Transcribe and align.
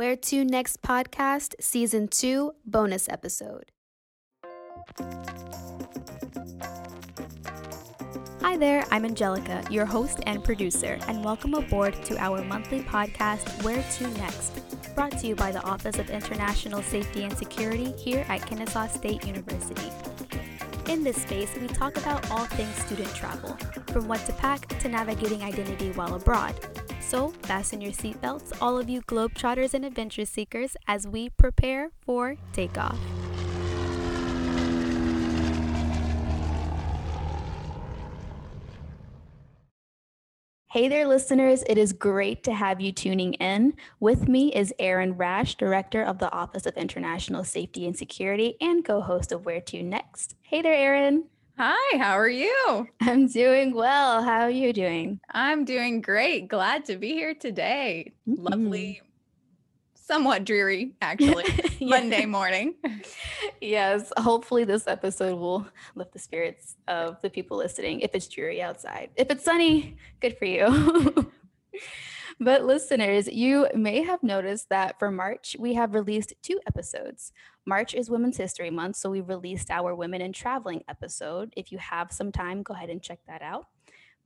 Where 0.00 0.16
to 0.16 0.46
Next 0.46 0.80
podcast, 0.80 1.56
season 1.60 2.08
two, 2.08 2.52
bonus 2.64 3.06
episode. 3.06 3.70
Hi 8.40 8.56
there, 8.56 8.86
I'm 8.90 9.04
Angelica, 9.04 9.62
your 9.70 9.84
host 9.84 10.20
and 10.26 10.42
producer, 10.42 10.98
and 11.06 11.22
welcome 11.22 11.52
aboard 11.52 12.02
to 12.06 12.16
our 12.16 12.42
monthly 12.42 12.80
podcast, 12.80 13.62
Where 13.62 13.82
to 13.82 14.08
Next, 14.12 14.62
brought 14.94 15.18
to 15.18 15.26
you 15.26 15.34
by 15.34 15.52
the 15.52 15.62
Office 15.64 15.98
of 15.98 16.08
International 16.08 16.80
Safety 16.80 17.24
and 17.24 17.36
Security 17.36 17.92
here 17.92 18.24
at 18.30 18.46
Kennesaw 18.46 18.86
State 18.86 19.26
University. 19.26 19.92
In 20.88 21.04
this 21.04 21.20
space, 21.20 21.54
we 21.60 21.66
talk 21.66 21.98
about 21.98 22.30
all 22.30 22.46
things 22.46 22.74
student 22.76 23.14
travel, 23.14 23.54
from 23.88 24.08
what 24.08 24.24
to 24.24 24.32
pack 24.32 24.66
to 24.78 24.88
navigating 24.88 25.42
identity 25.42 25.92
while 25.92 26.14
abroad. 26.14 26.54
So, 27.10 27.30
fasten 27.42 27.80
your 27.80 27.90
seatbelts, 27.90 28.56
all 28.60 28.78
of 28.78 28.88
you 28.88 29.02
globetrotters 29.02 29.74
and 29.74 29.84
adventure 29.84 30.24
seekers, 30.24 30.76
as 30.86 31.08
we 31.08 31.30
prepare 31.30 31.90
for 32.00 32.36
takeoff. 32.52 32.96
Hey 40.68 40.86
there, 40.86 41.08
listeners. 41.08 41.64
It 41.68 41.78
is 41.78 41.92
great 41.92 42.44
to 42.44 42.54
have 42.54 42.80
you 42.80 42.92
tuning 42.92 43.34
in. 43.34 43.74
With 43.98 44.28
me 44.28 44.54
is 44.54 44.72
Erin 44.78 45.16
Rasche, 45.16 45.56
Director 45.56 46.04
of 46.04 46.18
the 46.20 46.30
Office 46.30 46.64
of 46.64 46.76
International 46.76 47.42
Safety 47.42 47.88
and 47.88 47.98
Security 47.98 48.54
and 48.60 48.84
co 48.84 49.00
host 49.00 49.32
of 49.32 49.44
Where 49.44 49.60
to 49.62 49.82
Next. 49.82 50.36
Hey 50.42 50.62
there, 50.62 50.74
Erin. 50.74 51.24
Hi, 51.62 51.98
how 51.98 52.14
are 52.14 52.26
you? 52.26 52.88
I'm 53.02 53.26
doing 53.26 53.74
well. 53.74 54.22
How 54.22 54.40
are 54.40 54.50
you 54.50 54.72
doing? 54.72 55.20
I'm 55.30 55.66
doing 55.66 56.00
great. 56.00 56.48
Glad 56.48 56.86
to 56.86 56.96
be 56.96 57.12
here 57.12 57.34
today. 57.34 58.14
Mm-hmm. 58.26 58.42
Lovely 58.42 59.02
somewhat 59.94 60.46
dreary, 60.46 60.94
actually, 61.02 61.44
Monday 61.78 62.24
morning. 62.24 62.76
yes. 63.60 64.10
Hopefully, 64.16 64.64
this 64.64 64.86
episode 64.86 65.38
will 65.38 65.66
lift 65.94 66.14
the 66.14 66.18
spirits 66.18 66.76
of 66.88 67.20
the 67.20 67.28
people 67.28 67.58
listening 67.58 68.00
if 68.00 68.14
it's 68.14 68.26
dreary 68.26 68.62
outside. 68.62 69.10
If 69.14 69.30
it's 69.30 69.44
sunny, 69.44 69.98
good 70.20 70.38
for 70.38 70.46
you. 70.46 71.30
but, 72.40 72.64
listeners, 72.64 73.28
you 73.28 73.68
may 73.74 74.02
have 74.02 74.22
noticed 74.22 74.70
that 74.70 74.98
for 74.98 75.10
March, 75.10 75.54
we 75.58 75.74
have 75.74 75.94
released 75.94 76.32
two 76.42 76.58
episodes. 76.66 77.32
March 77.66 77.94
is 77.94 78.10
Women's 78.10 78.38
History 78.38 78.70
Month, 78.70 78.96
so 78.96 79.10
we 79.10 79.20
released 79.20 79.70
our 79.70 79.94
Women 79.94 80.22
in 80.22 80.32
Traveling 80.32 80.82
episode. 80.88 81.52
If 81.56 81.70
you 81.70 81.78
have 81.78 82.10
some 82.10 82.32
time, 82.32 82.62
go 82.62 82.72
ahead 82.72 82.88
and 82.88 83.02
check 83.02 83.18
that 83.28 83.42
out. 83.42 83.66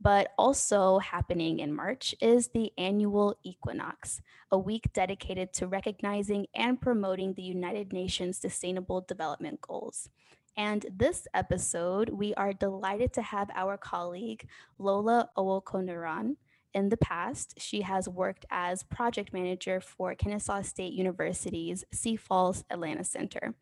But 0.00 0.32
also 0.38 0.98
happening 0.98 1.58
in 1.58 1.74
March 1.74 2.14
is 2.20 2.48
the 2.48 2.72
annual 2.78 3.36
equinox, 3.42 4.22
a 4.50 4.58
week 4.58 4.92
dedicated 4.92 5.52
to 5.54 5.66
recognizing 5.66 6.46
and 6.54 6.80
promoting 6.80 7.34
the 7.34 7.42
United 7.42 7.92
Nations 7.92 8.38
Sustainable 8.38 9.00
Development 9.02 9.60
Goals. 9.60 10.08
And 10.56 10.86
this 10.96 11.26
episode, 11.34 12.10
we 12.10 12.32
are 12.34 12.52
delighted 12.52 13.12
to 13.14 13.22
have 13.22 13.50
our 13.56 13.76
colleague 13.76 14.46
Lola 14.78 15.30
Owokoniran. 15.36 16.36
In 16.74 16.88
the 16.88 16.96
past, 16.96 17.54
she 17.56 17.82
has 17.82 18.08
worked 18.08 18.44
as 18.50 18.82
project 18.82 19.32
manager 19.32 19.80
for 19.80 20.14
Kennesaw 20.14 20.62
State 20.62 20.92
University's 20.92 21.84
CIFAL 21.94 22.64
Atlanta 22.68 23.04
Center 23.04 23.54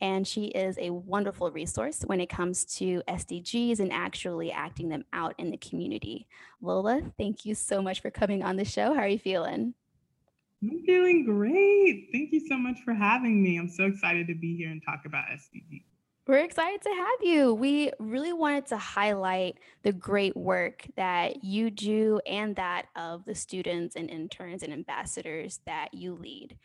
and 0.00 0.26
she 0.26 0.46
is 0.46 0.76
a 0.78 0.90
wonderful 0.90 1.50
resource 1.50 2.02
when 2.06 2.20
it 2.20 2.28
comes 2.28 2.64
to 2.64 3.02
SDGs 3.08 3.80
and 3.80 3.92
actually 3.92 4.52
acting 4.52 4.88
them 4.88 5.04
out 5.12 5.34
in 5.38 5.50
the 5.50 5.56
community. 5.56 6.26
Lola, 6.60 7.00
thank 7.18 7.44
you 7.44 7.54
so 7.54 7.80
much 7.80 8.00
for 8.00 8.10
coming 8.10 8.42
on 8.42 8.56
the 8.56 8.64
show. 8.64 8.94
How 8.94 9.00
are 9.00 9.08
you 9.08 9.18
feeling? 9.18 9.74
I'm 10.62 10.82
feeling 10.84 11.24
great. 11.24 12.08
Thank 12.12 12.32
you 12.32 12.46
so 12.46 12.56
much 12.56 12.78
for 12.84 12.94
having 12.94 13.42
me. 13.42 13.58
I'm 13.58 13.68
so 13.68 13.84
excited 13.84 14.26
to 14.28 14.34
be 14.34 14.56
here 14.56 14.70
and 14.70 14.82
talk 14.84 15.02
about 15.06 15.24
SDGs. 15.32 15.84
We're 16.26 16.38
excited 16.38 16.82
to 16.82 16.90
have 16.90 17.22
you. 17.22 17.54
We 17.54 17.92
really 18.00 18.32
wanted 18.32 18.66
to 18.66 18.76
highlight 18.76 19.58
the 19.84 19.92
great 19.92 20.36
work 20.36 20.84
that 20.96 21.44
you 21.44 21.70
do 21.70 22.20
and 22.26 22.56
that 22.56 22.86
of 22.96 23.24
the 23.24 23.34
students 23.36 23.94
and 23.94 24.10
interns 24.10 24.64
and 24.64 24.72
ambassadors 24.72 25.60
that 25.66 25.94
you 25.94 26.16
lead. 26.16 26.58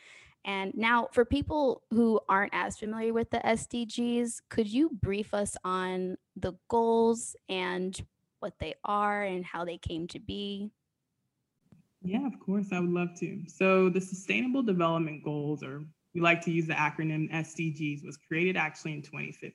And 0.44 0.73
now, 0.75 1.09
for 1.11 1.25
people 1.25 1.83
who 1.91 2.19
aren't 2.27 2.55
as 2.55 2.79
familiar 2.79 3.13
with 3.13 3.29
the 3.29 3.38
SDGs, 3.38 4.41
could 4.49 4.67
you 4.67 4.89
brief 4.89 5.31
us 5.31 5.55
on 5.63 6.17
the 6.35 6.53
goals 6.67 7.35
and 7.47 7.95
what 8.39 8.55
they 8.59 8.73
are 8.83 9.22
and 9.22 9.45
how 9.45 9.63
they 9.63 9.78
came 9.78 10.07
to 10.07 10.19
be? 10.19 10.72
Yeah, 12.01 12.25
of 12.25 12.39
course, 12.39 12.69
I 12.72 12.79
would 12.79 12.89
love 12.89 13.09
to. 13.19 13.43
So, 13.45 13.89
the 13.89 14.01
Sustainable 14.01 14.63
Development 14.63 15.23
Goals, 15.23 15.61
or 15.61 15.83
we 16.13 16.22
like 16.22 16.41
to 16.41 16.51
use 16.51 16.67
the 16.67 16.73
acronym 16.73 17.31
SDGs, 17.31 18.05
was 18.05 18.17
created 18.17 18.57
actually 18.57 18.94
in 18.94 19.01
2015. 19.01 19.53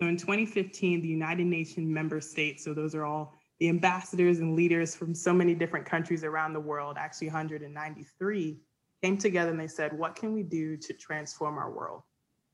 So, 0.00 0.08
in 0.08 0.16
2015, 0.16 1.00
the 1.00 1.08
United 1.08 1.46
Nations 1.46 1.88
member 1.88 2.20
states, 2.20 2.64
so 2.64 2.74
those 2.74 2.94
are 2.94 3.04
all 3.04 3.32
the 3.58 3.68
ambassadors 3.68 4.40
and 4.40 4.54
leaders 4.54 4.94
from 4.94 5.14
so 5.14 5.32
many 5.32 5.54
different 5.54 5.86
countries 5.86 6.22
around 6.22 6.52
the 6.52 6.60
world, 6.60 6.96
actually 6.98 7.28
193, 7.28 8.60
came 9.02 9.16
together 9.16 9.50
and 9.50 9.58
they 9.58 9.66
said, 9.66 9.96
what 9.96 10.14
can 10.14 10.32
we 10.34 10.42
do 10.42 10.76
to 10.76 10.92
transform 10.92 11.56
our 11.56 11.70
world? 11.70 12.02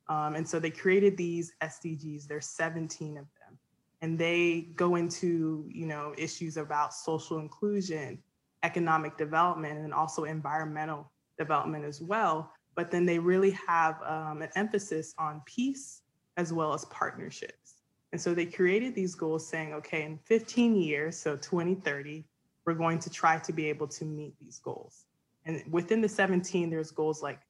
Um, 0.08 0.34
and 0.34 0.48
so 0.48 0.58
they 0.58 0.70
created 0.70 1.16
these 1.16 1.52
SDGs. 1.62 2.26
There's 2.26 2.46
17 2.46 3.18
of 3.18 3.24
them, 3.40 3.58
and 4.00 4.18
they 4.18 4.72
go 4.74 4.96
into 4.96 5.68
you 5.68 5.86
know 5.86 6.12
issues 6.18 6.56
about 6.56 6.92
social 6.92 7.38
inclusion, 7.38 8.18
economic 8.62 9.16
development, 9.16 9.78
and 9.78 9.94
also 9.94 10.24
environmental 10.24 11.10
development 11.38 11.84
as 11.84 12.00
well. 12.00 12.52
But 12.74 12.90
then 12.90 13.04
they 13.04 13.18
really 13.18 13.50
have 13.66 14.00
um, 14.02 14.42
an 14.42 14.48
emphasis 14.54 15.14
on 15.18 15.42
peace 15.44 16.02
as 16.36 16.52
well 16.52 16.72
as 16.72 16.84
partnerships. 16.86 17.76
And 18.12 18.20
so 18.20 18.34
they 18.34 18.46
created 18.46 18.94
these 18.94 19.14
goals 19.14 19.46
saying, 19.46 19.72
okay, 19.74 20.04
in 20.04 20.18
15 20.18 20.76
years, 20.76 21.16
so 21.16 21.36
2030, 21.36 22.24
we're 22.64 22.74
going 22.74 22.98
to 23.00 23.10
try 23.10 23.38
to 23.38 23.52
be 23.52 23.68
able 23.68 23.88
to 23.88 24.04
meet 24.04 24.34
these 24.40 24.58
goals. 24.58 25.06
And 25.44 25.62
within 25.70 26.00
the 26.00 26.08
17, 26.08 26.70
there's 26.70 26.90
goals 26.90 27.22
like 27.22 27.40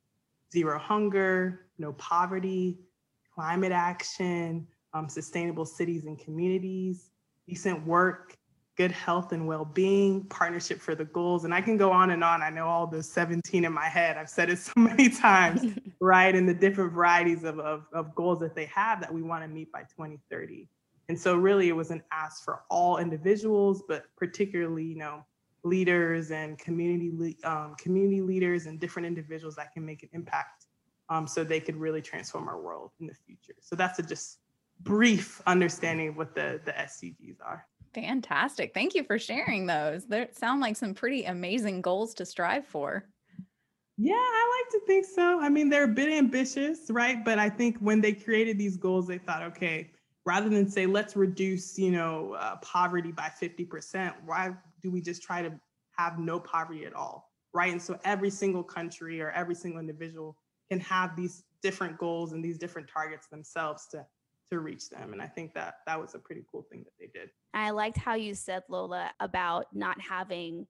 zero 0.53 0.79
hunger, 0.79 1.67
no 1.79 1.93
poverty, 1.95 2.79
climate 3.35 3.73
action, 3.73 4.67
um, 4.95 5.09
sustainable 5.09 5.67
cities 5.67 6.05
and 6.05 6.19
communities, 6.19 7.11
decent 7.49 7.85
work, 7.87 8.37
good 8.77 8.91
health 8.91 9.33
and 9.33 9.47
well-being, 9.47 10.25
partnership 10.25 10.81
for 10.81 10.95
the 10.95 11.05
goals. 11.05 11.45
And 11.45 11.53
I 11.53 11.61
can 11.61 11.77
go 11.77 11.91
on 11.91 12.11
and 12.11 12.25
on. 12.25 12.43
I 12.43 12.51
know 12.51 12.67
all 12.67 12.87
the 12.87 13.03
17 13.03 13.65
in 13.65 13.73
my 13.73 13.87
head. 13.87 14.17
I've 14.17 14.31
said 14.31 14.51
it 14.51 14.59
so 14.61 14.73
many 14.77 15.09
times, 15.09 15.79
right? 16.01 16.35
And 16.35 16.49
the 16.49 16.55
different 16.55 16.93
varieties 16.93 17.45
of, 17.45 17.59
of, 17.59 17.87
of 17.93 18.15
goals 18.15 18.41
that 18.41 18.55
they 18.55 18.67
have 18.67 19.01
that 19.01 19.13
we 19.13 19.23
want 19.23 19.43
to 19.45 19.49
meet 19.49 19.71
by 19.73 19.81
2030. 19.83 20.69
And 21.09 21.19
so 21.19 21.37
really 21.37 21.69
it 21.69 21.77
was 21.77 21.91
an 21.91 22.03
ask 22.13 22.45
for 22.45 22.63
all 22.71 22.99
individuals, 22.99 23.83
but 23.87 24.05
particularly, 24.17 24.85
you 24.85 24.97
know, 24.97 25.25
leaders 25.65 26.31
and 26.31 26.59
community 26.59 27.37
um, 27.45 27.75
community 27.77 28.21
leaders 28.21 28.67
and 28.67 28.81
different 28.81 29.07
individuals 29.07 29.55
that 29.55 29.73
can 29.73 29.85
make 29.85 30.03
an 30.03 30.09
impact 30.13 30.67
um, 31.09 31.27
so 31.27 31.45
they 31.45 31.61
could 31.61 31.77
really 31.77 32.03
transform 32.03 32.49
our 32.49 32.61
world 32.61 32.91
in 33.01 33.07
the 33.07 33.15
future 33.15 33.55
so 33.61 33.77
that's 33.77 33.99
a 33.99 34.03
just 34.03 34.39
brief 34.81 35.41
understanding 35.47 36.09
of 36.09 36.17
what 36.17 36.35
the 36.35 36.61
the 36.65 36.73
sdgs 36.73 37.37
are 37.45 37.67
fantastic. 37.95 38.75
Thank 38.75 38.95
you 38.95 39.05
for 39.05 39.19
sharing 39.19 39.67
those. 39.67 40.07
They 40.07 40.29
sound 40.33 40.61
like 40.61 40.77
some 40.77 40.95
pretty 40.95 41.25
amazing 41.25 41.83
goals 41.83 42.15
to 42.15 42.27
strive 42.27 42.67
for. 42.67 43.05
Yeah 43.99 44.15
i 44.15 44.63
like 44.65 44.81
to 44.81 44.87
think 44.87 45.05
so. 45.05 45.41
I 45.41 45.49
mean 45.49 45.69
they're 45.69 45.85
a 45.85 45.89
bit 45.89 46.09
ambitious 46.11 46.91
right? 46.91 47.23
But 47.25 47.39
i 47.39 47.49
think 47.49 47.79
when 47.79 48.01
they 48.01 48.13
created 48.13 48.59
these 48.59 48.77
goals 48.77 49.07
they 49.07 49.19
thought 49.19 49.43
okay 49.43 49.91
rather 50.25 50.49
than 50.49 50.69
say 50.69 50.87
let's 50.87 51.15
reduce 51.17 51.79
you 51.79 51.91
know 51.91 52.35
uh, 52.39 52.57
poverty 52.57 53.13
by 53.13 53.31
50% 53.41 54.15
why 54.25 54.55
do 54.83 54.91
we 54.91 55.01
just 55.01 55.23
try 55.23 55.43
to 55.43 55.53
have 55.97 56.19
no 56.19 56.41
poverty 56.41 56.85
at 56.85 56.95
all? 56.95 57.31
Right? 57.55 57.73
And 57.73 57.81
so 57.81 57.99
every 58.05 58.31
single 58.31 58.63
country 58.63 59.21
or 59.21 59.31
every 59.31 59.55
single 59.55 59.81
individual 59.81 60.37
can 60.71 60.81
have 60.81 61.17
these 61.17 61.45
different 61.63 61.99
goals 61.99 62.33
and 62.33 62.45
these 62.45 62.59
different 62.59 62.89
targets 62.89 63.29
themselves 63.29 63.87
to 63.91 64.05
to 64.53 64.61
reach 64.61 64.91
them 64.91 65.13
and 65.13 65.23
i 65.23 65.27
think 65.27 65.55
that 65.55 65.77
that 65.87 65.99
was 65.99 66.15
a 66.15 66.19
pretty 66.19 66.45
cool 66.51 66.67
thing 66.71 66.85
that 66.85 66.93
they 67.01 67.07
did 67.19 67.31
i 67.55 67.71
liked 67.71 67.97
how 67.97 68.15
you 68.15 68.35
said 68.35 68.63
lola 68.69 69.11
about 69.21 69.67
not 69.73 70.01
having 70.01 70.67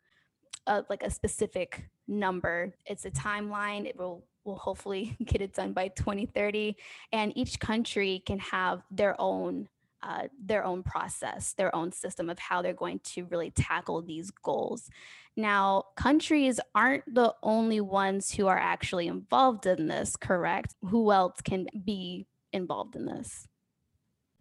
a, 0.68 0.84
like 0.88 1.02
a 1.02 1.10
specific 1.10 1.88
number 2.06 2.72
it's 2.86 3.04
a 3.04 3.10
timeline 3.10 3.84
it 3.84 3.96
will 3.96 4.24
will 4.44 4.56
hopefully 4.56 5.16
get 5.24 5.40
it 5.40 5.52
done 5.52 5.72
by 5.72 5.88
2030 5.88 6.76
and 7.12 7.36
each 7.36 7.58
country 7.58 8.22
can 8.24 8.38
have 8.38 8.82
their 8.90 9.20
own 9.20 9.68
uh, 10.04 10.26
their 10.44 10.64
own 10.64 10.82
process, 10.82 11.52
their 11.52 11.72
own 11.76 11.92
system 11.92 12.28
of 12.28 12.36
how 12.36 12.60
they're 12.60 12.74
going 12.74 12.98
to 13.04 13.24
really 13.26 13.52
tackle 13.52 14.02
these 14.02 14.32
goals. 14.32 14.90
Now, 15.36 15.84
countries 15.96 16.58
aren't 16.74 17.04
the 17.06 17.32
only 17.40 17.80
ones 17.80 18.32
who 18.32 18.48
are 18.48 18.58
actually 18.58 19.06
involved 19.06 19.64
in 19.64 19.86
this, 19.86 20.16
correct? 20.16 20.74
Who 20.88 21.12
else 21.12 21.40
can 21.40 21.68
be 21.84 22.26
involved 22.52 22.96
in 22.96 23.06
this? 23.06 23.46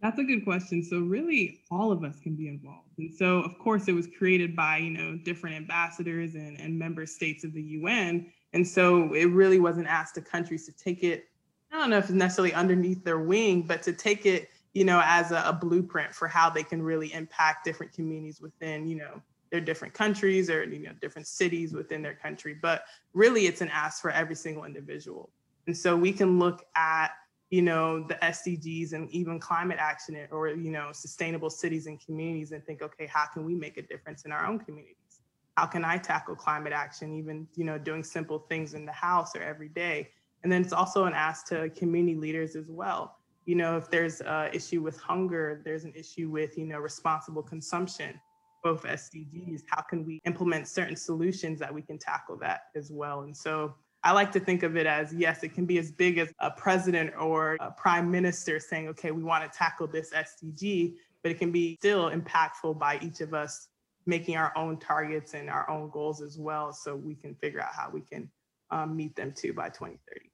That's 0.02 0.18
a 0.18 0.24
good 0.24 0.42
question. 0.42 0.82
So 0.82 0.98
really 0.98 1.60
all 1.70 1.92
of 1.92 2.02
us 2.02 2.18
can 2.18 2.34
be 2.34 2.48
involved. 2.48 2.88
And 2.98 3.12
so 3.14 3.38
of 3.38 3.56
course 3.58 3.86
it 3.86 3.92
was 3.92 4.08
created 4.18 4.56
by, 4.56 4.78
you 4.78 4.90
know, 4.90 5.16
different 5.16 5.54
ambassadors 5.54 6.34
and, 6.34 6.58
and 6.60 6.76
member 6.76 7.06
states 7.06 7.44
of 7.44 7.52
the 7.52 7.62
UN. 7.62 8.26
And 8.52 8.66
so 8.66 9.14
it 9.14 9.26
really 9.26 9.60
wasn't 9.60 9.86
asked 9.86 10.16
to 10.16 10.20
countries 10.20 10.66
to 10.66 10.72
take 10.72 11.04
it, 11.04 11.28
I 11.70 11.78
don't 11.78 11.88
know 11.88 11.98
if 11.98 12.04
it's 12.04 12.12
necessarily 12.12 12.52
underneath 12.52 13.04
their 13.04 13.20
wing, 13.20 13.62
but 13.62 13.80
to 13.84 13.92
take 13.92 14.26
it, 14.26 14.50
you 14.74 14.84
know, 14.84 15.00
as 15.04 15.30
a, 15.30 15.42
a 15.46 15.52
blueprint 15.52 16.12
for 16.12 16.26
how 16.26 16.50
they 16.50 16.64
can 16.64 16.82
really 16.82 17.12
impact 17.14 17.64
different 17.64 17.92
communities 17.92 18.40
within, 18.40 18.88
you 18.88 18.96
know, 18.96 19.22
their 19.52 19.60
different 19.60 19.92
countries 19.92 20.48
or 20.48 20.64
you 20.64 20.78
know 20.78 20.92
different 21.02 21.28
cities 21.28 21.74
within 21.74 22.00
their 22.00 22.14
country 22.14 22.58
but 22.62 22.84
really 23.12 23.44
it's 23.44 23.60
an 23.60 23.68
ask 23.68 24.00
for 24.00 24.10
every 24.10 24.34
single 24.34 24.64
individual 24.64 25.28
and 25.66 25.76
so 25.76 25.94
we 25.94 26.10
can 26.10 26.38
look 26.38 26.64
at 26.74 27.10
you 27.52 27.60
know 27.60 28.02
the 28.02 28.14
sdgs 28.14 28.94
and 28.94 29.10
even 29.10 29.38
climate 29.38 29.76
action 29.78 30.16
or 30.30 30.48
you 30.48 30.70
know 30.70 30.88
sustainable 30.90 31.50
cities 31.50 31.86
and 31.86 32.00
communities 32.00 32.50
and 32.50 32.64
think 32.64 32.80
okay 32.80 33.06
how 33.06 33.26
can 33.26 33.44
we 33.44 33.54
make 33.54 33.76
a 33.76 33.82
difference 33.82 34.24
in 34.24 34.32
our 34.32 34.46
own 34.46 34.58
communities? 34.58 35.20
How 35.58 35.66
can 35.66 35.84
i 35.84 35.98
tackle 35.98 36.34
climate 36.34 36.72
action 36.72 37.12
even 37.12 37.46
you 37.54 37.64
know 37.64 37.78
doing 37.78 38.02
simple 38.02 38.38
things 38.48 38.72
in 38.72 38.86
the 38.86 38.92
house 38.92 39.36
or 39.36 39.42
every 39.42 39.68
day? 39.68 40.08
And 40.42 40.50
then 40.50 40.62
it's 40.62 40.72
also 40.72 41.04
an 41.04 41.12
ask 41.12 41.46
to 41.48 41.68
community 41.76 42.16
leaders 42.16 42.56
as 42.56 42.68
well. 42.70 43.18
You 43.44 43.56
know 43.56 43.76
if 43.76 43.90
there's 43.90 44.22
a 44.22 44.50
issue 44.54 44.80
with 44.80 44.98
hunger 44.98 45.60
there's 45.62 45.84
an 45.84 45.92
issue 45.94 46.30
with 46.30 46.56
you 46.56 46.64
know 46.64 46.78
responsible 46.78 47.42
consumption 47.42 48.18
both 48.64 48.84
SDGs, 48.84 49.62
how 49.66 49.82
can 49.82 50.06
we 50.06 50.20
implement 50.24 50.68
certain 50.68 50.94
solutions 50.94 51.58
that 51.58 51.74
we 51.74 51.82
can 51.82 51.98
tackle 51.98 52.36
that 52.36 52.60
as 52.76 52.92
well? 52.92 53.22
And 53.22 53.36
so 53.36 53.74
I 54.04 54.12
like 54.12 54.32
to 54.32 54.40
think 54.40 54.62
of 54.62 54.76
it 54.76 54.86
as 54.86 55.12
yes, 55.12 55.44
it 55.44 55.54
can 55.54 55.64
be 55.64 55.78
as 55.78 55.92
big 55.92 56.18
as 56.18 56.32
a 56.40 56.50
president 56.50 57.12
or 57.18 57.56
a 57.60 57.70
prime 57.70 58.10
minister 58.10 58.58
saying, 58.58 58.88
okay, 58.88 59.12
we 59.12 59.22
want 59.22 59.50
to 59.50 59.56
tackle 59.56 59.86
this 59.86 60.10
SDG, 60.10 60.94
but 61.22 61.30
it 61.30 61.38
can 61.38 61.52
be 61.52 61.76
still 61.76 62.10
impactful 62.10 62.78
by 62.78 62.98
each 63.00 63.20
of 63.20 63.32
us 63.32 63.68
making 64.06 64.36
our 64.36 64.52
own 64.56 64.76
targets 64.78 65.34
and 65.34 65.48
our 65.48 65.68
own 65.70 65.88
goals 65.90 66.20
as 66.20 66.36
well. 66.36 66.72
So 66.72 66.96
we 66.96 67.14
can 67.14 67.36
figure 67.36 67.60
out 67.60 67.72
how 67.72 67.90
we 67.90 68.00
can 68.00 68.28
um, 68.70 68.96
meet 68.96 69.14
them 69.14 69.32
too 69.32 69.52
by 69.52 69.68
2030. 69.68 70.30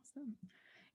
Awesome. 0.00 0.34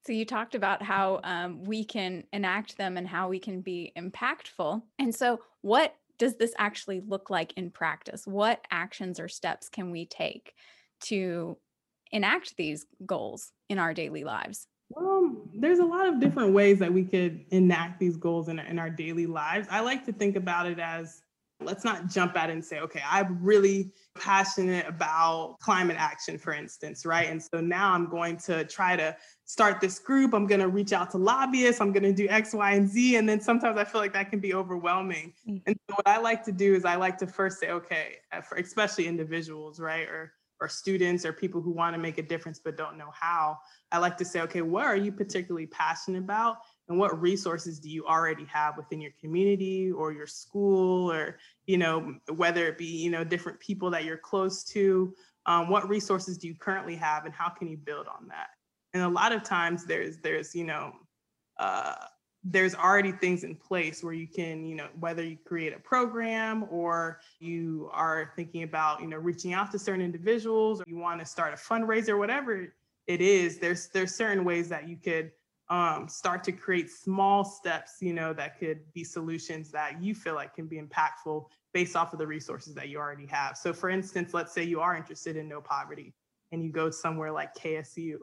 So 0.04 0.14
you 0.14 0.26
talked 0.26 0.56
about 0.56 0.82
how 0.82 1.20
um, 1.24 1.64
we 1.64 1.84
can 1.84 2.24
enact 2.34 2.78
them 2.78 2.98
and 2.98 3.08
how 3.08 3.30
we 3.30 3.38
can 3.38 3.62
be 3.62 3.94
impactful. 3.96 4.82
And 4.98 5.14
so, 5.14 5.42
what 5.62 5.96
does 6.18 6.38
this 6.38 6.54
actually 6.58 7.02
look 7.02 7.30
like 7.30 7.54
in 7.54 7.70
practice? 7.70 8.26
What 8.26 8.66
actions 8.72 9.20
or 9.20 9.28
steps 9.28 9.70
can 9.70 9.92
we 9.92 10.06
take 10.08 10.56
to 11.02 11.58
enact 12.12 12.56
these 12.58 12.86
goals 13.06 13.52
in 13.70 13.80
our 13.80 13.94
daily 13.94 14.24
lives? 14.24 14.68
Well, 14.90 15.38
there's 15.54 15.80
a 15.80 15.86
lot 15.86 16.08
of 16.08 16.20
different 16.20 16.54
ways 16.54 16.80
that 16.80 16.92
we 16.92 17.04
could 17.04 17.46
enact 17.52 18.00
these 18.00 18.18
goals 18.18 18.50
in, 18.50 18.60
in 18.60 18.78
our 18.78 18.90
daily 18.90 19.26
lives. 19.26 19.68
I 19.72 19.80
like 19.80 20.06
to 20.06 20.12
think 20.12 20.36
about 20.36 20.68
it 20.68 20.80
as 20.80 21.22
let's 21.64 21.84
not 21.84 22.08
jump 22.08 22.36
at 22.36 22.50
it 22.50 22.54
and 22.54 22.66
say, 22.66 22.80
okay, 22.80 23.02
I'm 23.10 23.38
really 23.42 23.92
passionate 24.20 24.88
about 24.88 25.58
climate 25.60 25.96
action, 25.98 26.38
for 26.38 26.54
instance, 26.54 27.06
right? 27.06 27.30
And 27.30 27.42
so 27.42 27.62
now 27.62 27.94
I'm 27.94 28.10
going 28.10 28.38
to 28.38 28.66
try 28.66 28.96
to 28.96 29.16
start 29.46 29.80
this 29.80 30.00
group. 30.00 30.34
I'm 30.34 30.48
going 30.48 30.62
to 30.62 30.68
reach 30.68 30.92
out 30.92 31.12
to 31.12 31.18
lobbyists. 31.18 31.82
I'm 31.82 31.92
going 31.92 32.04
to 32.04 32.14
do 32.14 32.28
X, 32.30 32.54
Y, 32.54 32.72
and 32.72 32.90
Z. 32.90 33.16
And 33.16 33.28
then 33.28 33.40
sometimes 33.40 33.78
I 33.78 33.84
feel 33.84 34.02
like 34.02 34.14
that 34.14 34.30
can 34.30 34.40
be 34.40 34.54
overwhelming. 34.54 35.34
Mm-hmm. 35.48 35.58
And 35.68 35.76
so 35.90 35.96
what 35.96 36.08
I 36.08 36.20
like 36.20 36.44
to 36.46 36.52
do 36.52 36.74
is 36.74 36.84
I 36.84 36.96
like 36.96 37.18
to 37.20 37.28
first 37.28 37.60
say, 37.60 37.70
okay, 37.70 38.18
uh, 38.32 38.42
for 38.42 38.58
especially 38.58 39.08
individuals, 39.08 39.80
right? 39.80 40.08
Or 40.08 40.34
or 40.62 40.70
students 40.70 41.26
or 41.26 41.34
people 41.34 41.60
who 41.60 41.72
want 41.72 41.96
to 41.96 42.00
make 42.00 42.18
a 42.18 42.24
difference 42.24 42.60
but 42.64 42.78
don't 42.78 42.98
know 42.98 43.12
how. 43.14 43.58
I 43.92 43.98
like 43.98 44.16
to 44.18 44.26
say, 44.26 44.42
okay, 44.42 44.62
what 44.62 44.86
are 44.86 44.96
you 44.96 45.12
particularly 45.12 45.68
passionate 45.68 46.20
about? 46.20 46.58
and 46.92 47.00
what 47.00 47.20
resources 47.22 47.80
do 47.80 47.90
you 47.90 48.06
already 48.06 48.44
have 48.46 48.76
within 48.76 49.00
your 49.00 49.14
community 49.20 49.90
or 49.92 50.12
your 50.12 50.28
school 50.28 51.10
or 51.10 51.38
you 51.66 51.78
know 51.78 52.16
whether 52.36 52.68
it 52.68 52.78
be 52.78 52.86
you 52.86 53.10
know 53.10 53.24
different 53.24 53.60
people 53.62 53.90
that 53.90 54.04
you're 54.04 54.18
close 54.18 54.64
to 54.64 55.14
um, 55.46 55.70
what 55.70 55.88
resources 55.88 56.38
do 56.38 56.48
you 56.48 56.56
currently 56.56 56.96
have 56.96 57.26
and 57.26 57.34
how 57.34 57.48
can 57.50 57.70
you 57.70 57.78
build 57.78 58.08
on 58.08 58.28
that 58.28 58.50
and 58.94 59.04
a 59.04 59.08
lot 59.08 59.32
of 59.32 59.42
times 59.42 59.86
there's 59.86 60.18
there's 60.18 60.54
you 60.54 60.66
know 60.66 60.92
uh, 61.58 61.96
there's 62.44 62.74
already 62.74 63.12
things 63.12 63.44
in 63.44 63.56
place 63.56 64.04
where 64.04 64.14
you 64.14 64.28
can 64.28 64.66
you 64.66 64.76
know 64.76 64.88
whether 65.00 65.24
you 65.24 65.38
create 65.46 65.74
a 65.74 65.80
program 65.80 66.66
or 66.72 67.20
you 67.40 67.90
are 67.94 68.32
thinking 68.36 68.64
about 68.64 69.00
you 69.00 69.08
know 69.08 69.18
reaching 69.18 69.54
out 69.54 69.72
to 69.72 69.78
certain 69.78 70.02
individuals 70.02 70.82
or 70.82 70.86
you 70.88 70.98
want 70.98 71.20
to 71.20 71.26
start 71.26 71.54
a 71.54 71.56
fundraiser 71.56 72.18
whatever 72.18 72.74
it 73.08 73.22
is 73.22 73.60
there's 73.60 73.90
there's 73.90 74.16
certain 74.16 74.44
ways 74.44 74.68
that 74.70 74.90
you 74.90 74.98
could 74.98 75.32
um, 75.72 76.10
start 76.10 76.44
to 76.44 76.52
create 76.52 76.92
small 76.92 77.46
steps, 77.46 77.96
you 78.02 78.12
know, 78.12 78.34
that 78.34 78.60
could 78.60 78.82
be 78.94 79.06
solutions 79.06 79.72
that 79.72 80.02
you 80.02 80.14
feel 80.14 80.36
like 80.36 80.54
can 80.54 80.68
be 80.68 80.82
impactful 80.82 81.46
based 81.74 81.96
off 81.96 82.12
of 82.12 82.20
the 82.20 82.28
resources 82.28 82.76
that 82.76 82.90
you 82.90 82.98
already 82.98 83.26
have. 83.28 83.56
So 83.56 83.72
for 83.72 83.90
instance, 83.90 84.34
let's 84.34 84.54
say 84.54 84.64
you 84.64 84.82
are 84.82 84.98
interested 84.98 85.38
in 85.38 85.48
no 85.48 85.62
poverty 85.62 86.14
and 86.52 86.62
you 86.62 86.74
go 86.74 86.92
somewhere 86.92 87.32
like 87.32 87.56
KSU, 87.56 88.18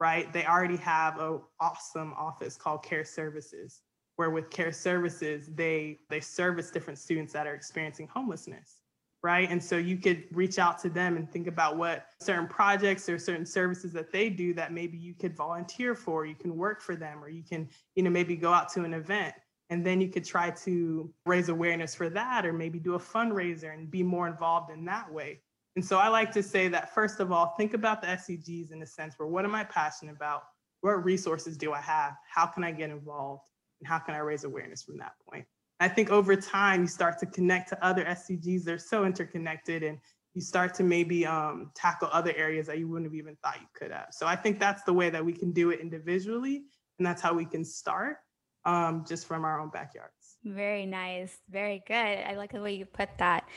right? 0.00 0.32
They 0.32 0.44
already 0.46 0.76
have 0.76 1.18
an 1.18 1.40
awesome 1.60 2.12
office 2.14 2.56
called 2.56 2.82
Care 2.82 3.04
Services, 3.04 3.82
where 4.16 4.30
with 4.30 4.50
Care 4.50 4.72
Services, 4.72 5.50
they 5.54 5.98
they 6.10 6.20
service 6.20 6.70
different 6.70 6.98
students 6.98 7.32
that 7.32 7.46
are 7.46 7.54
experiencing 7.54 8.08
homelessness 8.08 8.80
right? 9.22 9.50
And 9.50 9.62
so 9.62 9.76
you 9.76 9.96
could 9.96 10.24
reach 10.30 10.58
out 10.58 10.78
to 10.80 10.88
them 10.88 11.16
and 11.16 11.30
think 11.30 11.46
about 11.46 11.76
what 11.76 12.06
certain 12.20 12.46
projects 12.46 13.08
or 13.08 13.18
certain 13.18 13.46
services 13.46 13.92
that 13.92 14.12
they 14.12 14.30
do 14.30 14.54
that 14.54 14.72
maybe 14.72 14.96
you 14.96 15.14
could 15.14 15.36
volunteer 15.36 15.94
for, 15.94 16.24
you 16.24 16.36
can 16.36 16.56
work 16.56 16.80
for 16.80 16.94
them, 16.94 17.22
or 17.22 17.28
you 17.28 17.42
can, 17.42 17.68
you 17.94 18.02
know, 18.02 18.10
maybe 18.10 18.36
go 18.36 18.52
out 18.52 18.68
to 18.70 18.84
an 18.84 18.94
event. 18.94 19.34
And 19.70 19.84
then 19.84 20.00
you 20.00 20.08
could 20.08 20.24
try 20.24 20.50
to 20.50 21.12
raise 21.26 21.48
awareness 21.48 21.94
for 21.94 22.08
that, 22.10 22.46
or 22.46 22.52
maybe 22.52 22.78
do 22.78 22.94
a 22.94 22.98
fundraiser 22.98 23.74
and 23.74 23.90
be 23.90 24.02
more 24.02 24.28
involved 24.28 24.70
in 24.70 24.84
that 24.86 25.12
way. 25.12 25.40
And 25.78 25.84
so 25.84 25.96
I 25.96 26.08
like 26.08 26.32
to 26.32 26.42
say 26.42 26.66
that, 26.66 26.92
first 26.92 27.20
of 27.20 27.30
all, 27.30 27.54
think 27.56 27.72
about 27.72 28.02
the 28.02 28.08
SDGs 28.08 28.72
in 28.72 28.80
the 28.80 28.86
sense 28.86 29.14
where 29.16 29.28
what 29.28 29.44
am 29.44 29.54
I 29.54 29.62
passionate 29.62 30.16
about? 30.16 30.42
What 30.80 31.04
resources 31.04 31.56
do 31.56 31.72
I 31.72 31.80
have? 31.80 32.14
How 32.28 32.46
can 32.46 32.64
I 32.64 32.72
get 32.72 32.90
involved? 32.90 33.44
And 33.80 33.86
how 33.86 34.00
can 34.00 34.16
I 34.16 34.18
raise 34.18 34.42
awareness 34.42 34.82
from 34.82 34.98
that 34.98 35.12
point? 35.30 35.44
I 35.78 35.86
think 35.86 36.10
over 36.10 36.34
time 36.34 36.80
you 36.80 36.88
start 36.88 37.16
to 37.20 37.26
connect 37.26 37.68
to 37.68 37.86
other 37.86 38.04
SDGs. 38.04 38.64
They're 38.64 38.76
so 38.76 39.04
interconnected 39.04 39.84
and 39.84 40.00
you 40.34 40.42
start 40.42 40.74
to 40.74 40.82
maybe 40.82 41.24
um, 41.24 41.70
tackle 41.76 42.08
other 42.10 42.34
areas 42.34 42.66
that 42.66 42.78
you 42.80 42.88
wouldn't 42.88 43.06
have 43.06 43.14
even 43.14 43.36
thought 43.44 43.60
you 43.60 43.68
could 43.72 43.92
have. 43.92 44.08
So 44.10 44.26
I 44.26 44.34
think 44.34 44.58
that's 44.58 44.82
the 44.82 44.92
way 44.92 45.10
that 45.10 45.24
we 45.24 45.32
can 45.32 45.52
do 45.52 45.70
it 45.70 45.78
individually. 45.78 46.64
And 46.98 47.06
that's 47.06 47.22
how 47.22 47.34
we 47.34 47.44
can 47.44 47.64
start 47.64 48.16
um, 48.64 49.04
just 49.08 49.28
from 49.28 49.44
our 49.44 49.60
own 49.60 49.68
backyards. 49.68 50.17
Very 50.44 50.86
nice. 50.86 51.36
Very 51.50 51.82
good. 51.86 51.94
I 51.94 52.34
like 52.36 52.52
the 52.52 52.60
way 52.60 52.74
you 52.74 52.86
put 52.86 53.08
that. 53.18 53.48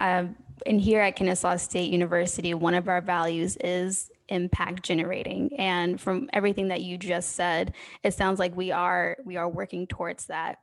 Um, 0.00 0.36
and 0.66 0.80
here 0.80 1.00
at 1.00 1.16
Kennesaw 1.16 1.56
State 1.56 1.92
University, 1.92 2.54
one 2.54 2.74
of 2.74 2.88
our 2.88 3.00
values 3.00 3.56
is 3.58 4.10
impact 4.30 4.84
generating 4.84 5.50
and 5.58 6.00
from 6.00 6.30
everything 6.32 6.68
that 6.68 6.80
you 6.80 6.96
just 6.96 7.34
said 7.34 7.74
it 8.04 8.14
sounds 8.14 8.38
like 8.38 8.56
we 8.56 8.70
are 8.70 9.16
we 9.24 9.36
are 9.36 9.48
working 9.48 9.86
towards 9.88 10.26
that 10.26 10.58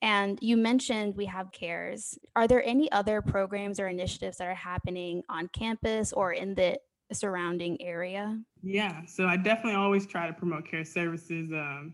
and 0.00 0.38
you 0.40 0.56
mentioned 0.56 1.14
we 1.14 1.26
have 1.26 1.52
cares 1.52 2.18
are 2.34 2.48
there 2.48 2.64
any 2.64 2.90
other 2.92 3.20
programs 3.20 3.78
or 3.78 3.88
initiatives 3.88 4.38
that 4.38 4.48
are 4.48 4.54
happening 4.54 5.22
on 5.28 5.48
campus 5.48 6.14
or 6.14 6.32
in 6.32 6.54
the 6.54 6.78
surrounding 7.12 7.80
area 7.82 8.38
yeah 8.62 9.04
so 9.04 9.26
i 9.26 9.36
definitely 9.36 9.74
always 9.74 10.06
try 10.06 10.26
to 10.26 10.32
promote 10.32 10.66
care 10.66 10.84
services 10.84 11.50
um, 11.52 11.92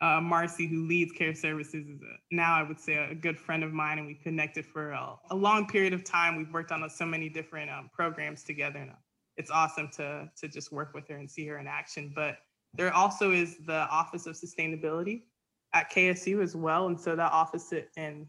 uh, 0.00 0.20
Marcy, 0.20 0.66
who 0.66 0.86
leads 0.86 1.12
care 1.12 1.34
services, 1.34 1.86
is 1.86 2.00
a, 2.02 2.34
now 2.34 2.54
I 2.54 2.62
would 2.62 2.80
say 2.80 2.94
a 3.10 3.14
good 3.14 3.38
friend 3.38 3.62
of 3.62 3.72
mine, 3.72 3.98
and 3.98 4.06
we 4.06 4.14
connected 4.14 4.66
for 4.66 4.90
a, 4.90 5.14
a 5.30 5.34
long 5.34 5.66
period 5.66 5.92
of 5.92 6.04
time. 6.04 6.36
We've 6.36 6.52
worked 6.52 6.72
on 6.72 6.88
so 6.90 7.06
many 7.06 7.28
different 7.28 7.70
um, 7.70 7.90
programs 7.92 8.42
together, 8.42 8.80
and 8.80 8.90
uh, 8.90 8.94
it's 9.36 9.50
awesome 9.50 9.88
to 9.96 10.28
to 10.36 10.48
just 10.48 10.72
work 10.72 10.94
with 10.94 11.08
her 11.08 11.16
and 11.16 11.30
see 11.30 11.46
her 11.46 11.58
in 11.58 11.66
action. 11.66 12.12
But 12.14 12.38
there 12.74 12.92
also 12.92 13.30
is 13.30 13.58
the 13.66 13.88
Office 13.88 14.26
of 14.26 14.34
Sustainability 14.34 15.22
at 15.72 15.90
KSU 15.90 16.42
as 16.42 16.56
well, 16.56 16.86
and 16.88 17.00
so 17.00 17.16
that 17.16 17.32
office 17.32 17.72
and 17.96 18.26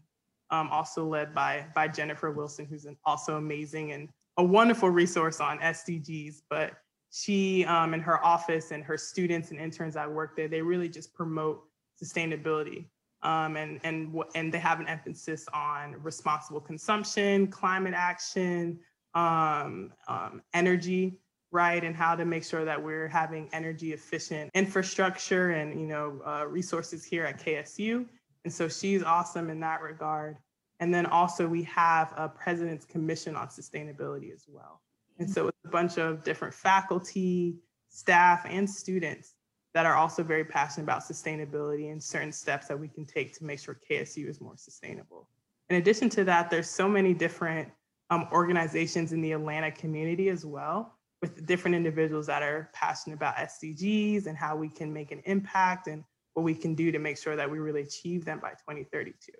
um, 0.50 0.68
also 0.70 1.04
led 1.06 1.34
by 1.34 1.66
by 1.74 1.88
Jennifer 1.88 2.30
Wilson, 2.30 2.66
who's 2.66 2.84
an 2.84 2.96
also 3.04 3.36
amazing 3.36 3.92
and 3.92 4.08
a 4.36 4.44
wonderful 4.44 4.90
resource 4.90 5.40
on 5.40 5.58
SDGs. 5.58 6.42
But 6.48 6.72
she 7.16 7.64
um, 7.64 7.94
and 7.94 8.02
her 8.02 8.22
office 8.22 8.72
and 8.72 8.84
her 8.84 8.98
students 8.98 9.50
and 9.50 9.58
interns 9.58 9.94
that 9.94 10.10
work 10.10 10.36
there, 10.36 10.48
they 10.48 10.60
really 10.60 10.88
just 10.88 11.14
promote 11.14 11.64
sustainability. 12.02 12.84
Um, 13.22 13.56
and 13.56 13.80
and 13.84 14.14
and 14.34 14.52
they 14.52 14.58
have 14.58 14.80
an 14.80 14.86
emphasis 14.86 15.46
on 15.54 15.96
responsible 16.02 16.60
consumption, 16.60 17.46
climate 17.46 17.94
action, 17.96 18.78
um, 19.14 19.92
um, 20.08 20.42
energy, 20.52 21.18
right, 21.52 21.82
and 21.82 21.96
how 21.96 22.14
to 22.16 22.26
make 22.26 22.44
sure 22.44 22.66
that 22.66 22.82
we're 22.82 23.08
having 23.08 23.48
energy 23.54 23.94
efficient 23.94 24.50
infrastructure 24.52 25.52
and 25.52 25.80
you 25.80 25.86
know 25.86 26.20
uh, 26.26 26.46
resources 26.46 27.02
here 27.02 27.24
at 27.24 27.42
KSU. 27.42 28.04
And 28.44 28.52
so 28.52 28.68
she's 28.68 29.02
awesome 29.02 29.48
in 29.48 29.58
that 29.60 29.80
regard. 29.80 30.36
And 30.80 30.92
then 30.92 31.06
also 31.06 31.48
we 31.48 31.62
have 31.62 32.12
a 32.14 32.28
President's 32.28 32.84
Commission 32.84 33.34
on 33.34 33.48
Sustainability 33.48 34.34
as 34.34 34.44
well. 34.46 34.82
And 35.18 35.28
so 35.28 35.48
it's 35.48 35.58
a 35.64 35.68
bunch 35.68 35.98
of 35.98 36.22
different 36.24 36.54
faculty, 36.54 37.56
staff, 37.88 38.46
and 38.48 38.68
students 38.68 39.34
that 39.74 39.86
are 39.86 39.94
also 39.94 40.22
very 40.22 40.44
passionate 40.44 40.84
about 40.84 41.02
sustainability 41.02 41.90
and 41.92 42.02
certain 42.02 42.32
steps 42.32 42.66
that 42.68 42.78
we 42.78 42.88
can 42.88 43.04
take 43.04 43.36
to 43.36 43.44
make 43.44 43.58
sure 43.58 43.78
KSU 43.90 44.28
is 44.28 44.40
more 44.40 44.56
sustainable. 44.56 45.28
In 45.68 45.76
addition 45.76 46.08
to 46.10 46.24
that, 46.24 46.50
there's 46.50 46.70
so 46.70 46.88
many 46.88 47.12
different 47.12 47.68
um, 48.10 48.28
organizations 48.32 49.12
in 49.12 49.20
the 49.20 49.32
Atlanta 49.32 49.70
community 49.70 50.28
as 50.28 50.46
well, 50.46 50.98
with 51.20 51.44
different 51.46 51.74
individuals 51.74 52.26
that 52.26 52.42
are 52.42 52.70
passionate 52.72 53.16
about 53.16 53.36
SDGs 53.36 54.26
and 54.26 54.36
how 54.36 54.56
we 54.56 54.68
can 54.68 54.92
make 54.92 55.12
an 55.12 55.22
impact 55.24 55.88
and 55.88 56.04
what 56.34 56.42
we 56.42 56.54
can 56.54 56.74
do 56.74 56.92
to 56.92 56.98
make 56.98 57.18
sure 57.18 57.36
that 57.36 57.50
we 57.50 57.58
really 57.58 57.82
achieve 57.82 58.24
them 58.24 58.38
by 58.38 58.50
2032. 58.50 59.32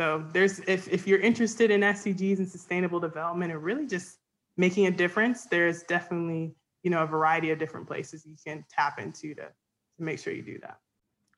So 0.00 0.24
there's 0.32 0.60
if, 0.60 0.88
if 0.88 1.06
you're 1.06 1.18
interested 1.18 1.70
in 1.72 1.80
SDGs 1.80 2.38
and 2.38 2.48
sustainable 2.48 3.00
development 3.00 3.52
and 3.52 3.62
really 3.62 3.86
just 3.86 4.17
making 4.58 4.86
a 4.86 4.90
difference, 4.90 5.46
there's 5.46 5.84
definitely, 5.84 6.54
you 6.82 6.90
know, 6.90 7.02
a 7.02 7.06
variety 7.06 7.50
of 7.50 7.58
different 7.58 7.86
places 7.86 8.26
you 8.26 8.36
can 8.44 8.64
tap 8.68 8.98
into 8.98 9.34
to, 9.34 9.42
to 9.44 9.50
make 9.98 10.18
sure 10.18 10.34
you 10.34 10.42
do 10.42 10.58
that. 10.60 10.78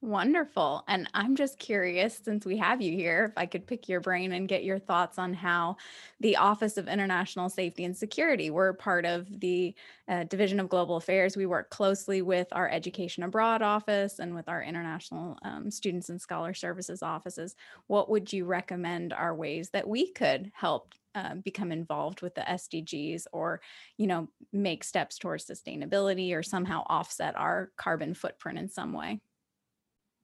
Wonderful. 0.02 0.82
And 0.88 1.10
I'm 1.12 1.36
just 1.36 1.58
curious, 1.58 2.18
since 2.24 2.46
we 2.46 2.56
have 2.56 2.80
you 2.80 2.96
here, 2.96 3.26
if 3.26 3.36
I 3.36 3.44
could 3.44 3.66
pick 3.66 3.86
your 3.86 4.00
brain 4.00 4.32
and 4.32 4.48
get 4.48 4.64
your 4.64 4.78
thoughts 4.78 5.18
on 5.18 5.34
how 5.34 5.76
the 6.20 6.38
Office 6.38 6.78
of 6.78 6.88
International 6.88 7.50
Safety 7.50 7.84
and 7.84 7.94
Security, 7.94 8.48
we're 8.48 8.72
part 8.72 9.04
of 9.04 9.28
the 9.40 9.74
uh, 10.08 10.24
Division 10.24 10.58
of 10.58 10.70
Global 10.70 10.96
Affairs. 10.96 11.36
We 11.36 11.44
work 11.44 11.68
closely 11.68 12.22
with 12.22 12.48
our 12.52 12.66
Education 12.70 13.24
Abroad 13.24 13.60
office 13.60 14.20
and 14.20 14.34
with 14.34 14.48
our 14.48 14.62
International 14.62 15.36
um, 15.42 15.70
Students 15.70 16.08
and 16.08 16.18
Scholar 16.18 16.54
Services 16.54 17.02
offices. 17.02 17.54
What 17.86 18.08
would 18.08 18.32
you 18.32 18.46
recommend 18.46 19.12
are 19.12 19.34
ways 19.34 19.68
that 19.74 19.86
we 19.86 20.12
could 20.12 20.50
help 20.54 20.94
uh, 21.14 21.34
become 21.44 21.72
involved 21.72 22.22
with 22.22 22.34
the 22.34 22.42
SDGs 22.42 23.24
or, 23.32 23.60
you 23.96 24.06
know, 24.06 24.28
make 24.52 24.84
steps 24.84 25.18
towards 25.18 25.46
sustainability 25.46 26.34
or 26.34 26.42
somehow 26.42 26.84
offset 26.86 27.36
our 27.36 27.70
carbon 27.76 28.14
footprint 28.14 28.58
in 28.58 28.68
some 28.68 28.92
way? 28.92 29.20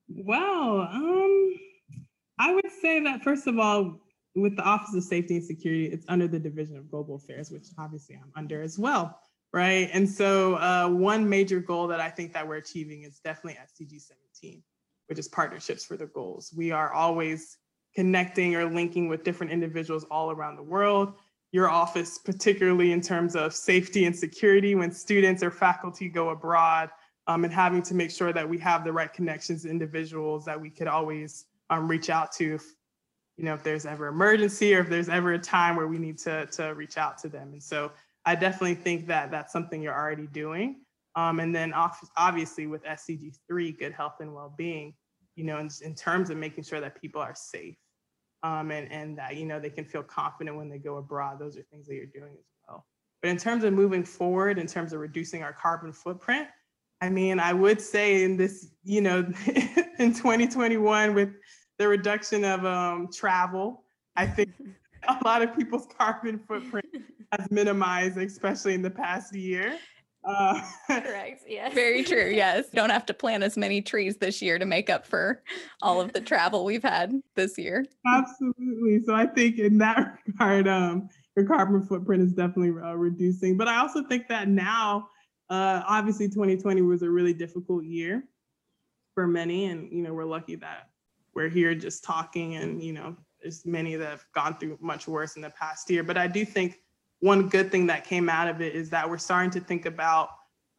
Well, 0.09 0.81
um, 0.81 1.55
I 2.39 2.53
would 2.53 2.71
say 2.81 3.01
that 3.01 3.23
first 3.23 3.47
of 3.47 3.59
all, 3.59 3.99
with 4.35 4.55
the 4.55 4.63
Office 4.63 4.93
of 4.95 5.03
Safety 5.03 5.37
and 5.37 5.45
Security, 5.45 5.87
it's 5.87 6.05
under 6.07 6.27
the 6.27 6.39
Division 6.39 6.77
of 6.77 6.89
Global 6.89 7.15
Affairs, 7.15 7.51
which 7.51 7.67
obviously 7.79 8.15
I'm 8.15 8.31
under 8.35 8.61
as 8.61 8.77
well, 8.77 9.19
right? 9.51 9.89
And 9.93 10.07
so 10.07 10.55
uh, 10.55 10.87
one 10.87 11.27
major 11.27 11.59
goal 11.59 11.87
that 11.87 11.99
I 11.99 12.09
think 12.09 12.33
that 12.33 12.47
we're 12.47 12.57
achieving 12.57 13.03
is 13.03 13.19
definitely 13.19 13.59
SDG 13.59 13.99
17, 13.99 14.63
which 15.07 15.17
is 15.17 15.27
partnerships 15.27 15.83
for 15.83 15.97
the 15.97 16.05
goals. 16.05 16.53
We 16.55 16.71
are 16.71 16.93
always 16.93 17.57
connecting 17.95 18.55
or 18.55 18.65
linking 18.65 19.07
with 19.07 19.23
different 19.23 19.51
individuals 19.51 20.05
all 20.11 20.31
around 20.31 20.55
the 20.55 20.63
world. 20.63 21.13
Your 21.51 21.69
office, 21.69 22.17
particularly 22.17 22.91
in 22.91 23.01
terms 23.01 23.35
of 23.35 23.53
safety 23.53 24.05
and 24.05 24.15
security, 24.15 24.75
when 24.75 24.91
students 24.91 25.41
or 25.41 25.49
faculty 25.49 26.09
go 26.09 26.29
abroad, 26.29 26.89
um, 27.27 27.43
and 27.43 27.53
having 27.53 27.81
to 27.83 27.93
make 27.93 28.09
sure 28.09 28.31
that 28.33 28.47
we 28.47 28.57
have 28.57 28.83
the 28.83 28.91
right 28.91 29.11
connections 29.11 29.63
to 29.63 29.69
individuals 29.69 30.45
that 30.45 30.59
we 30.59 30.69
could 30.69 30.87
always 30.87 31.45
um, 31.69 31.87
reach 31.87 32.09
out 32.09 32.31
to 32.33 32.55
if, 32.55 32.63
you 33.35 33.43
know, 33.43 33.53
if 33.53 33.63
there's 33.63 33.85
ever 33.85 34.07
emergency 34.07 34.73
or 34.73 34.79
if 34.79 34.89
there's 34.89 35.09
ever 35.09 35.33
a 35.33 35.39
time 35.39 35.75
where 35.75 35.87
we 35.87 35.97
need 35.97 36.17
to, 36.19 36.45
to 36.47 36.73
reach 36.73 36.97
out 36.97 37.17
to 37.19 37.29
them. 37.29 37.51
And 37.51 37.61
so 37.61 37.91
I 38.25 38.35
definitely 38.35 38.75
think 38.75 39.07
that 39.07 39.29
that's 39.29 39.51
something 39.51 39.81
you're 39.81 39.93
already 39.93 40.27
doing. 40.27 40.81
Um, 41.15 41.39
and 41.39 41.53
then 41.53 41.73
obviously 41.73 42.67
with 42.67 42.83
SDG3 42.83 43.77
good 43.77 43.91
health 43.91 44.15
and 44.19 44.33
well-being, 44.33 44.93
you 45.37 45.43
know, 45.43 45.59
in, 45.59 45.69
in 45.83 45.93
terms 45.93 46.29
of 46.29 46.37
making 46.37 46.63
sure 46.63 46.81
that 46.81 46.99
people 46.99 47.21
are 47.21 47.35
safe 47.35 47.77
um, 48.41 48.71
and, 48.71 48.91
and 48.91 49.17
that, 49.17 49.35
you 49.37 49.45
know, 49.45 49.59
they 49.59 49.69
can 49.69 49.85
feel 49.85 50.01
confident 50.03 50.57
when 50.57 50.67
they 50.67 50.79
go 50.79 50.97
abroad. 50.97 51.39
Those 51.39 51.57
are 51.57 51.61
things 51.71 51.87
that 51.87 51.93
you're 51.93 52.07
doing 52.07 52.33
as 52.33 52.45
well. 52.67 52.85
But 53.21 53.29
in 53.29 53.37
terms 53.37 53.63
of 53.63 53.73
moving 53.73 54.03
forward, 54.03 54.57
in 54.57 54.65
terms 54.65 54.93
of 54.93 54.99
reducing 54.99 55.43
our 55.43 55.53
carbon 55.53 55.93
footprint, 55.93 56.47
I 57.01 57.09
mean, 57.09 57.39
I 57.39 57.53
would 57.53 57.79
say 57.79 58.23
in 58.23 58.35
this, 58.35 58.71
you 58.83 59.01
know, 59.01 59.19
in 59.99 60.13
2021 60.13 61.13
with 61.13 61.29
the 61.77 61.87
reduction 61.87 62.43
of 62.43 62.65
um, 62.65 63.09
travel, 63.13 63.83
I 64.15 64.25
think 64.25 64.51
a 65.07 65.17
lot 65.23 65.43
of 65.43 65.55
people's 65.55 65.87
carbon 65.97 66.39
footprint 66.39 66.87
has 67.31 67.51
minimized, 67.51 68.17
especially 68.17 68.73
in 68.73 68.81
the 68.81 68.89
past 68.89 69.35
year. 69.35 69.77
Uh, 70.27 70.61
Correct. 70.87 71.43
Yes. 71.47 71.73
Very 71.73 72.03
true. 72.03 72.31
Yes. 72.37 72.69
Don't 72.69 72.89
have 72.89 73.05
to 73.07 73.13
plant 73.13 73.43
as 73.43 73.57
many 73.57 73.81
trees 73.81 74.17
this 74.17 74.41
year 74.41 74.59
to 74.59 74.65
make 74.65 74.89
up 74.89 75.07
for 75.07 75.41
all 75.81 76.01
of 76.01 76.13
the 76.13 76.21
travel 76.21 76.65
we've 76.65 76.83
had 76.83 77.13
this 77.35 77.57
year. 77.57 77.85
Absolutely. 78.05 79.01
So 79.05 79.15
I 79.15 79.25
think 79.25 79.57
in 79.57 79.77
that 79.77 80.17
regard, 80.27 80.67
um, 80.67 81.09
your 81.35 81.45
carbon 81.45 81.83
footprint 81.83 82.21
is 82.21 82.33
definitely 82.33 82.79
uh, 82.81 82.93
reducing. 82.93 83.57
But 83.57 83.67
I 83.67 83.77
also 83.77 84.03
think 84.03 84.27
that 84.27 84.49
now 84.49 85.07
uh, 85.49 85.81
obviously, 85.87 86.27
2020 86.27 86.81
was 86.81 87.01
a 87.01 87.09
really 87.09 87.33
difficult 87.33 87.85
year 87.85 88.23
for 89.13 89.27
many, 89.27 89.65
and 89.65 89.91
you 89.91 90.03
know 90.03 90.13
we're 90.13 90.25
lucky 90.25 90.55
that 90.55 90.89
we're 91.33 91.49
here 91.49 91.73
just 91.73 92.03
talking, 92.03 92.55
and 92.55 92.83
you 92.83 92.93
know 92.93 93.15
there's 93.41 93.65
many 93.65 93.95
that 93.95 94.09
have 94.09 94.25
gone 94.35 94.57
through 94.57 94.77
much 94.81 95.07
worse 95.07 95.35
in 95.35 95.41
the 95.41 95.49
past 95.51 95.89
year. 95.89 96.03
But 96.03 96.17
I 96.17 96.27
do 96.27 96.43
think 96.43 96.79
one 97.19 97.49
good 97.49 97.71
thing 97.71 97.87
that 97.87 98.05
came 98.05 98.29
out 98.29 98.47
of 98.47 98.61
it 98.61 98.75
is 98.75 98.89
that 98.91 99.09
we're 99.09 99.17
starting 99.17 99.51
to 99.51 99.59
think 99.59 99.85
about 99.85 100.29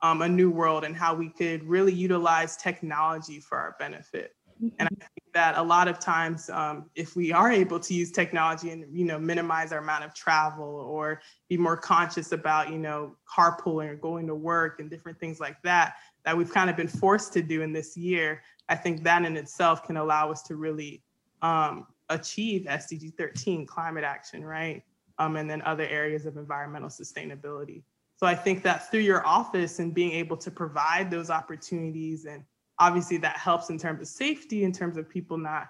um, 0.03 0.23
a 0.23 0.29
new 0.29 0.51
world 0.51 0.85
and 0.85 0.95
how 0.95 1.15
we 1.15 1.29
could 1.29 1.65
really 1.65 1.93
utilize 1.93 2.57
technology 2.57 3.41
for 3.41 3.59
our 3.59 3.75
benefit. 3.79 4.35
And 4.61 4.89
I 4.89 4.89
think 4.89 5.33
that 5.35 5.57
a 5.57 5.63
lot 5.63 5.87
of 5.87 6.01
times, 6.01 6.51
um, 6.51 6.91
if 6.97 7.15
we 7.15 7.33
are 7.33 7.51
able 7.51 7.79
to 7.79 7.95
use 7.95 8.11
technology 8.11 8.71
and 8.71 8.85
you 8.91 9.05
know 9.05 9.17
minimize 9.17 9.71
our 9.73 9.79
amount 9.79 10.05
of 10.05 10.15
travel 10.15 10.65
or 10.65 11.21
be 11.49 11.57
more 11.57 11.77
conscious 11.77 12.33
about 12.33 12.71
you 12.71 12.79
know 12.79 13.15
carpooling 13.33 13.89
or 13.89 13.95
going 13.95 14.27
to 14.27 14.35
work 14.35 14.81
and 14.81 14.91
different 14.91 15.21
things 15.21 15.39
like 15.39 15.61
that, 15.63 15.95
that 16.25 16.37
we've 16.37 16.53
kind 16.53 16.69
of 16.69 16.77
been 16.77 16.89
forced 16.89 17.33
to 17.35 17.43
do 17.43 17.63
in 17.63 17.73
this 17.73 17.97
year, 17.97 18.43
I 18.69 18.75
think 18.75 19.05
that 19.05 19.25
in 19.25 19.37
itself 19.37 19.85
can 19.85 19.97
allow 19.97 20.31
us 20.31 20.43
to 20.43 20.57
really 20.57 21.03
um, 21.41 21.87
achieve 22.09 22.63
SDG 22.63 23.15
13 23.15 23.65
climate 23.65 24.05
action, 24.05 24.45
right? 24.45 24.83
Um, 25.19 25.37
and 25.37 25.51
then 25.51 25.63
other 25.63 25.87
areas 25.87 26.27
of 26.27 26.37
environmental 26.37 26.89
sustainability. 26.89 27.83
So 28.17 28.27
I 28.27 28.35
think 28.35 28.63
that 28.65 28.91
through 28.91 29.01
your 29.01 29.27
office 29.27 29.79
and 29.79 29.95
being 29.95 30.13
able 30.13 30.37
to 30.39 30.51
provide 30.51 31.11
those 31.11 31.31
opportunities 31.31 32.25
and 32.25 32.45
obviously 32.79 33.17
that 33.19 33.37
helps 33.37 33.71
in 33.71 33.79
terms 33.79 34.01
of 34.01 34.09
safety, 34.09 34.65
in 34.65 34.73
terms 34.73 34.97
of 34.97 35.09
people 35.09 35.39
not 35.39 35.69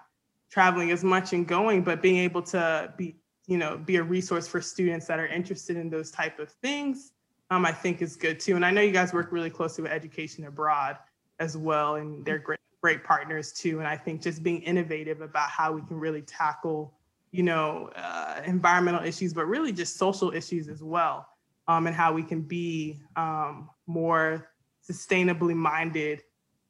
traveling 0.49 0.91
as 0.91 1.03
much 1.03 1.33
and 1.33 1.47
going, 1.47 1.83
but 1.83 2.01
being 2.01 2.17
able 2.17 2.41
to 2.41 2.93
be, 2.97 3.15
you 3.47 3.57
know, 3.57 3.77
be 3.77 3.97
a 3.97 4.03
resource 4.03 4.47
for 4.47 4.61
students 4.61 5.05
that 5.07 5.19
are 5.19 5.27
interested 5.27 5.77
in 5.77 5.89
those 5.89 6.11
type 6.11 6.39
of 6.39 6.49
things, 6.49 7.11
um, 7.51 7.65
I 7.65 7.71
think 7.71 8.01
is 8.01 8.15
good 8.15 8.39
too. 8.39 8.55
And 8.55 8.65
I 8.65 8.71
know 8.71 8.81
you 8.81 8.91
guys 8.91 9.13
work 9.13 9.31
really 9.31 9.49
closely 9.49 9.83
with 9.83 9.91
Education 9.91 10.45
Abroad 10.45 10.97
as 11.39 11.55
well, 11.57 11.95
and 11.95 12.23
they're 12.25 12.39
great, 12.39 12.59
great 12.81 13.03
partners 13.03 13.51
too. 13.51 13.79
And 13.79 13.87
I 13.87 13.97
think 13.97 14.21
just 14.21 14.43
being 14.43 14.61
innovative 14.61 15.21
about 15.21 15.49
how 15.49 15.71
we 15.71 15.81
can 15.81 15.99
really 15.99 16.21
tackle, 16.21 16.93
you 17.31 17.43
know, 17.43 17.89
uh, 17.95 18.41
environmental 18.45 19.03
issues, 19.03 19.33
but 19.33 19.45
really 19.45 19.71
just 19.71 19.97
social 19.97 20.31
issues 20.33 20.67
as 20.67 20.83
well, 20.83 21.27
um, 21.67 21.87
and 21.87 21.95
how 21.95 22.13
we 22.13 22.23
can 22.23 22.41
be 22.41 22.99
um, 23.15 23.69
more 23.87 24.49
sustainably 24.89 25.55
minded 25.55 26.23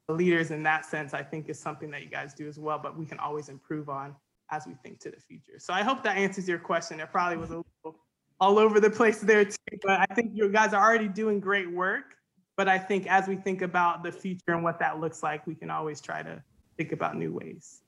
leaders 0.08 0.50
in 0.50 0.62
that 0.64 0.84
sense, 0.84 1.14
I 1.14 1.22
think 1.22 1.48
is 1.48 1.58
something 1.58 1.90
that 1.92 2.02
you 2.02 2.08
guys 2.08 2.34
do 2.34 2.48
as 2.48 2.58
well, 2.58 2.78
but 2.78 2.98
we 2.98 3.06
can 3.06 3.18
always 3.18 3.48
improve 3.48 3.88
on 3.88 4.14
as 4.50 4.66
we 4.66 4.74
think 4.82 5.00
to 5.00 5.10
the 5.10 5.20
future. 5.20 5.58
So 5.58 5.72
I 5.72 5.82
hope 5.82 6.02
that 6.02 6.16
answers 6.16 6.48
your 6.48 6.58
question. 6.58 7.00
It 7.00 7.10
probably 7.10 7.36
was 7.36 7.50
a 7.50 7.62
little 7.84 8.00
all 8.40 8.58
over 8.58 8.80
the 8.80 8.90
place 8.90 9.20
there 9.20 9.44
too, 9.44 9.56
but 9.82 10.00
I 10.00 10.06
think 10.14 10.32
you 10.34 10.48
guys 10.48 10.72
are 10.72 10.82
already 10.82 11.08
doing 11.08 11.40
great 11.40 11.70
work. 11.70 12.16
But 12.56 12.68
I 12.68 12.78
think 12.78 13.06
as 13.06 13.28
we 13.28 13.36
think 13.36 13.62
about 13.62 14.02
the 14.02 14.12
future 14.12 14.52
and 14.52 14.62
what 14.62 14.78
that 14.80 14.98
looks 15.00 15.22
like, 15.22 15.46
we 15.46 15.54
can 15.54 15.70
always 15.70 16.00
try 16.00 16.22
to 16.22 16.42
think 16.76 16.92
about 16.92 17.16
new 17.16 17.32
ways. 17.32 17.82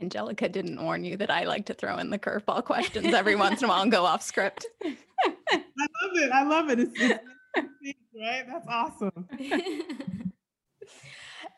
Angelica 0.00 0.48
didn't 0.48 0.82
warn 0.82 1.04
you 1.04 1.16
that 1.16 1.30
I 1.30 1.44
like 1.44 1.66
to 1.66 1.74
throw 1.74 1.98
in 1.98 2.10
the 2.10 2.18
curveball 2.18 2.64
questions 2.64 3.12
every 3.12 3.36
once 3.36 3.62
in 3.62 3.66
a 3.66 3.68
while 3.68 3.82
and 3.82 3.90
go 3.90 4.04
off 4.04 4.22
script. 4.22 4.66
I 4.84 4.96
love 5.52 6.12
it. 6.14 6.30
I 6.32 6.42
love 6.44 6.70
it. 6.70 6.80
It's, 6.80 6.92
it's 7.00 7.98
right? 8.20 8.44
That's 8.46 8.66
awesome. 8.68 9.28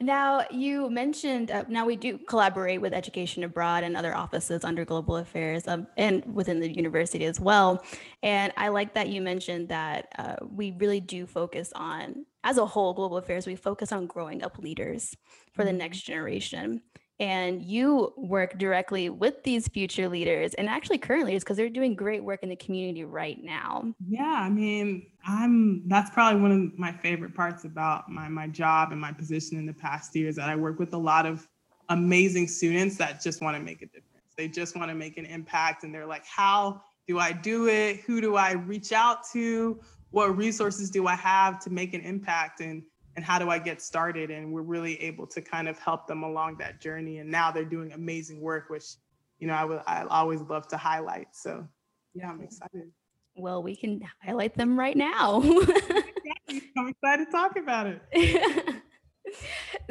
Now, 0.03 0.47
you 0.51 0.89
mentioned, 0.89 1.51
uh, 1.51 1.65
now 1.69 1.85
we 1.85 1.95
do 1.95 2.17
collaborate 2.17 2.81
with 2.81 2.95
Education 2.95 3.45
Abroad 3.45 3.85
and 3.85 3.99
other 3.99 4.17
offices 4.17 4.65
under 4.65 4.87
Global 4.87 5.19
Affairs 5.19 5.69
um, 5.69 5.87
and 5.99 6.25
within 6.35 6.59
the 6.59 6.75
university 6.75 7.27
as 7.27 7.39
well. 7.39 7.85
And 8.23 8.51
I 8.57 8.69
like 8.69 8.95
that 8.95 9.11
you 9.11 9.21
mentioned 9.21 9.69
that 9.69 10.09
uh, 10.19 10.37
we 10.41 10.71
really 10.71 11.01
do 11.01 11.27
focus 11.27 11.71
on, 11.77 12.25
as 12.45 12.57
a 12.57 12.65
whole, 12.65 12.95
Global 12.95 13.19
Affairs, 13.19 13.47
we 13.47 13.57
focus 13.57 13.93
on 13.93 14.07
growing 14.07 14.43
up 14.43 14.57
leaders 14.59 15.15
for 15.53 15.65
the 15.65 15.71
mm-hmm. 15.71 15.79
next 15.79 16.01
generation 16.01 16.81
and 17.21 17.63
you 17.63 18.15
work 18.17 18.59
directly 18.59 19.11
with 19.11 19.45
these 19.45 19.69
future 19.69 20.09
leaders 20.09 20.55
and 20.55 20.69
actually 20.69 20.97
current 20.97 21.27
leaders 21.27 21.45
because 21.45 21.59
they're 21.59 21.69
doing 21.69 21.95
great 21.95 22.25
work 22.25 22.43
in 22.43 22.49
the 22.49 22.57
community 22.57 23.05
right 23.05 23.39
now. 23.45 23.85
Yeah 24.09 24.41
i 24.41 24.49
mean 24.49 25.07
i'm 25.27 25.87
that's 25.89 26.11
probably 26.11 26.41
one 26.41 26.51
of 26.51 26.79
my 26.79 26.93
favorite 26.93 27.35
parts 27.35 27.65
about 27.65 28.09
my 28.09 28.29
my 28.29 28.49
job 28.49 28.91
and 28.91 29.01
my 29.01 29.13
position 29.13 29.59
in 29.59 29.67
the 29.67 29.73
past 29.73 30.17
years 30.17 30.37
that 30.37 30.49
i 30.49 30.57
work 30.57 30.79
with 30.79 30.95
a 30.95 30.99
lot 30.99 31.27
of 31.27 31.47
amazing 31.91 32.49
students 32.49 32.97
that 32.97 33.21
just 33.23 33.43
want 33.43 33.57
to 33.57 33.63
make 33.63 33.83
a 33.83 33.87
difference. 33.87 34.07
They 34.37 34.49
just 34.49 34.77
want 34.77 34.91
to 34.91 34.95
make 34.95 35.19
an 35.19 35.27
impact 35.27 35.85
and 35.85 35.95
they're 35.95 36.07
like 36.07 36.25
how 36.25 36.83
do 37.07 37.19
i 37.19 37.33
do 37.33 37.69
it? 37.69 38.01
Who 38.01 38.21
do 38.21 38.37
i 38.37 38.53
reach 38.53 38.93
out 38.93 39.19
to? 39.33 39.81
What 40.11 40.37
resources 40.37 40.91
do 40.91 41.07
i 41.07 41.15
have 41.15 41.61
to 41.61 41.71
make 41.71 41.93
an 41.93 42.01
impact? 42.01 42.61
And 42.61 42.83
and 43.17 43.25
how 43.25 43.39
do 43.39 43.51
I 43.51 43.59
get 43.59 43.83
started? 43.83 44.31
And 44.31 44.53
we're 44.53 44.63
really 44.63 45.01
able 45.03 45.27
to 45.29 45.41
kind 45.41 45.69
of 45.69 45.79
help 45.79 46.07
them 46.07 46.23
along 46.23 46.59
that 46.59 46.81
journey. 46.81 47.19
And 47.19 47.31
now 47.31 47.51
they're 47.51 47.65
doing 47.65 47.93
amazing 47.93 48.41
work, 48.41 48.71
which, 48.71 48.85
you 49.39 49.47
know, 49.47 49.55
I 49.55 49.65
would 49.65 49.83
I 49.87 50.05
always 50.05 50.41
love 50.43 50.69
to 50.69 50.77
highlight. 50.77 51.29
So 51.33 51.67
yeah, 52.15 52.31
I'm 52.31 52.41
excited. 52.41 52.91
Well, 53.37 53.63
we 53.63 53.77
can 53.77 54.01
highlight 54.23 54.55
them 54.57 54.79
right 54.79 54.97
now. 54.97 55.43
I'm 56.77 56.89
excited 56.89 57.27
to 57.27 57.31
talk 57.31 57.57
about 57.57 57.87
it. 57.87 58.83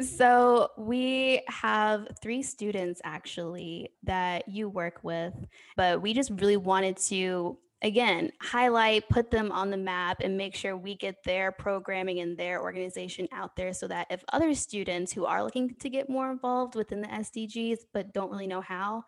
so 0.00 0.68
we 0.76 1.42
have 1.48 2.08
three 2.22 2.42
students 2.42 3.00
actually 3.04 3.92
that 4.04 4.48
you 4.48 4.68
work 4.68 5.00
with, 5.02 5.34
but 5.76 6.02
we 6.02 6.12
just 6.12 6.30
really 6.30 6.56
wanted 6.56 6.96
to 6.96 7.58
again 7.82 8.30
highlight 8.40 9.08
put 9.08 9.30
them 9.30 9.50
on 9.52 9.70
the 9.70 9.76
map 9.76 10.18
and 10.20 10.36
make 10.36 10.54
sure 10.54 10.76
we 10.76 10.94
get 10.94 11.22
their 11.24 11.50
programming 11.52 12.20
and 12.20 12.36
their 12.36 12.60
organization 12.60 13.26
out 13.32 13.56
there 13.56 13.72
so 13.72 13.86
that 13.88 14.06
if 14.10 14.22
other 14.32 14.54
students 14.54 15.12
who 15.12 15.24
are 15.24 15.42
looking 15.42 15.74
to 15.76 15.88
get 15.88 16.08
more 16.08 16.30
involved 16.30 16.74
within 16.74 17.00
the 17.00 17.08
sdgs 17.08 17.78
but 17.92 18.12
don't 18.12 18.30
really 18.30 18.46
know 18.46 18.60
how 18.60 19.04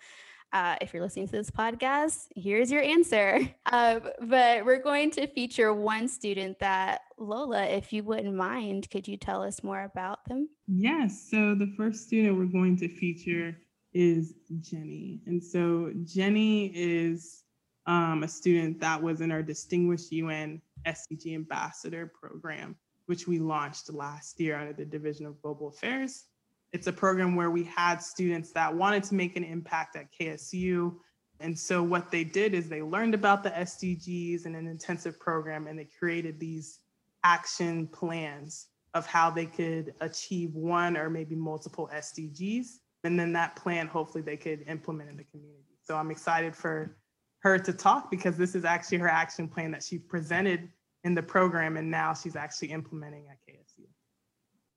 uh, 0.52 0.76
if 0.82 0.92
you're 0.92 1.02
listening 1.02 1.26
to 1.26 1.32
this 1.32 1.50
podcast, 1.50 2.26
here's 2.36 2.70
your 2.70 2.82
answer. 2.82 3.40
Uh, 3.66 4.00
but 4.20 4.64
we're 4.64 4.82
going 4.82 5.10
to 5.10 5.26
feature 5.28 5.72
one 5.72 6.06
student 6.06 6.58
that, 6.58 7.00
Lola, 7.18 7.64
if 7.64 7.92
you 7.92 8.04
wouldn't 8.04 8.34
mind, 8.34 8.90
could 8.90 9.08
you 9.08 9.16
tell 9.16 9.42
us 9.42 9.62
more 9.62 9.84
about 9.84 10.24
them? 10.26 10.48
Yes. 10.66 11.26
So 11.30 11.54
the 11.54 11.72
first 11.76 12.06
student 12.06 12.36
we're 12.36 12.44
going 12.44 12.76
to 12.78 12.88
feature 12.88 13.56
is 13.94 14.34
Jenny. 14.60 15.20
And 15.26 15.42
so 15.42 15.90
Jenny 16.04 16.66
is 16.74 17.41
um, 17.86 18.22
a 18.22 18.28
student 18.28 18.80
that 18.80 19.02
was 19.02 19.20
in 19.20 19.32
our 19.32 19.42
Distinguished 19.42 20.12
UN 20.12 20.60
SDG 20.86 21.34
Ambassador 21.34 22.12
program, 22.18 22.76
which 23.06 23.26
we 23.26 23.38
launched 23.38 23.92
last 23.92 24.38
year 24.40 24.56
under 24.58 24.72
the 24.72 24.84
Division 24.84 25.26
of 25.26 25.40
Global 25.42 25.68
Affairs. 25.68 26.24
It's 26.72 26.86
a 26.86 26.92
program 26.92 27.36
where 27.36 27.50
we 27.50 27.64
had 27.64 27.96
students 27.96 28.52
that 28.52 28.74
wanted 28.74 29.04
to 29.04 29.14
make 29.14 29.36
an 29.36 29.44
impact 29.44 29.96
at 29.96 30.06
KSU. 30.18 30.94
And 31.40 31.58
so 31.58 31.82
what 31.82 32.10
they 32.10 32.24
did 32.24 32.54
is 32.54 32.68
they 32.68 32.82
learned 32.82 33.14
about 33.14 33.42
the 33.42 33.50
SDGs 33.50 34.46
in 34.46 34.54
an 34.54 34.66
intensive 34.66 35.18
program 35.18 35.66
and 35.66 35.78
they 35.78 35.88
created 35.98 36.38
these 36.38 36.78
action 37.24 37.88
plans 37.88 38.68
of 38.94 39.06
how 39.06 39.30
they 39.30 39.46
could 39.46 39.94
achieve 40.00 40.54
one 40.54 40.96
or 40.96 41.10
maybe 41.10 41.34
multiple 41.34 41.90
SDGs. 41.92 42.66
And 43.04 43.18
then 43.18 43.32
that 43.32 43.56
plan, 43.56 43.86
hopefully 43.88 44.22
they 44.22 44.36
could 44.36 44.64
implement 44.68 45.10
in 45.10 45.16
the 45.16 45.24
community. 45.24 45.64
So 45.82 45.96
I'm 45.96 46.10
excited 46.10 46.54
for 46.54 46.96
her 47.42 47.58
to 47.58 47.72
talk 47.72 48.10
because 48.10 48.36
this 48.36 48.54
is 48.54 48.64
actually 48.64 48.98
her 48.98 49.08
action 49.08 49.48
plan 49.48 49.72
that 49.72 49.82
she 49.82 49.98
presented 49.98 50.68
in 51.04 51.14
the 51.14 51.22
program 51.22 51.76
and 51.76 51.90
now 51.90 52.14
she's 52.14 52.36
actually 52.36 52.70
implementing 52.70 53.24
at 53.28 53.36
KSU. 53.48 53.86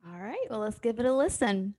All 0.07 0.19
right, 0.19 0.47
well, 0.49 0.59
let's 0.59 0.79
give 0.79 0.99
it 0.99 1.05
a 1.05 1.13
listen. 1.13 1.75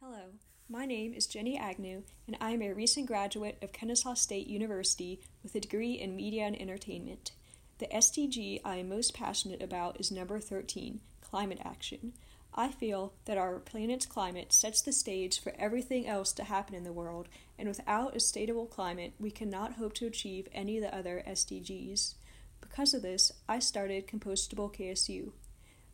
Hello, 0.00 0.32
my 0.68 0.86
name 0.86 1.12
is 1.12 1.26
Jenny 1.26 1.58
Agnew, 1.58 2.02
and 2.26 2.36
I 2.40 2.50
am 2.50 2.62
a 2.62 2.72
recent 2.72 3.06
graduate 3.06 3.58
of 3.62 3.72
Kennesaw 3.72 4.14
State 4.14 4.46
University 4.46 5.20
with 5.42 5.54
a 5.54 5.60
degree 5.60 5.94
in 5.94 6.14
Media 6.14 6.44
and 6.44 6.60
Entertainment. 6.60 7.32
The 7.78 7.86
SDG 7.86 8.60
I 8.64 8.76
am 8.76 8.88
most 8.88 9.14
passionate 9.14 9.62
about 9.62 9.98
is 9.98 10.12
number 10.12 10.38
13 10.38 11.00
climate 11.20 11.60
action. 11.64 12.12
I 12.54 12.68
feel 12.68 13.14
that 13.24 13.38
our 13.38 13.58
planet's 13.58 14.06
climate 14.06 14.52
sets 14.52 14.80
the 14.80 14.92
stage 14.92 15.40
for 15.40 15.52
everything 15.58 16.06
else 16.06 16.32
to 16.34 16.44
happen 16.44 16.76
in 16.76 16.84
the 16.84 16.92
world, 16.92 17.28
and 17.58 17.68
without 17.68 18.16
a 18.16 18.20
stable 18.20 18.66
climate, 18.66 19.14
we 19.18 19.30
cannot 19.30 19.74
hope 19.74 19.94
to 19.94 20.06
achieve 20.06 20.48
any 20.52 20.76
of 20.78 20.82
the 20.82 20.94
other 20.94 21.22
SDGs. 21.26 22.14
Because 22.60 22.94
of 22.94 23.02
this, 23.02 23.32
I 23.48 23.58
started 23.58 24.06
Compostable 24.06 24.74
KSU, 24.74 25.32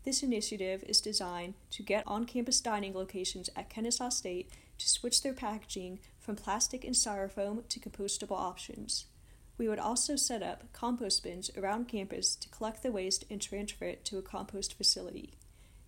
this 0.02 0.22
initiative 0.22 0.82
is 0.88 1.00
designed 1.00 1.54
to 1.72 1.82
get 1.82 2.04
on 2.06 2.24
campus 2.24 2.60
dining 2.60 2.94
locations 2.94 3.50
at 3.54 3.68
Kennesaw 3.68 4.08
State 4.08 4.50
to 4.78 4.88
switch 4.88 5.22
their 5.22 5.34
packaging 5.34 5.98
from 6.18 6.36
plastic 6.36 6.84
and 6.84 6.94
styrofoam 6.94 7.68
to 7.68 7.80
compostable 7.80 8.38
options. 8.38 9.04
We 9.58 9.68
would 9.68 9.78
also 9.78 10.16
set 10.16 10.42
up 10.42 10.72
compost 10.72 11.22
bins 11.22 11.50
around 11.54 11.88
campus 11.88 12.34
to 12.36 12.48
collect 12.48 12.82
the 12.82 12.92
waste 12.92 13.24
and 13.30 13.42
transfer 13.42 13.84
it 13.84 14.06
to 14.06 14.16
a 14.16 14.22
compost 14.22 14.72
facility. 14.72 15.34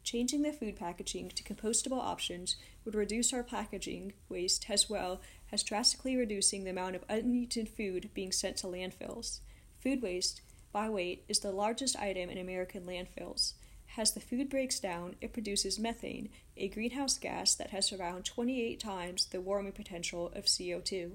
Changing 0.04 0.42
the 0.42 0.52
food 0.52 0.76
packaging 0.76 1.30
to 1.30 1.42
compostable 1.42 2.02
options 2.02 2.56
would 2.84 2.94
reduce 2.94 3.32
our 3.32 3.42
packaging 3.42 4.12
waste 4.28 4.66
as 4.68 4.90
well 4.90 5.22
as 5.52 5.62
drastically 5.62 6.16
reducing 6.16 6.64
the 6.64 6.70
amount 6.70 6.96
of 6.96 7.04
uneaten 7.08 7.66
food 7.66 8.10
being 8.14 8.32
sent 8.32 8.56
to 8.56 8.66
landfills. 8.66 9.40
Food 9.80 10.00
waste, 10.00 10.40
by 10.72 10.88
weight, 10.88 11.24
is 11.28 11.40
the 11.40 11.52
largest 11.52 11.96
item 11.96 12.30
in 12.30 12.38
American 12.38 12.84
landfills. 12.84 13.52
As 13.96 14.12
the 14.12 14.20
food 14.20 14.48
breaks 14.48 14.80
down, 14.80 15.16
it 15.20 15.34
produces 15.34 15.78
methane, 15.78 16.30
a 16.56 16.68
greenhouse 16.68 17.18
gas 17.18 17.54
that 17.56 17.70
has 17.70 17.92
around 17.92 18.24
28 18.24 18.80
times 18.80 19.26
the 19.26 19.40
warming 19.40 19.72
potential 19.72 20.32
of 20.34 20.46
CO2. 20.46 21.12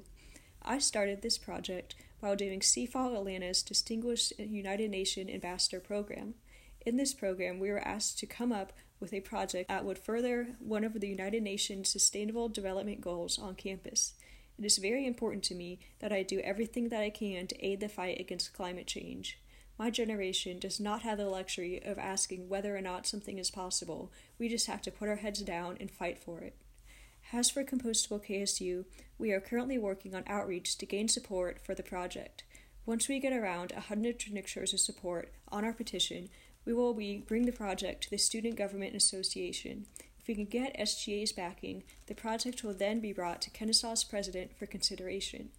I 0.62 0.78
started 0.78 1.22
this 1.22 1.40
project 1.40 1.96
while 2.20 2.36
doing 2.36 2.60
CIFAL 2.60 3.16
Atlanta's 3.16 3.64
Distinguished 3.64 4.34
United 4.38 4.92
Nations 4.92 5.32
Ambassador 5.32 5.80
Program. 5.80 6.36
In 6.86 6.98
this 6.98 7.14
program, 7.14 7.60
we 7.60 7.72
were 7.72 7.86
asked 7.86 8.20
to 8.20 8.28
come 8.28 8.52
up 8.52 8.74
with 9.00 9.14
a 9.14 9.22
project 9.22 9.70
that 9.70 9.86
would 9.86 9.98
further 9.98 10.56
one 10.60 10.84
of 10.84 11.00
the 11.00 11.08
United 11.08 11.44
Nations 11.44 11.90
Sustainable 11.90 12.50
Development 12.50 13.02
Goals 13.02 13.40
on 13.40 13.56
campus. 13.56 14.14
It 14.58 14.66
is 14.66 14.78
very 14.78 15.06
important 15.06 15.44
to 15.46 15.56
me 15.56 15.80
that 16.00 16.12
I 16.12 16.24
do 16.24 16.40
everything 16.40 16.90
that 16.90 17.02
I 17.02 17.12
can 17.12 17.46
to 17.48 17.66
aid 17.66 17.80
the 17.80 17.88
fight 17.88 18.20
against 18.20 18.54
climate 18.54 18.88
change. 18.88 19.40
My 19.78 19.92
generation 19.92 20.58
does 20.58 20.80
not 20.80 21.04
have 21.04 21.20
the 21.20 21.30
luxury 21.30 21.80
of 21.86 22.00
asking 22.00 22.50
whether 22.50 22.76
or 22.76 22.82
not 22.82 23.06
something 23.06 23.38
is 23.38 23.52
possible. 23.52 24.12
We 24.40 24.50
just 24.50 24.66
have 24.66 24.82
to 24.84 24.92
put 24.92 25.10
our 25.10 25.18
heads 25.18 25.42
down 25.42 25.78
and 25.80 25.92
fight 25.92 26.18
for 26.18 26.42
it. 26.42 26.56
As 27.32 27.52
for 27.52 27.64
Compostable 27.64 28.26
KSU, 28.26 28.86
we 29.20 29.32
are 29.32 29.40
currently 29.40 29.78
working 29.78 30.16
on 30.16 30.24
outreach 30.26 30.78
to 30.80 30.86
gain 30.88 31.08
support 31.08 31.60
for 31.64 31.76
the 31.76 31.84
project. 31.84 32.44
Once 32.86 33.08
we 33.08 33.20
get 33.20 33.34
around 33.34 33.72
100 33.74 34.20
signatures 34.20 34.74
of 34.74 34.80
support 34.80 35.32
on 35.52 35.64
our 35.64 35.74
petition, 35.74 36.30
we 36.66 36.74
will 36.74 36.94
bring 36.94 37.46
the 37.46 37.52
project 37.52 38.04
to 38.04 38.10
the 38.10 38.18
Student 38.18 38.56
Government 38.56 38.96
Association. 38.96 39.86
If 40.28 40.36
we 40.38 40.44
can 40.44 40.52
get 40.60 40.78
SGA's 40.78 41.32
backing, 41.32 41.84
the 42.08 42.14
project 42.14 42.62
will 42.62 42.74
then 42.74 43.00
be 43.00 43.14
brought 43.14 43.42
to 43.44 43.50
Kennesaw's 43.50 44.04
president 44.04 44.58
for 44.58 44.66
consideration. 44.66 45.52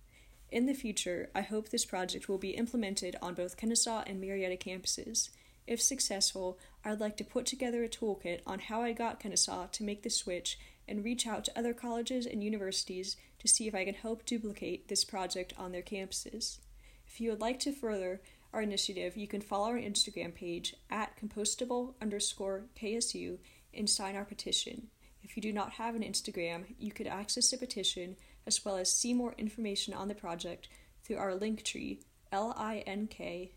In 0.50 0.66
the 0.66 0.74
future, 0.74 1.30
I 1.34 1.40
hope 1.40 1.70
this 1.70 1.86
project 1.86 2.28
will 2.28 2.36
be 2.36 2.50
implemented 2.50 3.16
on 3.22 3.32
both 3.32 3.56
Kennesaw 3.56 4.02
and 4.06 4.20
Marietta 4.20 4.56
campuses. 4.56 5.30
If 5.66 5.80
successful, 5.80 6.58
I'd 6.84 7.00
like 7.00 7.16
to 7.16 7.24
put 7.24 7.46
together 7.46 7.82
a 7.82 7.88
toolkit 7.88 8.42
on 8.46 8.58
how 8.58 8.82
I 8.82 8.92
got 8.92 9.20
Kennesaw 9.20 9.68
to 9.68 9.84
make 9.84 10.02
the 10.02 10.10
switch 10.10 10.58
and 10.86 11.02
reach 11.02 11.26
out 11.26 11.46
to 11.46 11.58
other 11.58 11.72
colleges 11.72 12.26
and 12.26 12.44
universities 12.44 13.16
to 13.38 13.48
see 13.48 13.68
if 13.68 13.74
I 13.74 13.86
can 13.86 13.94
help 13.94 14.26
duplicate 14.26 14.88
this 14.88 15.02
project 15.02 15.54
on 15.56 15.72
their 15.72 15.80
campuses. 15.80 16.58
If 17.06 17.22
you 17.22 17.30
would 17.30 17.40
like 17.40 17.58
to 17.60 17.72
further 17.72 18.20
our 18.52 18.60
initiative, 18.60 19.16
you 19.16 19.28
can 19.28 19.40
follow 19.40 19.68
our 19.68 19.78
Instagram 19.78 20.34
page 20.34 20.74
at 20.90 21.18
compostable 21.18 21.94
underscore 22.02 22.64
KSU 22.78 23.38
and 23.78 23.88
sign 23.88 24.16
our 24.16 24.24
petition. 24.24 24.88
If 25.22 25.36
you 25.36 25.42
do 25.42 25.52
not 25.52 25.72
have 25.72 25.94
an 25.94 26.02
Instagram, 26.02 26.64
you 26.78 26.92
could 26.92 27.06
access 27.06 27.50
the 27.50 27.58
petition 27.58 28.16
as 28.46 28.64
well 28.64 28.76
as 28.76 28.92
see 28.92 29.14
more 29.14 29.34
information 29.38 29.94
on 29.94 30.08
the 30.08 30.14
project 30.14 30.68
through 31.04 31.18
our 31.18 31.34
link 31.34 31.62
tree, 31.64 32.00
linktr 32.32 33.50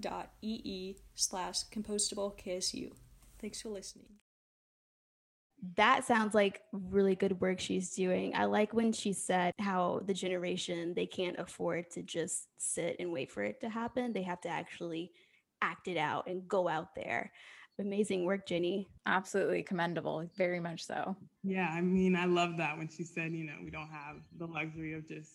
dot 0.00 0.30
ee 0.42 0.96
slash 1.14 1.64
compostable 1.72 2.38
KSU. 2.38 2.92
Thanks 3.40 3.62
for 3.62 3.70
listening. 3.70 4.06
That 5.76 6.04
sounds 6.04 6.34
like 6.34 6.60
really 6.72 7.14
good 7.14 7.40
work 7.40 7.60
she's 7.60 7.94
doing. 7.94 8.34
I 8.34 8.44
like 8.44 8.74
when 8.74 8.92
she 8.92 9.12
said 9.14 9.54
how 9.58 10.02
the 10.04 10.14
generation 10.14 10.92
they 10.94 11.06
can't 11.06 11.38
afford 11.38 11.90
to 11.92 12.02
just 12.02 12.48
sit 12.58 12.96
and 13.00 13.10
wait 13.10 13.32
for 13.32 13.42
it 13.42 13.60
to 13.62 13.68
happen. 13.70 14.12
They 14.12 14.22
have 14.22 14.40
to 14.42 14.48
actually 14.48 15.12
act 15.62 15.88
it 15.88 15.96
out 15.96 16.28
and 16.28 16.46
go 16.46 16.68
out 16.68 16.94
there 16.94 17.32
amazing 17.78 18.24
work, 18.24 18.46
Jenny. 18.46 18.88
Absolutely 19.06 19.62
commendable. 19.62 20.28
Very 20.36 20.60
much 20.60 20.84
so. 20.84 21.16
Yeah, 21.42 21.68
I 21.70 21.80
mean, 21.80 22.16
I 22.16 22.24
love 22.24 22.56
that 22.58 22.76
when 22.76 22.88
she 22.88 23.04
said, 23.04 23.32
you 23.32 23.44
know, 23.44 23.56
we 23.62 23.70
don't 23.70 23.88
have 23.88 24.16
the 24.38 24.46
luxury 24.46 24.94
of 24.94 25.06
just 25.06 25.32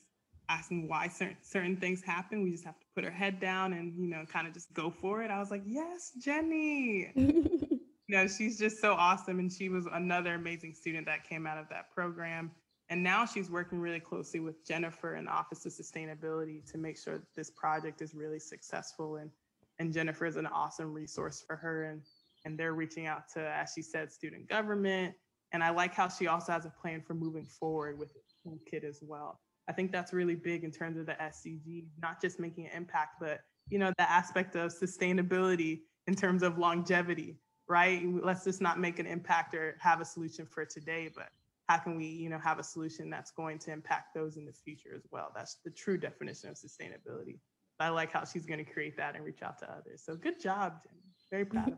asking 0.49 0.87
why 0.87 1.07
certain 1.07 1.37
certain 1.41 1.77
things 1.77 2.01
happen. 2.03 2.43
We 2.43 2.51
just 2.51 2.65
have 2.65 2.79
to 2.79 2.85
put 2.95 3.05
our 3.05 3.11
head 3.11 3.39
down 3.39 3.73
and, 3.73 3.97
you 3.97 4.07
know, 4.07 4.25
kind 4.31 4.47
of 4.47 4.53
just 4.53 4.73
go 4.73 4.89
for 4.89 5.23
it. 5.23 5.31
I 5.31 5.39
was 5.39 5.51
like, 5.51 5.63
yes, 5.65 6.11
Jenny. 6.19 7.11
you 7.15 7.79
know, 8.09 8.27
she's 8.27 8.57
just 8.57 8.81
so 8.81 8.93
awesome. 8.93 9.39
And 9.39 9.51
she 9.51 9.69
was 9.69 9.87
another 9.93 10.33
amazing 10.33 10.73
student 10.73 11.05
that 11.05 11.27
came 11.27 11.47
out 11.47 11.57
of 11.57 11.69
that 11.69 11.91
program. 11.93 12.51
And 12.89 13.01
now 13.01 13.25
she's 13.25 13.49
working 13.49 13.79
really 13.79 14.01
closely 14.01 14.41
with 14.41 14.67
Jennifer 14.67 15.15
in 15.15 15.25
the 15.25 15.31
Office 15.31 15.65
of 15.65 15.71
Sustainability 15.71 16.69
to 16.71 16.77
make 16.77 16.97
sure 16.97 17.19
that 17.19 17.33
this 17.33 17.49
project 17.49 18.01
is 18.01 18.13
really 18.13 18.39
successful. 18.39 19.15
And 19.15 19.31
and 19.79 19.91
Jennifer 19.91 20.27
is 20.27 20.35
an 20.35 20.45
awesome 20.45 20.93
resource 20.93 21.43
for 21.45 21.55
her. 21.55 21.85
And 21.85 22.01
and 22.45 22.57
they're 22.57 22.73
reaching 22.73 23.07
out 23.07 23.23
to, 23.33 23.39
as 23.39 23.71
she 23.75 23.81
said, 23.81 24.11
student 24.11 24.47
government. 24.49 25.13
And 25.53 25.63
I 25.63 25.69
like 25.69 25.93
how 25.93 26.07
she 26.07 26.27
also 26.27 26.51
has 26.51 26.65
a 26.65 26.69
plan 26.69 27.01
for 27.01 27.13
moving 27.13 27.45
forward 27.45 27.99
with 27.99 28.13
the 28.13 28.21
toolkit 28.45 28.83
as 28.83 28.99
well. 29.01 29.39
I 29.67 29.73
think 29.73 29.91
that's 29.91 30.13
really 30.13 30.35
big 30.35 30.63
in 30.63 30.71
terms 30.71 30.97
of 30.97 31.05
the 31.05 31.13
SDG, 31.13 31.85
not 32.01 32.21
just 32.21 32.39
making 32.39 32.65
an 32.65 32.71
impact, 32.75 33.15
but 33.19 33.41
you 33.69 33.79
know, 33.79 33.93
the 33.97 34.09
aspect 34.09 34.55
of 34.55 34.71
sustainability 34.71 35.81
in 36.07 36.15
terms 36.15 36.43
of 36.43 36.57
longevity, 36.57 37.37
right? 37.67 38.03
Let's 38.23 38.43
just 38.43 38.61
not 38.61 38.79
make 38.79 38.99
an 38.99 39.05
impact 39.05 39.53
or 39.53 39.77
have 39.79 40.01
a 40.01 40.05
solution 40.05 40.45
for 40.45 40.65
today, 40.65 41.09
but 41.15 41.29
how 41.69 41.77
can 41.77 41.95
we, 41.95 42.05
you 42.05 42.29
know, 42.29 42.39
have 42.39 42.59
a 42.59 42.63
solution 42.63 43.09
that's 43.09 43.31
going 43.31 43.59
to 43.59 43.71
impact 43.71 44.13
those 44.13 44.35
in 44.35 44.45
the 44.45 44.51
future 44.51 44.93
as 44.95 45.05
well? 45.11 45.31
That's 45.35 45.57
the 45.63 45.71
true 45.71 45.97
definition 45.97 46.49
of 46.49 46.55
sustainability. 46.55 47.39
I 47.79 47.89
like 47.89 48.11
how 48.11 48.25
she's 48.25 48.45
going 48.45 48.63
to 48.63 48.71
create 48.71 48.97
that 48.97 49.15
and 49.15 49.23
reach 49.23 49.41
out 49.41 49.57
to 49.59 49.71
others. 49.71 50.03
So 50.05 50.15
good 50.15 50.39
job, 50.39 50.81
Jenny. 50.83 51.01
Very 51.31 51.45
proud 51.45 51.69
of 51.69 51.77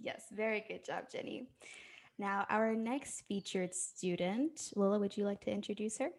Yes, 0.00 0.24
very 0.32 0.64
good 0.68 0.84
job, 0.84 1.04
Jenny. 1.10 1.48
Now, 2.18 2.46
our 2.50 2.74
next 2.74 3.22
featured 3.28 3.74
student, 3.74 4.72
Lola, 4.74 4.98
would 4.98 5.16
you 5.16 5.24
like 5.24 5.40
to 5.42 5.50
introduce 5.50 5.98
her? 5.98 6.10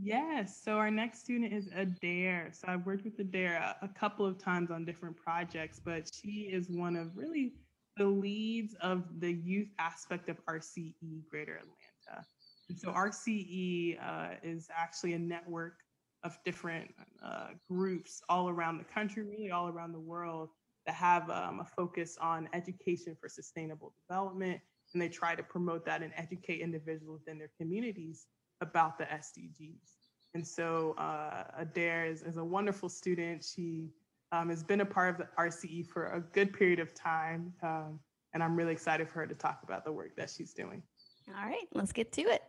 Yes. 0.00 0.60
So 0.62 0.72
our 0.72 0.90
next 0.90 1.20
student 1.20 1.52
is 1.52 1.68
Adair. 1.74 2.50
So 2.52 2.68
I've 2.68 2.86
worked 2.86 3.04
with 3.04 3.18
Adair 3.18 3.56
a, 3.56 3.86
a 3.86 3.88
couple 3.88 4.24
of 4.24 4.38
times 4.38 4.70
on 4.70 4.84
different 4.84 5.16
projects, 5.16 5.80
but 5.84 6.08
she 6.12 6.50
is 6.52 6.68
one 6.68 6.96
of 6.96 7.16
really 7.16 7.54
the 7.96 8.06
leads 8.06 8.74
of 8.80 9.04
the 9.18 9.32
youth 9.32 9.68
aspect 9.78 10.28
of 10.28 10.36
RCE 10.46 10.94
Greater 11.28 11.56
Atlanta. 11.56 12.24
And 12.68 12.78
so 12.78 12.92
RCE 12.92 13.98
uh, 14.00 14.34
is 14.44 14.68
actually 14.74 15.14
a 15.14 15.18
network 15.18 15.74
of 16.22 16.38
different 16.44 16.94
uh, 17.24 17.48
groups 17.68 18.22
all 18.28 18.48
around 18.48 18.78
the 18.78 18.84
country, 18.84 19.24
really 19.24 19.50
all 19.50 19.68
around 19.68 19.92
the 19.92 20.00
world, 20.00 20.50
that 20.86 20.94
have 20.94 21.28
um, 21.30 21.60
a 21.60 21.64
focus 21.64 22.16
on 22.20 22.48
education 22.52 23.16
for 23.20 23.28
sustainable 23.28 23.92
development. 24.08 24.60
And 24.92 25.00
they 25.00 25.08
try 25.08 25.34
to 25.34 25.42
promote 25.42 25.84
that 25.86 26.02
and 26.02 26.12
educate 26.16 26.60
individuals 26.60 27.20
within 27.20 27.38
their 27.38 27.50
communities 27.58 28.26
about 28.60 28.98
the 28.98 29.04
SDGs. 29.04 29.96
And 30.34 30.46
so 30.46 30.94
uh, 30.98 31.44
Adair 31.58 32.06
is, 32.06 32.22
is, 32.22 32.36
a 32.36 32.44
wonderful 32.44 32.88
student. 32.88 33.44
She 33.44 33.90
um, 34.32 34.48
has 34.48 34.62
been 34.62 34.80
a 34.80 34.86
part 34.86 35.10
of 35.10 35.18
the 35.18 35.28
RCE 35.38 35.88
for 35.88 36.12
a 36.12 36.20
good 36.20 36.52
period 36.52 36.78
of 36.78 36.94
time. 36.94 37.52
Um, 37.62 37.98
and 38.32 38.42
I'm 38.42 38.54
really 38.54 38.72
excited 38.72 39.08
for 39.08 39.20
her 39.20 39.26
to 39.26 39.34
talk 39.34 39.60
about 39.64 39.84
the 39.84 39.92
work 39.92 40.14
that 40.16 40.30
she's 40.30 40.52
doing. 40.52 40.82
All 41.28 41.46
right, 41.46 41.66
let's 41.74 41.92
get 41.92 42.12
to 42.12 42.22
it. 42.22 42.42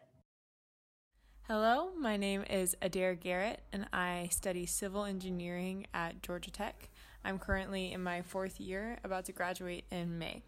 Hello, 1.48 1.92
my 2.00 2.18
name 2.18 2.44
is 2.50 2.78
Adair 2.82 3.16
Garrett, 3.16 3.62
and 3.74 3.88
I 3.92 4.30
study 4.32 4.66
civil 4.66 5.06
engineering 5.06 5.88
at 5.94 6.22
Georgia 6.22 6.52
Tech. 6.52 6.91
I'm 7.24 7.38
currently 7.40 7.94
in 7.94 8.04
my 8.04 8.22
fourth 8.22 8.60
year, 8.60 8.98
about 9.04 9.26
to 9.26 9.32
graduate 9.32 9.86
in 9.92 10.18
May. 10.18 10.44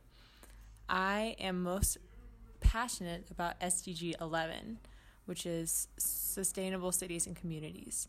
I 0.90 1.36
am 1.40 1.64
most 1.64 1.98
passionate 2.60 3.30
about 3.30 3.60
SDG 3.60 4.20
11, 4.20 4.80
which 5.26 5.46
is 5.46 5.88
sustainable 5.98 6.92
cities 6.92 7.28
and 7.28 7.36
communities. 7.36 8.08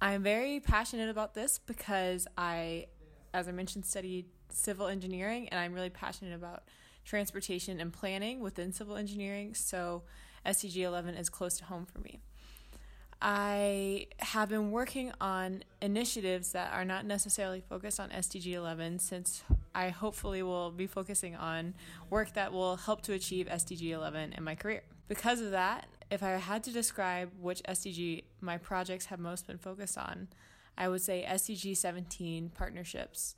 I'm 0.00 0.22
very 0.22 0.60
passionate 0.60 1.10
about 1.10 1.34
this 1.34 1.58
because 1.58 2.26
I, 2.36 2.86
as 3.32 3.46
I 3.46 3.52
mentioned, 3.52 3.84
studied 3.84 4.26
civil 4.48 4.88
engineering 4.88 5.48
and 5.50 5.60
I'm 5.60 5.72
really 5.72 5.90
passionate 5.90 6.34
about 6.34 6.64
transportation 7.04 7.80
and 7.80 7.92
planning 7.92 8.40
within 8.40 8.72
civil 8.72 8.96
engineering. 8.96 9.54
So 9.54 10.02
SDG 10.44 10.82
11 10.82 11.14
is 11.14 11.28
close 11.28 11.56
to 11.58 11.64
home 11.64 11.86
for 11.86 12.00
me. 12.00 12.20
I 13.22 14.06
have 14.18 14.48
been 14.48 14.70
working 14.70 15.12
on 15.20 15.62
initiatives 15.82 16.52
that 16.52 16.72
are 16.72 16.84
not 16.84 17.04
necessarily 17.04 17.60
focused 17.60 18.00
on 18.00 18.08
SDG 18.10 18.54
11 18.54 18.98
since 18.98 19.42
I 19.74 19.90
hopefully 19.90 20.42
will 20.42 20.70
be 20.70 20.86
focusing 20.86 21.36
on 21.36 21.74
work 22.08 22.32
that 22.32 22.52
will 22.52 22.76
help 22.76 23.02
to 23.02 23.12
achieve 23.12 23.46
SDG 23.46 23.90
11 23.90 24.32
in 24.32 24.42
my 24.42 24.54
career. 24.54 24.82
Because 25.06 25.40
of 25.40 25.50
that, 25.50 25.86
if 26.10 26.22
I 26.22 26.30
had 26.30 26.64
to 26.64 26.72
describe 26.72 27.30
which 27.38 27.62
SDG 27.64 28.24
my 28.40 28.56
projects 28.56 29.06
have 29.06 29.20
most 29.20 29.46
been 29.46 29.58
focused 29.58 29.98
on, 29.98 30.28
I 30.78 30.88
would 30.88 31.02
say 31.02 31.26
SDG 31.28 31.76
17 31.76 32.50
partnerships 32.54 33.36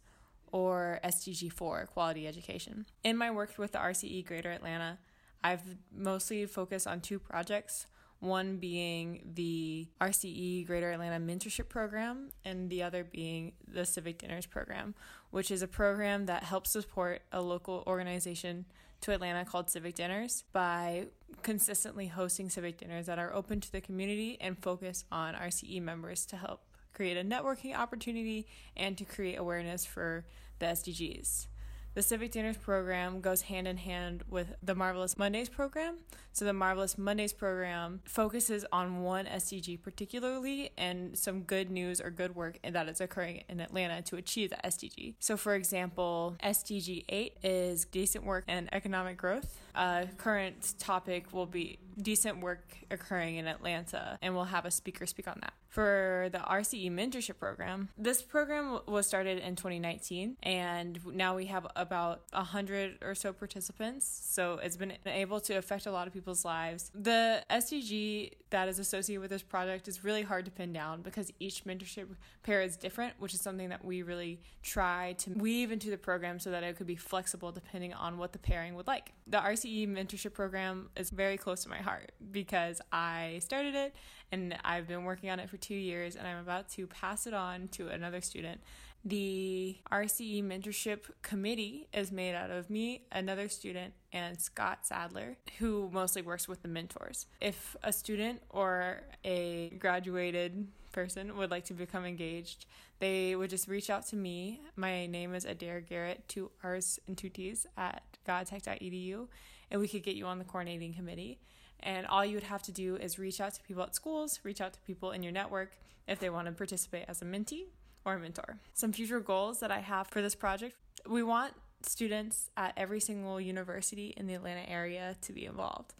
or 0.52 1.00
SDG 1.02 1.52
4 1.52 1.86
quality 1.86 2.28
education. 2.28 2.86
In 3.02 3.16
my 3.16 3.30
work 3.30 3.54
with 3.58 3.72
the 3.72 3.78
RCE 3.78 4.24
Greater 4.24 4.52
Atlanta, 4.52 4.98
I've 5.42 5.76
mostly 5.92 6.46
focused 6.46 6.86
on 6.86 7.00
two 7.00 7.18
projects. 7.18 7.86
One 8.22 8.58
being 8.58 9.32
the 9.34 9.88
RCE 10.00 10.64
Greater 10.64 10.92
Atlanta 10.92 11.18
Mentorship 11.18 11.68
Program, 11.68 12.28
and 12.44 12.70
the 12.70 12.84
other 12.84 13.02
being 13.02 13.50
the 13.66 13.84
Civic 13.84 14.18
Dinners 14.18 14.46
Program, 14.46 14.94
which 15.32 15.50
is 15.50 15.60
a 15.60 15.66
program 15.66 16.26
that 16.26 16.44
helps 16.44 16.70
support 16.70 17.22
a 17.32 17.42
local 17.42 17.82
organization 17.84 18.66
to 19.00 19.10
Atlanta 19.10 19.44
called 19.44 19.70
Civic 19.70 19.96
Dinners 19.96 20.44
by 20.52 21.08
consistently 21.42 22.06
hosting 22.06 22.48
civic 22.48 22.78
dinners 22.78 23.06
that 23.06 23.18
are 23.18 23.34
open 23.34 23.60
to 23.60 23.72
the 23.72 23.80
community 23.80 24.38
and 24.40 24.56
focus 24.56 25.04
on 25.10 25.34
RCE 25.34 25.82
members 25.82 26.24
to 26.26 26.36
help 26.36 26.60
create 26.94 27.16
a 27.16 27.24
networking 27.24 27.76
opportunity 27.76 28.46
and 28.76 28.96
to 28.98 29.04
create 29.04 29.34
awareness 29.34 29.84
for 29.84 30.24
the 30.60 30.66
SDGs. 30.66 31.48
The 31.94 32.00
Civic 32.00 32.32
Dinners 32.32 32.56
program 32.56 33.20
goes 33.20 33.42
hand 33.42 33.68
in 33.68 33.76
hand 33.76 34.24
with 34.30 34.54
the 34.62 34.74
Marvelous 34.74 35.18
Mondays 35.18 35.50
program. 35.50 35.98
So, 36.32 36.46
the 36.46 36.54
Marvelous 36.54 36.96
Mondays 36.96 37.34
program 37.34 38.00
focuses 38.06 38.64
on 38.72 39.02
one 39.02 39.26
SDG 39.26 39.82
particularly 39.82 40.70
and 40.78 41.18
some 41.18 41.42
good 41.42 41.70
news 41.70 42.00
or 42.00 42.10
good 42.10 42.34
work 42.34 42.58
that 42.66 42.88
is 42.88 43.02
occurring 43.02 43.44
in 43.46 43.60
Atlanta 43.60 44.00
to 44.02 44.16
achieve 44.16 44.48
the 44.48 44.56
SDG. 44.64 45.16
So, 45.18 45.36
for 45.36 45.54
example, 45.54 46.36
SDG 46.42 47.04
8 47.10 47.36
is 47.42 47.84
decent 47.84 48.24
work 48.24 48.44
and 48.48 48.70
economic 48.72 49.18
growth. 49.18 49.60
Uh, 49.74 50.06
current 50.18 50.74
topic 50.78 51.32
will 51.32 51.46
be 51.46 51.78
decent 52.00 52.40
work 52.40 52.64
occurring 52.90 53.36
in 53.36 53.46
Atlanta, 53.46 54.18
and 54.22 54.34
we'll 54.34 54.44
have 54.44 54.64
a 54.64 54.70
speaker 54.70 55.06
speak 55.06 55.28
on 55.28 55.38
that. 55.40 55.52
For 55.68 56.28
the 56.32 56.38
RCE 56.38 56.90
mentorship 56.90 57.38
program, 57.38 57.88
this 57.96 58.20
program 58.20 58.80
was 58.86 59.06
started 59.06 59.38
in 59.38 59.56
2019, 59.56 60.36
and 60.42 61.00
now 61.14 61.34
we 61.34 61.46
have 61.46 61.66
about 61.76 62.24
100 62.32 62.98
or 63.00 63.14
so 63.14 63.32
participants. 63.32 64.20
So 64.26 64.60
it's 64.62 64.76
been 64.76 64.92
able 65.06 65.40
to 65.40 65.54
affect 65.54 65.86
a 65.86 65.90
lot 65.90 66.06
of 66.06 66.12
people's 66.12 66.44
lives. 66.44 66.90
The 66.94 67.42
SDG 67.50 68.32
that 68.50 68.68
is 68.68 68.78
associated 68.78 69.22
with 69.22 69.30
this 69.30 69.42
project 69.42 69.88
is 69.88 70.04
really 70.04 70.20
hard 70.20 70.44
to 70.44 70.50
pin 70.50 70.74
down 70.74 71.00
because 71.00 71.32
each 71.40 71.64
mentorship 71.64 72.06
pair 72.42 72.60
is 72.60 72.76
different, 72.76 73.14
which 73.18 73.32
is 73.32 73.40
something 73.40 73.70
that 73.70 73.82
we 73.82 74.02
really 74.02 74.40
try 74.62 75.14
to 75.20 75.30
weave 75.30 75.72
into 75.72 75.88
the 75.88 75.96
program 75.96 76.38
so 76.38 76.50
that 76.50 76.62
it 76.62 76.76
could 76.76 76.86
be 76.86 76.96
flexible 76.96 77.50
depending 77.50 77.94
on 77.94 78.18
what 78.18 78.32
the 78.32 78.38
pairing 78.38 78.74
would 78.74 78.86
like. 78.86 79.12
The 79.26 79.38
RCE 79.38 79.61
mentorship 79.68 80.34
program 80.34 80.90
is 80.96 81.10
very 81.10 81.36
close 81.36 81.62
to 81.64 81.68
my 81.68 81.78
heart 81.78 82.12
because 82.30 82.80
I 82.90 83.38
started 83.40 83.74
it 83.74 83.94
and 84.30 84.56
I've 84.64 84.86
been 84.86 85.04
working 85.04 85.30
on 85.30 85.40
it 85.40 85.48
for 85.50 85.56
two 85.56 85.74
years 85.74 86.16
and 86.16 86.26
I'm 86.26 86.38
about 86.38 86.68
to 86.70 86.86
pass 86.86 87.26
it 87.26 87.34
on 87.34 87.68
to 87.68 87.88
another 87.88 88.20
student. 88.20 88.60
The 89.04 89.78
RCE 89.90 90.44
Mentorship 90.44 91.10
Committee 91.22 91.88
is 91.92 92.12
made 92.12 92.36
out 92.36 92.50
of 92.50 92.70
me, 92.70 93.02
another 93.10 93.48
student, 93.48 93.94
and 94.12 94.40
Scott 94.40 94.86
Sadler, 94.86 95.38
who 95.58 95.90
mostly 95.92 96.22
works 96.22 96.46
with 96.46 96.62
the 96.62 96.68
mentors. 96.68 97.26
If 97.40 97.74
a 97.82 97.92
student 97.92 98.42
or 98.48 99.00
a 99.24 99.70
graduated 99.70 100.68
person 100.92 101.36
would 101.36 101.50
like 101.50 101.64
to 101.64 101.74
become 101.74 102.04
engaged, 102.04 102.66
they 103.00 103.34
would 103.34 103.50
just 103.50 103.66
reach 103.66 103.90
out 103.90 104.06
to 104.08 104.16
me. 104.16 104.60
My 104.76 105.06
name 105.06 105.34
is 105.34 105.44
Adair 105.44 105.80
Garrett, 105.80 106.28
two 106.28 106.52
R's 106.62 107.00
and 107.08 107.18
two 107.18 107.28
T's 107.28 107.66
at 107.76 108.11
gatech.edu, 108.26 109.28
and 109.70 109.80
we 109.80 109.88
could 109.88 110.02
get 110.02 110.16
you 110.16 110.26
on 110.26 110.38
the 110.38 110.44
coordinating 110.44 110.94
committee. 110.94 111.38
And 111.80 112.06
all 112.06 112.24
you 112.24 112.34
would 112.34 112.44
have 112.44 112.62
to 112.64 112.72
do 112.72 112.96
is 112.96 113.18
reach 113.18 113.40
out 113.40 113.54
to 113.54 113.62
people 113.62 113.82
at 113.82 113.94
schools, 113.94 114.38
reach 114.44 114.60
out 114.60 114.72
to 114.74 114.80
people 114.80 115.10
in 115.10 115.22
your 115.22 115.32
network 115.32 115.72
if 116.06 116.20
they 116.20 116.30
want 116.30 116.46
to 116.46 116.52
participate 116.52 117.06
as 117.08 117.22
a 117.22 117.24
mentee 117.24 117.64
or 118.04 118.14
a 118.14 118.18
mentor. 118.18 118.58
Some 118.74 118.92
future 118.92 119.20
goals 119.20 119.60
that 119.60 119.70
I 119.70 119.80
have 119.80 120.06
for 120.08 120.22
this 120.22 120.34
project 120.34 120.76
we 121.08 121.22
want 121.22 121.54
students 121.82 122.50
at 122.56 122.72
every 122.76 123.00
single 123.00 123.40
university 123.40 124.14
in 124.16 124.26
the 124.26 124.34
Atlanta 124.34 124.68
area 124.68 125.16
to 125.22 125.32
be 125.32 125.46
involved. 125.46 125.94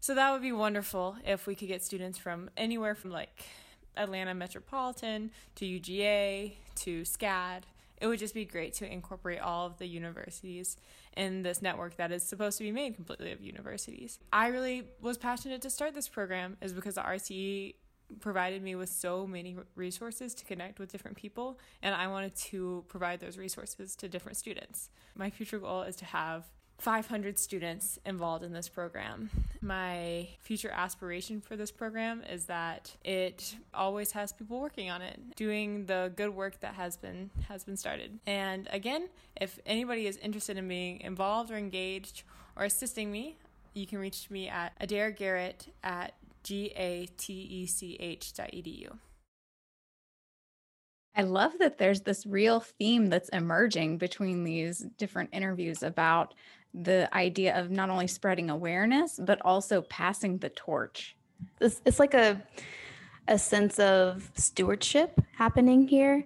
So 0.00 0.14
that 0.14 0.32
would 0.32 0.42
be 0.42 0.52
wonderful 0.52 1.16
if 1.26 1.46
we 1.46 1.54
could 1.54 1.68
get 1.68 1.82
students 1.82 2.18
from 2.18 2.50
anywhere 2.56 2.94
from 2.94 3.10
like 3.10 3.44
Atlanta 3.96 4.34
Metropolitan 4.34 5.30
to 5.56 5.64
UGA 5.64 6.54
to 6.76 7.02
SCAD. 7.02 7.62
It 8.00 8.06
would 8.06 8.18
just 8.18 8.34
be 8.34 8.44
great 8.44 8.74
to 8.74 8.90
incorporate 8.90 9.40
all 9.40 9.66
of 9.66 9.78
the 9.78 9.86
universities 9.86 10.76
in 11.16 11.42
this 11.42 11.62
network 11.62 11.96
that 11.96 12.12
is 12.12 12.22
supposed 12.22 12.58
to 12.58 12.64
be 12.64 12.72
made 12.72 12.94
completely 12.94 13.32
of 13.32 13.40
universities. 13.40 14.18
I 14.32 14.48
really 14.48 14.84
was 15.00 15.16
passionate 15.16 15.62
to 15.62 15.70
start 15.70 15.94
this 15.94 16.08
program 16.08 16.56
is 16.60 16.72
because 16.72 16.96
the 16.96 17.02
RCE 17.02 17.74
provided 18.20 18.62
me 18.62 18.74
with 18.74 18.88
so 18.88 19.26
many 19.26 19.56
resources 19.74 20.34
to 20.34 20.44
connect 20.44 20.78
with 20.78 20.92
different 20.92 21.16
people 21.16 21.58
and 21.82 21.94
I 21.94 22.06
wanted 22.06 22.36
to 22.36 22.84
provide 22.88 23.20
those 23.20 23.36
resources 23.36 23.96
to 23.96 24.08
different 24.08 24.36
students. 24.36 24.90
My 25.16 25.30
future 25.30 25.58
goal 25.58 25.82
is 25.82 25.96
to 25.96 26.04
have 26.04 26.44
500 26.78 27.38
students 27.38 27.98
involved 28.04 28.44
in 28.44 28.52
this 28.52 28.68
program. 28.68 29.30
My 29.62 30.28
future 30.40 30.70
aspiration 30.70 31.40
for 31.40 31.56
this 31.56 31.70
program 31.70 32.22
is 32.30 32.44
that 32.46 32.94
it 33.02 33.56
always 33.72 34.12
has 34.12 34.32
people 34.32 34.60
working 34.60 34.90
on 34.90 35.00
it, 35.02 35.18
doing 35.36 35.86
the 35.86 36.12
good 36.14 36.34
work 36.34 36.60
that 36.60 36.74
has 36.74 36.96
been 36.96 37.30
has 37.48 37.64
been 37.64 37.76
started. 37.76 38.18
And 38.26 38.68
again, 38.70 39.08
if 39.40 39.58
anybody 39.64 40.06
is 40.06 40.16
interested 40.18 40.58
in 40.58 40.68
being 40.68 41.00
involved 41.00 41.50
or 41.50 41.56
engaged 41.56 42.22
or 42.56 42.64
assisting 42.64 43.10
me, 43.10 43.36
you 43.74 43.86
can 43.86 43.98
reach 43.98 44.30
me 44.30 44.48
at 44.48 44.72
Adair 44.80 45.10
Garrett 45.10 45.68
at 45.82 46.14
gatech.edu. 46.44 47.38
I 51.16 51.22
love 51.22 51.52
that 51.60 51.78
there's 51.78 52.02
this 52.02 52.26
real 52.26 52.60
theme 52.60 53.06
that's 53.06 53.30
emerging 53.30 53.98
between 53.98 54.44
these 54.44 54.80
different 54.98 55.30
interviews 55.32 55.82
about 55.82 56.34
the 56.74 57.08
idea 57.16 57.58
of 57.58 57.70
not 57.70 57.88
only 57.88 58.06
spreading 58.06 58.50
awareness 58.50 59.18
but 59.22 59.40
also 59.42 59.80
passing 59.80 60.36
the 60.36 60.50
torch 60.50 61.16
it's, 61.60 61.80
it's 61.86 61.98
like 61.98 62.12
a 62.12 62.42
a 63.28 63.38
sense 63.38 63.78
of 63.78 64.30
stewardship 64.34 65.20
happening 65.36 65.88
here 65.88 66.24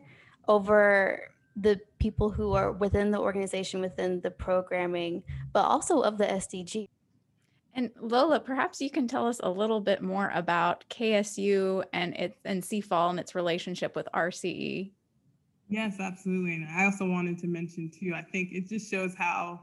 over 0.48 1.30
the 1.56 1.80
people 1.98 2.30
who 2.30 2.52
are 2.52 2.72
within 2.72 3.10
the 3.10 3.18
organization, 3.18 3.80
within 3.80 4.20
the 4.20 4.30
programming, 4.30 5.22
but 5.52 5.64
also 5.64 6.00
of 6.00 6.18
the 6.18 6.24
SDG. 6.24 6.88
And 7.74 7.90
Lola, 8.00 8.40
perhaps 8.40 8.80
you 8.80 8.90
can 8.90 9.06
tell 9.06 9.26
us 9.26 9.40
a 9.42 9.50
little 9.50 9.80
bit 9.80 10.02
more 10.02 10.30
about 10.34 10.84
KSU 10.88 11.84
and 11.92 12.14
its 12.14 12.36
and 12.44 12.62
CIFAL 12.62 13.10
and 13.10 13.20
its 13.20 13.34
relationship 13.34 13.94
with 13.94 14.08
RCE. 14.14 14.90
Yes, 15.68 16.00
absolutely. 16.00 16.54
And 16.54 16.68
I 16.68 16.84
also 16.84 17.06
wanted 17.06 17.38
to 17.38 17.46
mention 17.46 17.90
too, 17.90 18.12
I 18.14 18.22
think 18.22 18.50
it 18.52 18.68
just 18.68 18.90
shows 18.90 19.14
how 19.14 19.60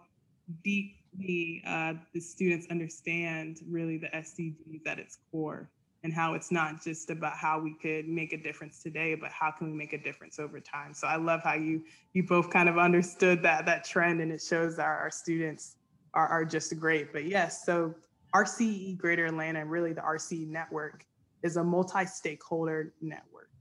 deeply 0.63 1.62
uh, 1.67 1.96
the 2.13 2.22
students 2.22 2.67
understand 2.72 3.60
really 3.70 3.98
the 3.98 4.08
SDGs 4.08 4.88
at 4.88 5.00
its 5.00 5.17
core 5.30 5.70
and 6.04 6.13
how 6.13 6.34
it's 6.34 6.52
not 6.52 6.82
just 6.82 7.10
about 7.10 7.34
how 7.34 7.60
we 7.60 7.74
could 7.74 8.08
make 8.08 8.32
a 8.32 8.38
difference 8.38 8.82
today, 8.82 9.15
but 9.15 9.32
how 9.32 9.52
can 9.52 9.72
we 9.72 9.78
make 9.78 9.91
a 9.93 9.98
difference 9.98 10.39
over 10.39 10.60
time. 10.60 10.93
So 10.93 11.08
I 11.08 11.17
love 11.17 11.41
how 11.43 11.56
you 11.56 11.84
you 12.13 12.24
both 12.24 12.50
kind 12.50 12.70
of 12.70 12.78
understood 12.78 13.41
that 13.43 13.65
that 13.65 13.84
trend 13.84 14.22
and 14.22 14.32
it 14.32 14.41
shows 14.41 14.80
our, 14.80 14.98
our 14.98 15.12
students 15.12 15.77
are, 16.17 16.27
are 16.27 16.45
just 16.45 16.77
great. 16.80 17.13
But 17.13 17.25
yes, 17.25 17.63
so 17.63 17.93
RCE 18.34 18.97
Greater 18.97 19.27
Atlanta 19.27 19.62
and 19.62 19.69
really 19.69 19.93
the 19.93 20.01
RCE 20.01 20.47
network 20.47 21.06
is 21.43 21.58
a 21.58 21.63
multi-stakeholder 21.63 22.93
network. 23.01 23.51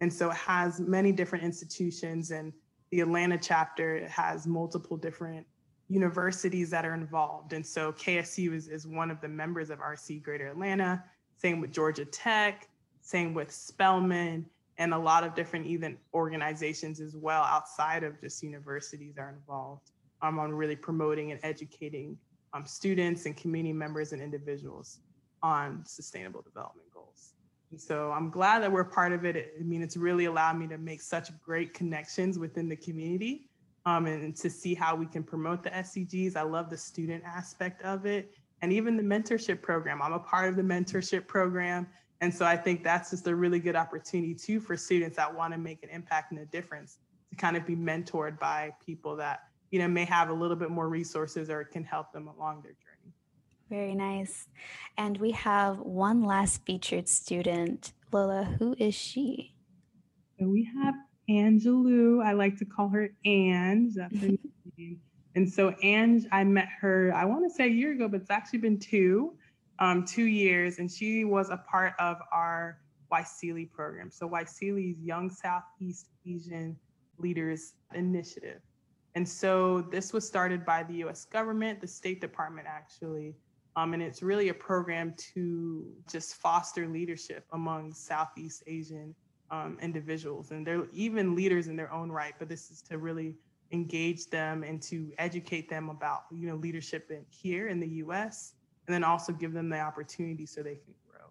And 0.00 0.12
so 0.12 0.30
it 0.30 0.36
has 0.36 0.80
many 0.80 1.12
different 1.12 1.44
institutions 1.44 2.30
and 2.30 2.52
the 2.90 3.00
Atlanta 3.00 3.36
chapter 3.38 4.08
has 4.08 4.46
multiple 4.46 4.96
different 4.96 5.46
universities 5.88 6.70
that 6.70 6.86
are 6.86 6.94
involved. 6.94 7.52
And 7.52 7.64
so 7.64 7.92
KSU 7.92 8.54
is, 8.54 8.68
is 8.68 8.86
one 8.86 9.10
of 9.10 9.20
the 9.20 9.28
members 9.28 9.70
of 9.70 9.78
RCE 9.78 10.22
Greater 10.22 10.48
Atlanta, 10.48 11.04
same 11.36 11.60
with 11.60 11.70
Georgia 11.70 12.06
Tech, 12.06 12.68
same 13.02 13.34
with 13.34 13.52
Spelman, 13.52 14.46
and 14.78 14.94
a 14.94 14.98
lot 14.98 15.22
of 15.22 15.34
different 15.34 15.66
even 15.66 15.98
organizations 16.14 17.00
as 17.00 17.14
well 17.14 17.42
outside 17.42 18.04
of 18.04 18.18
just 18.20 18.42
universities 18.42 19.16
are 19.18 19.30
involved 19.30 19.90
um, 20.26 20.38
on 20.38 20.52
really 20.52 20.76
promoting 20.76 21.30
and 21.30 21.40
educating 21.42 22.18
um, 22.52 22.64
students 22.66 23.26
and 23.26 23.36
community 23.36 23.72
members 23.72 24.12
and 24.12 24.20
individuals 24.20 24.98
on 25.42 25.82
sustainable 25.84 26.42
development 26.42 26.88
goals. 26.92 27.34
And 27.70 27.80
so 27.80 28.10
I'm 28.12 28.30
glad 28.30 28.62
that 28.62 28.72
we're 28.72 28.84
part 28.84 29.12
of 29.12 29.24
it. 29.24 29.54
I 29.58 29.62
mean, 29.62 29.82
it's 29.82 29.96
really 29.96 30.24
allowed 30.24 30.58
me 30.58 30.66
to 30.68 30.78
make 30.78 31.00
such 31.00 31.30
great 31.44 31.74
connections 31.74 32.38
within 32.38 32.68
the 32.68 32.76
community 32.76 33.48
um, 33.84 34.06
and 34.06 34.36
to 34.36 34.50
see 34.50 34.74
how 34.74 34.96
we 34.96 35.06
can 35.06 35.22
promote 35.22 35.62
the 35.62 35.70
SDGs. 35.70 36.36
I 36.36 36.42
love 36.42 36.70
the 36.70 36.76
student 36.76 37.22
aspect 37.24 37.82
of 37.82 38.06
it 38.06 38.32
and 38.62 38.72
even 38.72 38.96
the 38.96 39.02
mentorship 39.02 39.62
program. 39.62 40.00
I'm 40.00 40.12
a 40.12 40.18
part 40.18 40.48
of 40.48 40.56
the 40.56 40.62
mentorship 40.62 41.26
program. 41.26 41.86
And 42.20 42.32
so 42.32 42.46
I 42.46 42.56
think 42.56 42.82
that's 42.82 43.10
just 43.10 43.26
a 43.26 43.34
really 43.34 43.58
good 43.58 43.76
opportunity 43.76 44.34
too 44.34 44.58
for 44.60 44.76
students 44.76 45.16
that 45.16 45.32
want 45.32 45.52
to 45.52 45.58
make 45.58 45.82
an 45.82 45.90
impact 45.90 46.32
and 46.32 46.40
a 46.40 46.46
difference 46.46 46.98
to 47.30 47.36
kind 47.36 47.56
of 47.56 47.66
be 47.66 47.76
mentored 47.76 48.38
by 48.38 48.72
people 48.84 49.16
that 49.16 49.40
you 49.70 49.78
know 49.78 49.88
may 49.88 50.04
have 50.04 50.28
a 50.28 50.32
little 50.32 50.56
bit 50.56 50.70
more 50.70 50.88
resources 50.88 51.50
or 51.50 51.60
it 51.60 51.70
can 51.70 51.84
help 51.84 52.12
them 52.12 52.28
along 52.28 52.62
their 52.62 52.72
journey. 52.72 53.12
Very 53.68 53.94
nice. 53.94 54.46
And 54.96 55.18
we 55.18 55.32
have 55.32 55.80
one 55.80 56.22
last 56.22 56.64
featured 56.64 57.08
student. 57.08 57.92
Lola, 58.12 58.44
who 58.44 58.76
is 58.78 58.94
she? 58.94 59.54
So 60.38 60.46
we 60.46 60.68
have 60.82 60.94
Anjelou. 61.28 62.24
I 62.24 62.32
like 62.32 62.56
to 62.58 62.64
call 62.64 62.88
her 62.90 63.10
Ange. 63.24 63.94
That's 63.94 64.20
her 64.20 64.28
name. 64.78 65.00
And 65.34 65.52
so 65.52 65.74
Ange, 65.82 66.24
I 66.32 66.44
met 66.44 66.68
her, 66.80 67.12
I 67.14 67.24
want 67.24 67.44
to 67.48 67.54
say 67.54 67.64
a 67.64 67.70
year 67.70 67.92
ago, 67.92 68.08
but 68.08 68.22
it's 68.22 68.30
actually 68.30 68.60
been 68.60 68.78
two, 68.78 69.34
um, 69.80 70.04
two 70.04 70.24
years. 70.24 70.78
And 70.78 70.90
she 70.90 71.24
was 71.24 71.50
a 71.50 71.58
part 71.68 71.94
of 71.98 72.18
our 72.32 72.78
YSEALI 73.12 73.70
program. 73.72 74.10
So 74.10 74.28
YSEALI's 74.28 75.00
Young 75.02 75.28
Southeast 75.28 76.08
Asian 76.26 76.76
Leaders 77.18 77.74
Initiative. 77.94 78.60
And 79.16 79.26
so 79.26 79.80
this 79.80 80.12
was 80.12 80.26
started 80.26 80.64
by 80.66 80.82
the 80.82 80.96
US 81.06 81.24
government, 81.24 81.80
the 81.80 81.86
State 81.88 82.20
Department 82.20 82.66
actually. 82.68 83.34
Um, 83.74 83.94
and 83.94 84.02
it's 84.02 84.22
really 84.22 84.50
a 84.50 84.54
program 84.54 85.14
to 85.34 85.86
just 86.08 86.34
foster 86.34 86.86
leadership 86.86 87.46
among 87.52 87.94
Southeast 87.94 88.62
Asian 88.66 89.14
um, 89.50 89.78
individuals. 89.80 90.50
And 90.50 90.66
they're 90.66 90.86
even 90.92 91.34
leaders 91.34 91.66
in 91.66 91.76
their 91.76 91.90
own 91.90 92.12
right, 92.12 92.34
but 92.38 92.50
this 92.50 92.70
is 92.70 92.82
to 92.82 92.98
really 92.98 93.34
engage 93.72 94.28
them 94.28 94.62
and 94.62 94.82
to 94.82 95.10
educate 95.18 95.68
them 95.68 95.88
about 95.88 96.24
you 96.30 96.46
know 96.46 96.56
leadership 96.56 97.10
in, 97.10 97.24
here 97.30 97.68
in 97.68 97.80
the 97.80 97.88
US, 98.04 98.52
and 98.86 98.94
then 98.94 99.02
also 99.02 99.32
give 99.32 99.54
them 99.54 99.70
the 99.70 99.80
opportunity 99.80 100.44
so 100.44 100.62
they 100.62 100.76
can 100.76 100.94
grow. 101.10 101.26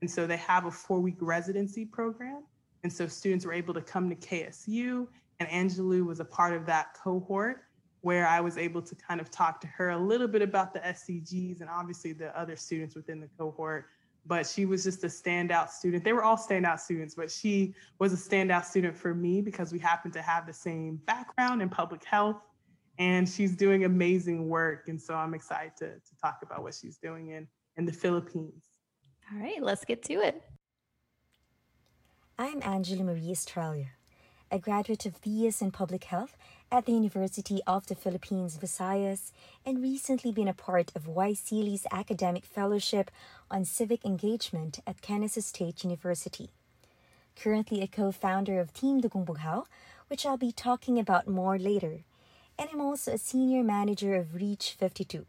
And 0.00 0.10
so 0.10 0.26
they 0.26 0.38
have 0.38 0.64
a 0.64 0.70
four 0.70 1.00
week 1.00 1.18
residency 1.20 1.84
program. 1.84 2.44
And 2.82 2.92
so 2.92 3.06
students 3.06 3.44
were 3.44 3.52
able 3.52 3.74
to 3.74 3.82
come 3.82 4.08
to 4.08 4.16
KSU 4.16 5.06
and 5.40 5.48
Anjelou 5.48 6.04
was 6.06 6.20
a 6.20 6.24
part 6.24 6.54
of 6.54 6.66
that 6.66 6.94
cohort 6.94 7.62
where 8.00 8.26
I 8.26 8.40
was 8.40 8.56
able 8.56 8.82
to 8.82 8.94
kind 8.94 9.20
of 9.20 9.30
talk 9.30 9.60
to 9.62 9.66
her 9.66 9.90
a 9.90 9.98
little 9.98 10.28
bit 10.28 10.42
about 10.42 10.72
the 10.72 10.80
SDGs 10.80 11.60
and 11.60 11.68
obviously 11.68 12.12
the 12.12 12.38
other 12.38 12.56
students 12.56 12.94
within 12.94 13.20
the 13.20 13.28
cohort. 13.38 13.86
But 14.24 14.46
she 14.46 14.64
was 14.64 14.82
just 14.84 15.04
a 15.04 15.08
standout 15.08 15.70
student. 15.70 16.04
They 16.04 16.12
were 16.12 16.22
all 16.22 16.36
standout 16.36 16.80
students, 16.80 17.14
but 17.14 17.30
she 17.30 17.74
was 17.98 18.12
a 18.12 18.16
standout 18.16 18.64
student 18.64 18.96
for 18.96 19.14
me 19.14 19.40
because 19.40 19.72
we 19.72 19.78
happen 19.78 20.10
to 20.12 20.22
have 20.22 20.46
the 20.46 20.52
same 20.52 21.00
background 21.06 21.62
in 21.62 21.68
public 21.68 22.04
health. 22.04 22.36
And 22.98 23.28
she's 23.28 23.54
doing 23.54 23.84
amazing 23.84 24.48
work. 24.48 24.88
And 24.88 25.00
so 25.00 25.14
I'm 25.14 25.34
excited 25.34 25.72
to, 25.78 25.86
to 25.86 26.16
talk 26.22 26.38
about 26.42 26.62
what 26.62 26.74
she's 26.74 26.96
doing 26.96 27.30
in, 27.30 27.46
in 27.76 27.84
the 27.84 27.92
Philippines. 27.92 28.64
All 29.32 29.40
right, 29.40 29.62
let's 29.62 29.84
get 29.84 30.02
to 30.04 30.14
it. 30.14 30.42
I'm 32.38 32.60
Anjelou 32.60 33.04
Marie 33.04 33.32
Estrella 33.32 33.86
a 34.56 34.58
graduate 34.58 35.04
of 35.04 35.20
BS 35.20 35.60
in 35.60 35.70
Public 35.70 36.04
Health 36.04 36.34
at 36.72 36.86
the 36.86 36.92
University 36.92 37.60
of 37.66 37.88
the 37.88 37.94
Philippines, 37.94 38.56
Visayas, 38.56 39.30
and 39.66 39.82
recently 39.82 40.32
been 40.32 40.48
a 40.48 40.54
part 40.54 40.90
of 40.96 41.14
YSEALI's 41.14 41.86
academic 41.92 42.46
fellowship 42.46 43.10
on 43.50 43.66
civic 43.66 44.02
engagement 44.06 44.80
at 44.86 45.02
Kennesaw 45.02 45.42
State 45.42 45.84
University. 45.84 46.48
Currently 47.38 47.82
a 47.82 47.86
co-founder 47.86 48.58
of 48.58 48.72
Team 48.72 49.02
Dugong 49.02 49.26
Bughaw, 49.26 49.66
which 50.08 50.24
I'll 50.24 50.38
be 50.38 50.52
talking 50.52 50.98
about 50.98 51.28
more 51.28 51.58
later, 51.58 52.04
and 52.58 52.70
I'm 52.72 52.80
also 52.80 53.12
a 53.12 53.18
senior 53.18 53.62
manager 53.62 54.14
of 54.14 54.34
Reach 54.34 54.74
52, 54.78 55.26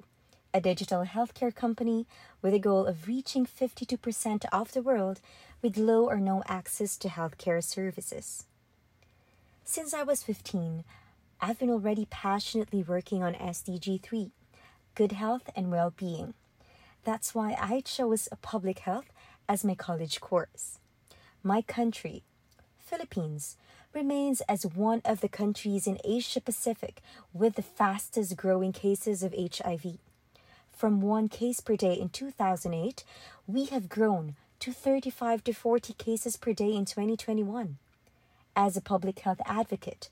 a 0.54 0.62
digital 0.62 1.04
healthcare 1.04 1.54
company 1.54 2.08
with 2.42 2.54
a 2.54 2.60
goal 2.60 2.86
of 2.86 3.10
reaching 3.10 3.46
52% 3.46 4.46
of 4.54 4.72
the 4.72 4.82
world 4.82 5.20
with 5.62 5.76
low 5.76 6.08
or 6.08 6.16
no 6.16 6.44
access 6.48 6.96
to 7.00 7.10
healthcare 7.10 7.62
services. 7.62 8.46
Since 9.70 9.94
I 9.94 10.02
was 10.02 10.24
15, 10.24 10.86
I've 11.42 11.60
been 11.60 11.70
already 11.70 12.08
passionately 12.10 12.84
working 12.84 13.22
on 13.22 13.34
SDG 13.34 14.02
3 14.02 14.32
good 14.96 15.12
health 15.12 15.50
and 15.58 15.70
well 15.70 15.94
being. 15.96 16.36
That's 17.04 17.36
why 17.36 17.54
I 17.60 17.82
chose 17.82 18.30
public 18.42 18.80
health 18.80 19.12
as 19.48 19.66
my 19.66 19.76
college 19.76 20.22
course. 20.22 20.80
My 21.44 21.62
country, 21.62 22.24
Philippines, 22.80 23.58
remains 23.94 24.40
as 24.48 24.66
one 24.66 25.02
of 25.04 25.20
the 25.20 25.28
countries 25.28 25.86
in 25.86 26.00
Asia 26.06 26.40
Pacific 26.40 27.02
with 27.34 27.56
the 27.56 27.62
fastest 27.62 28.38
growing 28.38 28.72
cases 28.72 29.22
of 29.22 29.36
HIV. 29.36 29.98
From 30.72 31.02
one 31.02 31.28
case 31.28 31.60
per 31.60 31.76
day 31.76 31.96
in 31.96 32.08
2008, 32.08 33.04
we 33.46 33.66
have 33.66 33.90
grown 33.90 34.38
to 34.62 34.72
35 34.72 35.44
to 35.44 35.52
40 35.52 35.92
cases 35.92 36.38
per 36.38 36.54
day 36.54 36.74
in 36.74 36.86
2021. 36.86 37.78
As 38.60 38.76
a 38.76 38.82
public 38.82 39.20
health 39.20 39.40
advocate, 39.46 40.10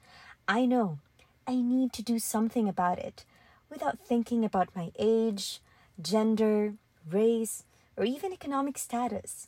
I 0.47 0.67
know 0.67 0.99
I 1.47 1.55
need 1.55 1.91
to 1.93 2.03
do 2.03 2.19
something 2.19 2.69
about 2.69 2.99
it 2.99 3.25
without 3.71 3.97
thinking 3.97 4.45
about 4.45 4.75
my 4.75 4.91
age, 4.99 5.61
gender, 5.99 6.75
race, 7.09 7.63
or 7.97 8.05
even 8.05 8.31
economic 8.31 8.77
status. 8.77 9.47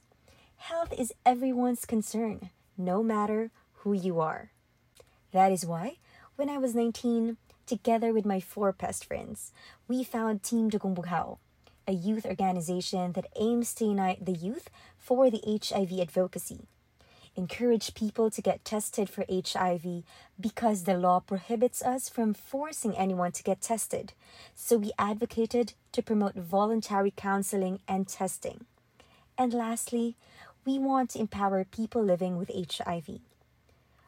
Health 0.55 0.91
is 0.97 1.13
everyone's 1.27 1.86
concern, 1.86 2.49
no 2.75 3.03
matter 3.03 3.51
who 3.81 3.93
you 3.93 4.19
are. 4.19 4.49
That 5.31 5.51
is 5.51 5.63
why, 5.63 5.97
when 6.36 6.49
I 6.49 6.57
was 6.57 6.73
19, 6.73 7.38
together 7.67 8.12
with 8.12 8.25
my 8.25 8.39
four 8.39 8.71
best 8.71 9.05
friends, 9.05 9.51
we 9.88 10.03
found 10.03 10.41
Team 10.41 10.71
Dugong 10.71 11.38
a 11.88 11.91
youth 11.91 12.25
organization 12.25 13.12
that 13.12 13.27
aims 13.36 13.75
to 13.75 13.86
unite 13.86 14.25
the 14.25 14.31
youth 14.31 14.71
for 14.97 15.29
the 15.29 15.43
HIV 15.45 15.99
advocacy 15.99 16.65
encourage 17.38 17.93
people 17.93 18.30
to 18.32 18.41
get 18.41 18.65
tested 18.65 19.10
for 19.10 19.23
HIV 19.30 20.04
because 20.39 20.84
the 20.84 20.97
law 20.97 21.21
prohibits 21.21 21.82
us 21.82 22.10
from 22.10 22.34
forcing 22.34 22.97
anyone 22.97 23.32
to 23.32 23.43
get 23.43 23.62
tested. 23.62 24.12
So 24.56 24.78
we 24.78 24.91
advocated 25.00 25.73
to 25.93 26.02
promote 26.02 26.36
voluntary 26.36 27.13
counseling 27.15 27.80
and 27.88 28.08
testing. 28.08 28.65
And 29.38 29.54
lastly, 29.54 30.15
we 30.65 30.78
want 30.80 31.12
to 31.12 31.19
empower 31.19 31.63
people 31.63 32.04
living 32.04 32.38
with 32.38 32.52
HIV. 32.52 33.19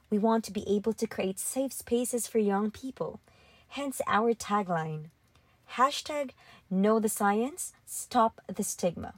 We 0.10 0.18
want 0.18 0.44
to 0.46 0.52
be 0.52 0.68
able 0.68 0.94
to 0.94 1.08
create 1.08 1.40
safe 1.40 1.72
spaces 1.72 2.28
for 2.28 2.40
young 2.40 2.72
people, 2.72 3.22
hence 3.70 4.02
our 4.08 4.34
tagline 4.34 5.06
hashtag 5.74 6.32
know 6.70 7.00
the 7.00 7.10
science, 7.10 7.74
stop 7.86 8.42
the 8.54 8.64
stigma. 8.64 9.14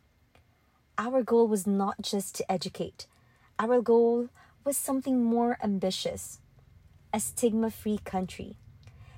Our 0.97 1.23
goal 1.23 1.47
was 1.47 1.65
not 1.65 2.01
just 2.01 2.35
to 2.35 2.51
educate, 2.51 3.07
our 3.61 3.79
goal 3.79 4.29
was 4.63 4.75
something 4.75 5.23
more 5.23 5.55
ambitious 5.63 6.39
a 7.13 7.19
stigma 7.19 7.69
free 7.69 7.99
country. 8.03 8.55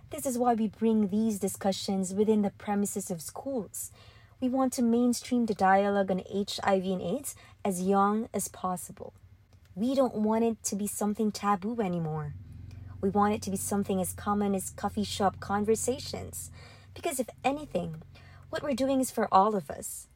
This 0.09 0.25
is 0.25 0.37
why 0.37 0.55
we 0.55 0.67
bring 0.67 1.07
these 1.07 1.39
discussions 1.39 2.13
within 2.13 2.41
the 2.41 2.49
premises 2.49 3.09
of 3.11 3.21
schools. 3.21 3.91
We 4.41 4.49
want 4.49 4.73
to 4.73 4.81
mainstream 4.81 5.45
the 5.45 5.53
dialogue 5.53 6.11
on 6.11 6.23
HIV 6.27 6.83
and 6.85 7.01
AIDS 7.01 7.35
as 7.63 7.83
young 7.83 8.27
as 8.33 8.47
possible. 8.47 9.13
We 9.75 9.95
don't 9.95 10.15
want 10.15 10.43
it 10.43 10.63
to 10.63 10.75
be 10.75 10.87
something 10.87 11.31
taboo 11.31 11.79
anymore. 11.79 12.33
We 12.99 13.09
want 13.09 13.35
it 13.35 13.43
to 13.43 13.51
be 13.51 13.57
something 13.57 14.01
as 14.01 14.13
common 14.13 14.55
as 14.55 14.71
coffee 14.71 15.03
shop 15.03 15.39
conversations. 15.39 16.49
Because 16.95 17.19
if 17.19 17.29
anything, 17.43 18.01
what 18.49 18.63
we're 18.63 18.73
doing 18.73 18.99
is 18.99 19.11
for 19.11 19.31
all 19.31 19.55
of 19.55 19.69
us. 19.69 20.07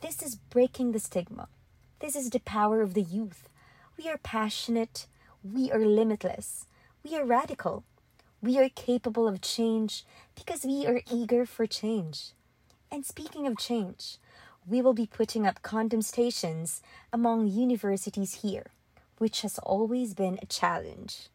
This 0.00 0.22
is 0.22 0.34
breaking 0.34 0.92
the 0.92 0.98
stigma. 0.98 1.48
This 2.00 2.16
is 2.16 2.30
the 2.30 2.40
power 2.40 2.80
of 2.80 2.94
the 2.94 3.02
youth. 3.02 3.49
We 4.02 4.08
are 4.08 4.16
passionate. 4.16 5.06
We 5.42 5.70
are 5.70 5.84
limitless. 5.84 6.64
We 7.04 7.18
are 7.18 7.24
radical. 7.26 7.84
We 8.40 8.58
are 8.58 8.70
capable 8.70 9.28
of 9.28 9.42
change 9.42 10.06
because 10.34 10.64
we 10.64 10.86
are 10.86 11.02
eager 11.12 11.44
for 11.44 11.66
change. 11.66 12.30
And 12.90 13.04
speaking 13.04 13.46
of 13.46 13.58
change, 13.58 14.16
we 14.66 14.80
will 14.80 14.94
be 14.94 15.06
putting 15.06 15.46
up 15.46 15.60
condom 15.60 16.00
stations 16.00 16.80
among 17.12 17.48
universities 17.48 18.40
here, 18.40 18.68
which 19.18 19.42
has 19.42 19.58
always 19.58 20.14
been 20.14 20.38
a 20.40 20.46
challenge. 20.46 21.28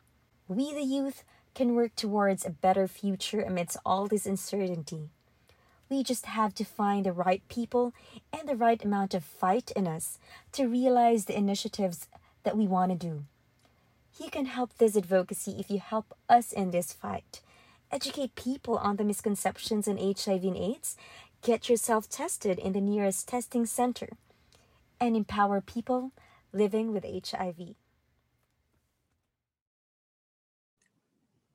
We, 0.48 0.74
the 0.74 0.82
youth, 0.82 1.24
can 1.54 1.76
work 1.76 1.96
towards 1.96 2.48
a 2.48 2.50
better 2.50 2.88
future 2.88 3.42
amidst 3.42 3.78
all 3.86 4.08
this 4.08 4.26
uncertainty. 4.26 5.10
We 5.88 6.02
just 6.02 6.26
have 6.26 6.56
to 6.56 6.66
find 6.66 7.06
the 7.06 7.14
right 7.14 7.48
people 7.48 7.94
and 8.34 8.50
the 8.50 8.56
right 8.56 8.84
amount 8.84 9.14
of 9.14 9.24
fight 9.24 9.70
in 9.76 9.86
us 9.86 10.18
to 10.54 10.68
realize 10.68 11.26
the 11.26 11.38
initiatives 11.38 12.08
that 12.46 12.58
we 12.58 12.68
want 12.68 12.92
to 12.92 12.98
do. 12.98 13.26
You 14.18 14.30
can 14.30 14.46
help 14.46 14.78
this 14.78 14.96
advocacy 14.96 15.58
if 15.60 15.70
you 15.70 15.80
help 15.80 16.16
us 16.30 16.54
in 16.54 16.72
this 16.72 16.94
fight. 16.94 17.42
Educate 17.92 18.36
people 18.36 18.78
on 18.78 18.96
the 18.96 19.04
misconceptions 19.04 19.88
on 19.88 19.98
HIV 19.98 20.44
and 20.44 20.56
AIDS, 20.56 20.96
get 21.42 21.70
yourself 21.70 22.10
tested 22.10 22.58
in 22.58 22.72
the 22.72 22.82
nearest 22.82 23.28
testing 23.28 23.66
center, 23.66 24.10
and 25.00 25.16
empower 25.16 25.60
people 25.60 26.14
living 26.54 26.94
with 26.94 27.04
HIV. 27.04 27.76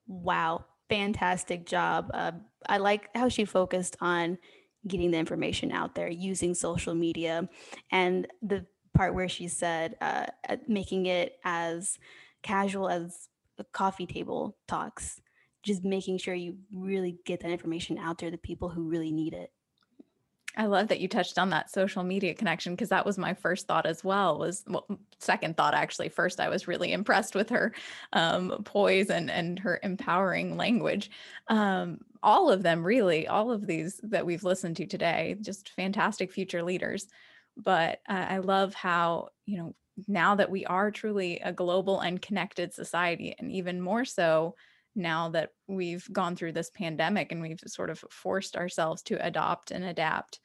Wow, 0.06 0.66
fantastic 0.88 1.66
job. 1.66 2.10
Uh, 2.12 2.32
I 2.68 2.78
like 2.78 3.08
how 3.14 3.28
she 3.28 3.44
focused 3.44 3.96
on 4.00 4.38
getting 4.86 5.10
the 5.12 5.18
information 5.18 5.72
out 5.72 5.94
there 5.94 6.08
using 6.08 6.54
social 6.54 6.94
media 6.94 7.48
and 7.90 8.26
the 8.42 8.66
part 8.94 9.14
where 9.14 9.28
she 9.28 9.48
said 9.48 9.96
uh, 10.00 10.26
making 10.66 11.06
it 11.06 11.38
as 11.44 11.98
casual 12.42 12.88
as 12.88 13.28
a 13.58 13.64
coffee 13.64 14.06
table 14.06 14.56
talks 14.66 15.20
just 15.62 15.84
making 15.84 16.16
sure 16.16 16.34
you 16.34 16.56
really 16.72 17.18
get 17.26 17.40
that 17.40 17.50
information 17.50 17.98
out 17.98 18.18
there 18.18 18.30
to 18.30 18.38
people 18.38 18.70
who 18.70 18.88
really 18.88 19.12
need 19.12 19.34
it 19.34 19.52
I 20.56 20.66
love 20.66 20.88
that 20.88 21.00
you 21.00 21.08
touched 21.08 21.38
on 21.38 21.50
that 21.50 21.70
social 21.70 22.02
media 22.02 22.34
connection 22.34 22.74
because 22.74 22.88
that 22.88 23.06
was 23.06 23.16
my 23.16 23.34
first 23.34 23.66
thought 23.66 23.86
as 23.86 24.02
well. 24.02 24.38
Was 24.38 24.64
well, 24.66 24.86
second 25.18 25.56
thought 25.56 25.74
actually. 25.74 26.08
First, 26.08 26.40
I 26.40 26.48
was 26.48 26.66
really 26.66 26.92
impressed 26.92 27.34
with 27.34 27.50
her 27.50 27.72
um, 28.12 28.62
poise 28.64 29.10
and 29.10 29.30
and 29.30 29.58
her 29.60 29.78
empowering 29.82 30.56
language. 30.56 31.10
Um, 31.48 32.00
all 32.22 32.50
of 32.50 32.62
them, 32.62 32.84
really, 32.84 33.28
all 33.28 33.50
of 33.52 33.66
these 33.66 34.00
that 34.02 34.26
we've 34.26 34.44
listened 34.44 34.76
to 34.76 34.86
today, 34.86 35.36
just 35.40 35.70
fantastic 35.70 36.32
future 36.32 36.62
leaders. 36.62 37.06
But 37.62 38.00
uh, 38.08 38.26
I 38.28 38.38
love 38.38 38.74
how 38.74 39.28
you 39.46 39.58
know 39.58 39.74
now 40.08 40.34
that 40.36 40.50
we 40.50 40.64
are 40.66 40.90
truly 40.90 41.40
a 41.40 41.52
global 41.52 42.00
and 42.00 42.20
connected 42.20 42.72
society, 42.72 43.34
and 43.38 43.52
even 43.52 43.80
more 43.80 44.04
so 44.04 44.54
now 44.96 45.28
that 45.30 45.50
we've 45.68 46.06
gone 46.12 46.36
through 46.36 46.52
this 46.52 46.70
pandemic 46.70 47.30
and 47.30 47.40
we've 47.40 47.60
sort 47.66 47.90
of 47.90 48.02
forced 48.10 48.56
ourselves 48.56 49.02
to 49.02 49.24
adopt 49.24 49.70
and 49.70 49.84
adapt 49.84 50.40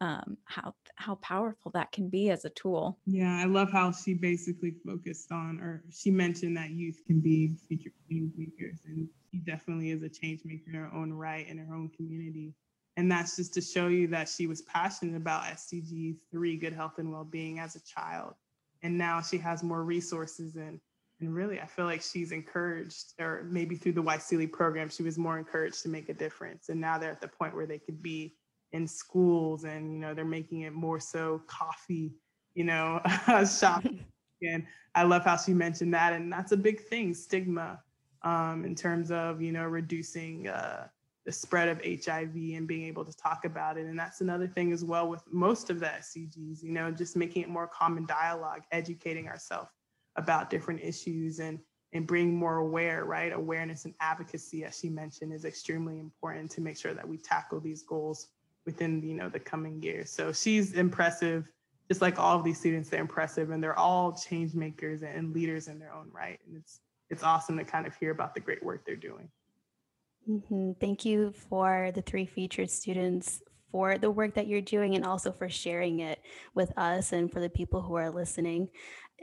um, 0.00 0.36
how 0.44 0.74
how 0.96 1.14
powerful 1.16 1.70
that 1.72 1.92
can 1.92 2.08
be 2.08 2.30
as 2.30 2.44
a 2.44 2.50
tool. 2.50 2.98
Yeah, 3.06 3.38
I 3.40 3.46
love 3.46 3.70
how 3.70 3.92
she 3.92 4.14
basically 4.14 4.74
focused 4.84 5.32
on, 5.32 5.58
or 5.60 5.84
she 5.90 6.10
mentioned 6.10 6.56
that 6.56 6.70
youth 6.70 7.00
can 7.06 7.20
be 7.20 7.56
future 7.68 7.90
change 8.10 8.32
makers, 8.36 8.80
and 8.84 9.08
she 9.30 9.38
definitely 9.38 9.90
is 9.90 10.02
a 10.02 10.08
change 10.08 10.40
maker 10.44 10.64
in 10.68 10.74
her 10.74 10.90
own 10.94 11.12
right 11.12 11.46
in 11.46 11.58
her 11.58 11.74
own 11.74 11.90
community. 11.96 12.52
And 12.96 13.10
that's 13.10 13.36
just 13.36 13.52
to 13.54 13.60
show 13.60 13.88
you 13.88 14.06
that 14.08 14.28
she 14.28 14.46
was 14.46 14.62
passionate 14.62 15.16
about 15.16 15.44
SDG 15.44 16.16
three, 16.30 16.56
good 16.56 16.72
health 16.72 16.94
and 16.98 17.12
well 17.12 17.24
being 17.24 17.58
as 17.58 17.76
a 17.76 17.80
child, 17.80 18.34
and 18.82 18.96
now 18.96 19.20
she 19.20 19.36
has 19.38 19.62
more 19.62 19.84
resources 19.84 20.56
and 20.56 20.80
and 21.20 21.34
really, 21.34 21.60
I 21.60 21.66
feel 21.66 21.86
like 21.86 22.02
she's 22.02 22.30
encouraged, 22.32 23.14
or 23.18 23.46
maybe 23.48 23.74
through 23.74 23.92
the 23.92 24.02
CIFAL 24.02 24.52
program, 24.52 24.90
she 24.90 25.02
was 25.02 25.16
more 25.16 25.38
encouraged 25.38 25.82
to 25.82 25.88
make 25.88 26.10
a 26.10 26.14
difference. 26.14 26.68
And 26.68 26.80
now 26.80 26.98
they're 26.98 27.10
at 27.10 27.22
the 27.22 27.28
point 27.28 27.54
where 27.54 27.66
they 27.66 27.78
could 27.78 28.02
be 28.02 28.34
in 28.72 28.86
schools 28.86 29.64
and, 29.64 29.90
you 29.90 29.98
know, 29.98 30.12
they're 30.12 30.26
making 30.26 30.62
it 30.62 30.74
more 30.74 31.00
so 31.00 31.40
coffee, 31.46 32.12
you 32.54 32.64
know, 32.64 33.00
shop. 33.58 33.84
and 34.42 34.66
I 34.94 35.04
love 35.04 35.24
how 35.24 35.36
she 35.36 35.54
mentioned 35.54 35.94
that. 35.94 36.12
And 36.12 36.30
that's 36.30 36.52
a 36.52 36.56
big 36.56 36.82
thing, 36.82 37.14
stigma, 37.14 37.80
um, 38.20 38.66
in 38.66 38.74
terms 38.74 39.10
of, 39.10 39.40
you 39.40 39.52
know, 39.52 39.64
reducing 39.64 40.48
uh, 40.48 40.88
the 41.26 41.32
spread 41.32 41.68
of 41.68 41.80
HIV 41.84 42.34
and 42.34 42.66
being 42.66 42.84
able 42.84 43.04
to 43.04 43.14
talk 43.16 43.44
about 43.44 43.76
it. 43.76 43.86
And 43.86 43.98
that's 43.98 44.20
another 44.20 44.46
thing 44.46 44.72
as 44.72 44.84
well 44.84 45.08
with 45.08 45.22
most 45.30 45.68
of 45.68 45.80
the 45.80 45.86
SDGs, 45.86 46.62
you 46.62 46.70
know, 46.70 46.90
just 46.90 47.16
making 47.16 47.42
it 47.42 47.48
more 47.48 47.66
common 47.66 48.06
dialogue, 48.06 48.62
educating 48.72 49.28
ourselves 49.28 49.70
about 50.16 50.50
different 50.50 50.80
issues 50.82 51.40
and 51.40 51.58
and 51.92 52.06
bring 52.06 52.34
more 52.34 52.56
aware 52.58 53.04
right? 53.04 53.32
Awareness 53.32 53.84
and 53.84 53.94
advocacy 54.00 54.64
as 54.64 54.78
she 54.78 54.88
mentioned 54.88 55.32
is 55.32 55.44
extremely 55.44 55.98
important 55.98 56.50
to 56.52 56.60
make 56.60 56.76
sure 56.76 56.94
that 56.94 57.06
we 57.06 57.18
tackle 57.18 57.60
these 57.60 57.82
goals 57.82 58.28
within 58.64 59.02
you 59.02 59.14
know 59.14 59.28
the 59.28 59.38
coming 59.38 59.80
years 59.80 60.10
so 60.10 60.32
she's 60.32 60.72
impressive 60.72 61.52
just 61.88 62.02
like 62.02 62.18
all 62.18 62.36
of 62.36 62.44
these 62.44 62.58
students 62.58 62.88
they're 62.88 63.00
impressive 63.00 63.50
and 63.50 63.62
they're 63.62 63.78
all 63.78 64.12
change 64.12 64.54
makers 64.54 65.02
and 65.02 65.32
leaders 65.32 65.68
in 65.68 65.78
their 65.78 65.92
own 65.92 66.08
right. 66.12 66.40
And 66.46 66.56
it's 66.56 66.80
it's 67.08 67.22
awesome 67.22 67.56
to 67.58 67.64
kind 67.64 67.86
of 67.86 67.94
hear 67.96 68.10
about 68.10 68.34
the 68.34 68.40
great 68.40 68.62
work 68.62 68.84
they're 68.84 68.96
doing 68.96 69.28
mm-hmm. 70.28 70.72
thank 70.80 71.04
you 71.04 71.32
for 71.48 71.90
the 71.94 72.02
three 72.02 72.26
featured 72.26 72.70
students 72.70 73.42
for 73.70 73.98
the 73.98 74.10
work 74.10 74.34
that 74.34 74.46
you're 74.46 74.60
doing 74.60 74.94
and 74.94 75.04
also 75.04 75.32
for 75.32 75.48
sharing 75.48 76.00
it 76.00 76.20
with 76.54 76.72
us 76.78 77.12
and 77.12 77.30
for 77.30 77.40
the 77.40 77.50
people 77.50 77.82
who 77.82 77.94
are 77.94 78.10
listening. 78.10 78.68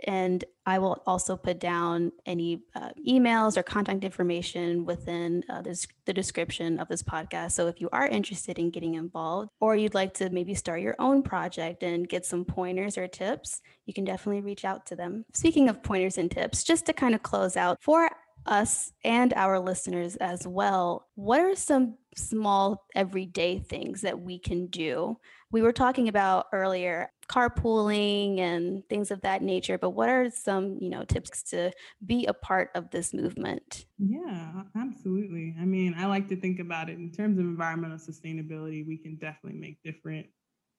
And 0.05 0.43
I 0.65 0.79
will 0.79 1.03
also 1.05 1.37
put 1.37 1.59
down 1.59 2.11
any 2.25 2.63
uh, 2.75 2.89
emails 3.07 3.57
or 3.57 3.63
contact 3.63 4.03
information 4.03 4.85
within 4.85 5.43
uh, 5.49 5.61
this, 5.61 5.87
the 6.05 6.13
description 6.13 6.79
of 6.79 6.87
this 6.87 7.03
podcast. 7.03 7.51
So 7.51 7.67
if 7.67 7.79
you 7.79 7.89
are 7.91 8.07
interested 8.07 8.57
in 8.57 8.71
getting 8.71 8.95
involved 8.95 9.49
or 9.59 9.75
you'd 9.75 9.93
like 9.93 10.15
to 10.15 10.29
maybe 10.31 10.55
start 10.55 10.81
your 10.81 10.95
own 10.97 11.21
project 11.21 11.83
and 11.83 12.09
get 12.09 12.25
some 12.25 12.43
pointers 12.43 12.97
or 12.97 13.07
tips, 13.07 13.61
you 13.85 13.93
can 13.93 14.03
definitely 14.03 14.41
reach 14.41 14.65
out 14.65 14.85
to 14.87 14.95
them. 14.95 15.25
Speaking 15.33 15.69
of 15.69 15.83
pointers 15.83 16.17
and 16.17 16.31
tips, 16.31 16.63
just 16.63 16.87
to 16.87 16.93
kind 16.93 17.13
of 17.13 17.21
close 17.21 17.55
out 17.55 17.77
for 17.81 18.09
us 18.45 18.91
and 19.03 19.33
our 19.33 19.59
listeners 19.59 20.15
as 20.17 20.47
well, 20.47 21.07
what 21.15 21.39
are 21.39 21.55
some 21.55 21.97
small 22.15 22.85
everyday 22.95 23.59
things 23.59 24.01
that 24.01 24.19
we 24.19 24.39
can 24.39 24.67
do? 24.67 25.17
We 25.51 25.61
were 25.61 25.71
talking 25.71 26.07
about 26.07 26.47
earlier 26.51 27.11
carpooling 27.27 28.39
and 28.39 28.87
things 28.89 29.11
of 29.11 29.21
that 29.21 29.41
nature, 29.41 29.77
but 29.77 29.91
what 29.91 30.09
are 30.09 30.29
some, 30.29 30.77
you 30.81 30.89
know, 30.89 31.03
tips 31.03 31.43
to 31.43 31.71
be 32.05 32.25
a 32.25 32.33
part 32.33 32.69
of 32.75 32.89
this 32.91 33.13
movement? 33.13 33.85
Yeah, 33.97 34.63
absolutely. 34.75 35.55
I 35.59 35.65
mean, 35.65 35.95
I 35.97 36.05
like 36.07 36.27
to 36.29 36.35
think 36.35 36.59
about 36.59 36.89
it 36.89 36.97
in 36.97 37.11
terms 37.11 37.39
of 37.39 37.45
environmental 37.45 37.97
sustainability, 37.97 38.85
we 38.85 38.97
can 38.97 39.15
definitely 39.15 39.59
make 39.59 39.77
different 39.83 40.27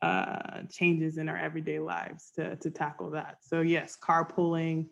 uh, 0.03 0.62
changes 0.70 1.16
in 1.16 1.29
our 1.29 1.37
everyday 1.37 1.79
lives 1.79 2.31
to, 2.37 2.57
to 2.57 2.70
tackle 2.70 3.11
that. 3.11 3.38
So 3.40 3.62
yes, 3.62 3.96
carpooling, 4.03 4.88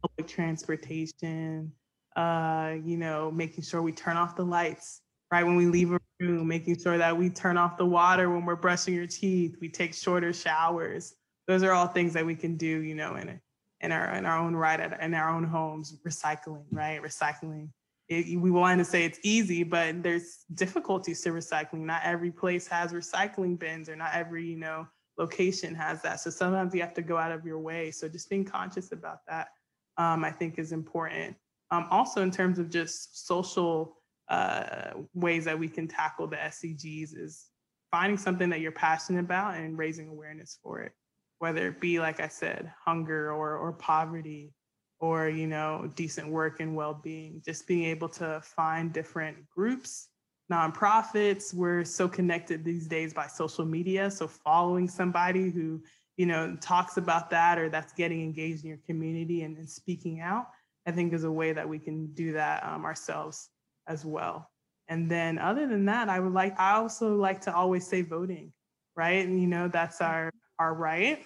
public 0.00 0.28
transportation, 0.28 1.72
uh, 2.16 2.74
you 2.84 2.96
know, 2.96 3.30
making 3.30 3.64
sure 3.64 3.82
we 3.82 3.92
turn 3.92 4.16
off 4.16 4.36
the 4.36 4.44
lights 4.44 5.02
right 5.32 5.44
when 5.44 5.56
we 5.56 5.66
leave 5.66 5.90
a 5.92 5.98
room, 6.20 6.46
making 6.46 6.78
sure 6.78 6.98
that 6.98 7.16
we 7.16 7.30
turn 7.30 7.56
off 7.56 7.78
the 7.78 7.86
water 7.86 8.30
when 8.30 8.44
we're 8.44 8.54
brushing 8.54 8.94
your 8.94 9.06
teeth, 9.06 9.56
we 9.60 9.68
take 9.68 9.94
shorter 9.94 10.32
showers. 10.32 11.14
Those 11.48 11.62
are 11.62 11.72
all 11.72 11.86
things 11.86 12.12
that 12.12 12.24
we 12.24 12.36
can 12.36 12.56
do, 12.56 12.82
you 12.82 12.94
know, 12.94 13.16
in 13.16 13.40
in 13.80 13.90
our 13.92 14.14
in 14.14 14.26
our 14.26 14.38
own 14.38 14.54
right 14.54 14.78
at, 14.78 15.00
in 15.00 15.14
our 15.14 15.30
own 15.30 15.44
homes. 15.44 15.96
Recycling, 16.06 16.64
right? 16.70 17.02
Recycling. 17.02 17.70
It, 18.08 18.38
we 18.38 18.50
want 18.50 18.78
to 18.78 18.84
say 18.84 19.04
it's 19.04 19.18
easy, 19.22 19.62
but 19.62 20.02
there's 20.02 20.44
difficulties 20.54 21.22
to 21.22 21.30
recycling. 21.30 21.80
Not 21.80 22.02
every 22.04 22.30
place 22.30 22.66
has 22.68 22.92
recycling 22.92 23.58
bins, 23.58 23.88
or 23.88 23.96
not 23.96 24.14
every 24.14 24.44
you 24.46 24.58
know 24.58 24.86
location 25.18 25.74
has 25.74 26.02
that. 26.02 26.20
So 26.20 26.30
sometimes 26.30 26.74
you 26.74 26.80
have 26.82 26.94
to 26.94 27.02
go 27.02 27.16
out 27.16 27.32
of 27.32 27.44
your 27.44 27.58
way. 27.58 27.90
So 27.90 28.08
just 28.08 28.28
being 28.28 28.44
conscious 28.44 28.92
about 28.92 29.18
that, 29.28 29.48
um, 29.96 30.24
I 30.24 30.30
think, 30.30 30.58
is 30.58 30.72
important. 30.72 31.36
Um, 31.72 31.86
also, 31.90 32.20
in 32.20 32.30
terms 32.30 32.58
of 32.58 32.68
just 32.68 33.26
social 33.26 33.96
uh, 34.28 34.92
ways 35.14 35.46
that 35.46 35.58
we 35.58 35.68
can 35.68 35.88
tackle 35.88 36.26
the 36.26 36.36
SDGs, 36.36 37.16
is 37.18 37.46
finding 37.90 38.18
something 38.18 38.50
that 38.50 38.60
you're 38.60 38.72
passionate 38.72 39.20
about 39.20 39.56
and 39.56 39.78
raising 39.78 40.08
awareness 40.08 40.58
for 40.62 40.80
it, 40.80 40.92
whether 41.38 41.68
it 41.68 41.80
be, 41.80 41.98
like 41.98 42.20
I 42.20 42.28
said, 42.28 42.70
hunger 42.84 43.32
or, 43.32 43.56
or 43.56 43.72
poverty 43.72 44.52
or 45.00 45.28
you 45.28 45.46
know 45.46 45.90
decent 45.96 46.28
work 46.28 46.60
and 46.60 46.76
well-being. 46.76 47.42
Just 47.42 47.66
being 47.66 47.84
able 47.84 48.08
to 48.10 48.40
find 48.44 48.92
different 48.92 49.36
groups 49.48 50.08
nonprofits. 50.52 51.54
We're 51.54 51.84
so 51.84 52.06
connected 52.06 52.64
these 52.64 52.86
days 52.86 53.14
by 53.14 53.26
social 53.26 53.64
media. 53.64 54.10
So 54.10 54.28
following 54.28 54.88
somebody 54.88 55.50
who 55.50 55.82
you 56.18 56.26
know 56.26 56.54
talks 56.60 56.98
about 56.98 57.30
that 57.30 57.58
or 57.58 57.70
that's 57.70 57.94
getting 57.94 58.22
engaged 58.22 58.62
in 58.62 58.68
your 58.68 58.80
community 58.86 59.42
and, 59.42 59.56
and 59.56 59.68
speaking 59.68 60.20
out 60.20 60.48
i 60.86 60.90
think 60.90 61.12
is 61.12 61.24
a 61.24 61.30
way 61.30 61.52
that 61.52 61.68
we 61.68 61.78
can 61.78 62.06
do 62.14 62.32
that 62.32 62.64
um, 62.64 62.84
ourselves 62.84 63.50
as 63.86 64.04
well. 64.04 64.48
And 64.88 65.10
then 65.10 65.38
other 65.38 65.66
than 65.66 65.84
that 65.86 66.08
i 66.08 66.20
would 66.20 66.32
like 66.32 66.58
i 66.58 66.72
also 66.74 67.14
like 67.16 67.40
to 67.42 67.54
always 67.54 67.86
say 67.86 68.02
voting 68.02 68.52
right? 68.94 69.26
And 69.26 69.40
you 69.40 69.46
know 69.46 69.68
that's 69.68 70.00
our 70.00 70.30
our 70.58 70.74
right. 70.74 71.22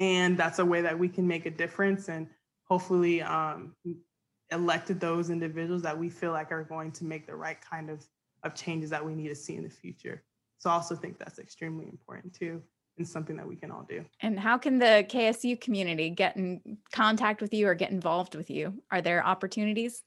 And 0.00 0.38
that's 0.38 0.58
a 0.58 0.64
way 0.64 0.80
that 0.82 0.98
we 0.98 1.08
can 1.08 1.26
make 1.26 1.46
a 1.46 1.50
difference 1.50 2.08
and 2.08 2.28
hopefully 2.64 3.20
um, 3.20 3.74
elected 4.52 5.00
those 5.00 5.28
individuals 5.28 5.82
that 5.82 5.98
we 5.98 6.08
feel 6.08 6.30
like 6.30 6.52
are 6.52 6.62
going 6.62 6.92
to 6.92 7.04
make 7.04 7.26
the 7.26 7.34
right 7.34 7.58
kind 7.60 7.90
of, 7.90 8.06
of 8.44 8.54
changes 8.54 8.90
that 8.90 9.04
we 9.04 9.14
need 9.14 9.28
to 9.28 9.34
see 9.34 9.56
in 9.56 9.64
the 9.64 9.70
future. 9.70 10.22
So 10.58 10.70
I 10.70 10.74
also 10.74 10.94
think 10.94 11.18
that's 11.18 11.40
extremely 11.40 11.86
important 11.86 12.32
too 12.32 12.62
and 12.98 13.08
something 13.08 13.36
that 13.36 13.46
we 13.46 13.56
can 13.56 13.70
all 13.70 13.86
do. 13.88 14.04
And 14.20 14.38
how 14.38 14.58
can 14.58 14.78
the 14.78 15.06
KSU 15.08 15.60
community 15.60 16.10
get 16.10 16.36
in 16.36 16.78
contact 16.92 17.40
with 17.40 17.54
you 17.54 17.68
or 17.68 17.74
get 17.74 17.90
involved 17.90 18.34
with 18.34 18.50
you? 18.50 18.82
Are 18.90 19.00
there 19.00 19.24
opportunities? 19.26 20.02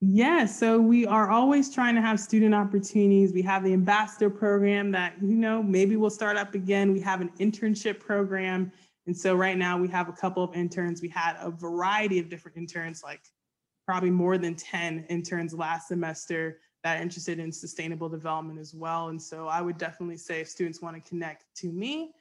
Yeah, 0.00 0.44
so 0.44 0.78
we 0.78 1.06
are 1.06 1.30
always 1.30 1.74
trying 1.74 1.94
to 1.94 2.02
have 2.02 2.20
student 2.20 2.54
opportunities. 2.54 3.32
We 3.32 3.42
have 3.42 3.64
the 3.64 3.72
ambassador 3.72 4.28
program 4.28 4.90
that, 4.92 5.14
you 5.22 5.36
know, 5.36 5.62
maybe 5.62 5.96
we'll 5.96 6.10
start 6.10 6.36
up 6.36 6.54
again. 6.54 6.92
We 6.92 7.00
have 7.00 7.22
an 7.22 7.30
internship 7.40 7.98
program 7.98 8.72
and 9.06 9.16
so 9.16 9.34
right 9.34 9.56
now 9.56 9.78
we 9.78 9.88
have 9.88 10.08
a 10.08 10.12
couple 10.12 10.42
of 10.42 10.54
interns. 10.54 11.00
We 11.00 11.08
had 11.08 11.36
a 11.40 11.50
variety 11.50 12.18
of 12.18 12.28
different 12.28 12.56
interns, 12.56 13.02
like 13.04 13.20
probably 13.86 14.10
more 14.10 14.36
than 14.36 14.56
10 14.56 15.06
interns 15.08 15.54
last 15.54 15.88
semester 15.88 16.58
that 16.86 17.00
are 17.00 17.02
interested 17.02 17.40
in 17.40 17.50
sustainable 17.50 18.08
development 18.08 18.60
as 18.60 18.72
well. 18.72 19.08
And 19.08 19.20
so 19.20 19.48
I 19.48 19.60
would 19.60 19.76
definitely 19.76 20.18
say 20.18 20.40
if 20.40 20.48
students 20.48 20.80
want 20.80 20.94
to 20.94 21.08
connect 21.08 21.44
to 21.56 21.72
me, 21.72 22.12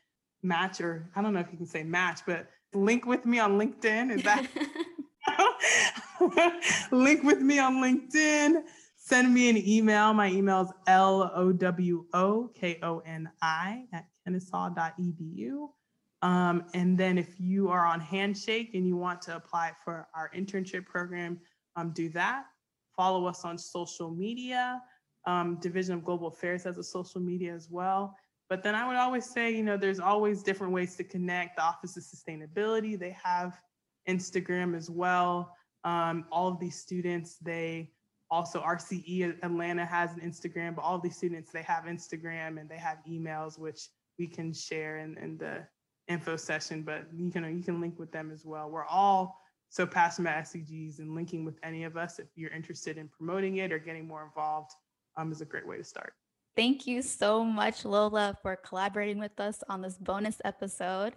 match, 0.41 0.81
or 0.81 1.07
I 1.15 1.21
don't 1.21 1.35
know 1.35 1.39
if 1.39 1.51
you 1.51 1.57
can 1.57 1.67
say 1.67 1.83
match, 1.83 2.21
but 2.25 2.47
link 2.73 3.05
with 3.05 3.27
me 3.27 3.37
on 3.37 3.59
LinkedIn. 3.59 4.09
Is 4.09 4.23
that 4.23 4.47
link 6.91 7.21
with 7.21 7.41
me 7.41 7.59
on 7.59 7.75
LinkedIn? 7.75 8.63
Send 8.97 9.31
me 9.31 9.51
an 9.51 9.57
email. 9.57 10.15
My 10.15 10.31
email 10.31 10.61
is 10.61 10.71
L 10.87 11.31
O 11.35 11.51
W 11.51 12.07
O 12.15 12.49
K 12.55 12.79
O 12.81 13.03
N 13.05 13.29
I 13.43 13.85
at 13.93 14.07
kennesaw.edu. 14.27 15.69
Um, 16.23 16.63
and 16.73 16.97
then 16.97 17.19
if 17.19 17.39
you 17.39 17.69
are 17.69 17.85
on 17.85 17.99
Handshake 17.99 18.71
and 18.73 18.87
you 18.87 18.97
want 18.97 19.21
to 19.23 19.35
apply 19.35 19.73
for 19.83 20.07
our 20.15 20.31
internship 20.35 20.87
program, 20.87 21.39
um, 21.75 21.91
do 21.91 22.09
that. 22.09 22.45
Follow 22.95 23.25
us 23.25 23.43
on 23.45 23.57
social 23.57 24.09
media. 24.09 24.81
Um, 25.25 25.57
Division 25.59 25.95
of 25.95 26.03
Global 26.03 26.27
Affairs 26.27 26.63
has 26.63 26.77
a 26.77 26.83
social 26.83 27.19
media 27.19 27.53
as 27.53 27.69
well. 27.69 28.15
But 28.47 28.61
then 28.61 28.75
I 28.75 28.87
would 28.87 28.95
always 28.95 29.25
say, 29.25 29.51
you 29.51 29.63
know, 29.63 29.75
there's 29.75 29.99
always 29.99 30.43
different 30.43 30.71
ways 30.71 30.95
to 30.97 31.03
connect. 31.03 31.55
The 31.57 31.63
Office 31.63 31.97
of 31.97 32.03
Sustainability, 32.03 32.97
they 32.97 33.15
have 33.23 33.59
Instagram 34.07 34.75
as 34.75 34.89
well. 34.89 35.55
Um, 35.83 36.25
all 36.31 36.47
of 36.47 36.59
these 36.59 36.75
students, 36.75 37.37
they 37.37 37.91
also 38.29 38.61
RCE 38.61 39.37
Atlanta 39.43 39.85
has 39.85 40.13
an 40.13 40.19
Instagram, 40.19 40.75
but 40.75 40.83
all 40.83 40.99
these 40.99 41.15
students, 41.15 41.51
they 41.51 41.63
have 41.63 41.85
Instagram 41.85 42.59
and 42.59 42.69
they 42.69 42.77
have 42.77 42.97
emails, 43.09 43.57
which 43.57 43.89
we 44.19 44.27
can 44.27 44.53
share 44.53 44.97
in, 44.97 45.17
in 45.17 45.37
the 45.37 45.65
info 46.07 46.35
session, 46.35 46.83
but 46.83 47.07
you 47.15 47.31
can 47.31 47.57
you 47.57 47.63
can 47.63 47.81
link 47.81 47.97
with 47.97 48.11
them 48.11 48.31
as 48.31 48.45
well. 48.45 48.69
We're 48.69 48.85
all 48.85 49.41
so 49.69 49.85
passionate 49.85 50.29
about 50.29 50.43
SDGs 50.45 50.99
and 50.99 51.13
linking 51.15 51.43
with 51.45 51.55
any 51.63 51.83
of 51.83 51.97
us 51.97 52.19
if 52.19 52.27
you're 52.35 52.51
interested 52.51 52.97
in 52.97 53.07
promoting 53.09 53.57
it 53.57 53.71
or 53.71 53.79
getting 53.79 54.07
more 54.07 54.23
involved 54.23 54.71
um, 55.17 55.31
is 55.31 55.41
a 55.41 55.45
great 55.45 55.67
way 55.67 55.77
to 55.77 55.83
start. 55.83 56.13
Thank 56.55 56.87
you 56.87 57.01
so 57.01 57.43
much, 57.43 57.83
Lola, 57.83 58.37
for 58.41 58.55
collaborating 58.55 59.19
with 59.19 59.37
us 59.39 59.61
on 59.67 59.81
this 59.81 59.97
bonus 59.97 60.41
episode. 60.45 61.13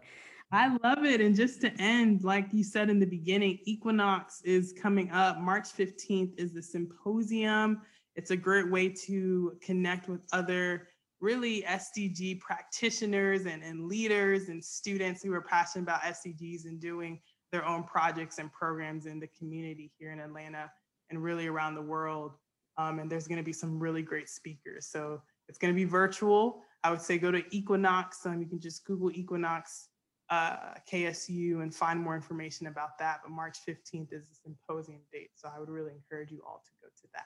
I 0.50 0.76
love 0.82 1.04
it. 1.04 1.20
And 1.20 1.36
just 1.36 1.60
to 1.60 1.70
end, 1.80 2.24
like 2.24 2.46
you 2.52 2.64
said 2.64 2.90
in 2.90 2.98
the 2.98 3.06
beginning, 3.06 3.58
Equinox 3.64 4.40
is 4.42 4.74
coming 4.80 5.10
up. 5.10 5.38
March 5.38 5.68
15th 5.68 6.32
is 6.38 6.54
the 6.54 6.62
symposium. 6.62 7.82
It's 8.16 8.30
a 8.30 8.36
great 8.36 8.68
way 8.68 8.88
to 9.06 9.56
connect 9.62 10.08
with 10.08 10.22
other 10.32 10.88
really 11.20 11.62
SDG 11.62 12.40
practitioners 12.40 13.46
and, 13.46 13.62
and 13.62 13.86
leaders 13.86 14.48
and 14.48 14.64
students 14.64 15.22
who 15.22 15.32
are 15.34 15.42
passionate 15.42 15.82
about 15.82 16.02
SDGs 16.02 16.64
and 16.64 16.80
doing 16.80 17.20
their 17.52 17.66
own 17.66 17.84
projects 17.84 18.38
and 18.38 18.52
programs 18.52 19.06
in 19.06 19.20
the 19.20 19.28
community 19.38 19.90
here 19.98 20.12
in 20.12 20.20
Atlanta 20.20 20.70
and 21.10 21.22
really 21.22 21.46
around 21.46 21.74
the 21.74 21.82
world. 21.82 22.32
Um, 22.76 22.98
and 22.98 23.10
there's 23.10 23.26
going 23.26 23.38
to 23.38 23.44
be 23.44 23.52
some 23.52 23.78
really 23.78 24.02
great 24.02 24.28
speakers. 24.28 24.86
So 24.86 25.20
it's 25.48 25.58
going 25.58 25.72
to 25.72 25.76
be 25.76 25.84
virtual. 25.84 26.62
I 26.84 26.90
would 26.90 27.02
say 27.02 27.18
go 27.18 27.30
to 27.30 27.42
Equinox. 27.50 28.24
Um, 28.24 28.40
you 28.40 28.46
can 28.46 28.60
just 28.60 28.84
Google 28.84 29.10
Equinox 29.10 29.88
uh, 30.30 30.74
KSU 30.90 31.62
and 31.62 31.74
find 31.74 31.98
more 31.98 32.14
information 32.14 32.66
about 32.66 32.98
that. 32.98 33.20
But 33.24 33.32
March 33.32 33.58
15th 33.66 34.12
is 34.12 34.28
the 34.28 34.34
symposium 34.44 35.00
date. 35.12 35.30
So 35.34 35.48
I 35.54 35.58
would 35.58 35.70
really 35.70 35.92
encourage 35.92 36.30
you 36.30 36.42
all 36.46 36.62
to 36.64 36.72
go 36.82 36.88
to 36.88 37.08
that 37.14 37.24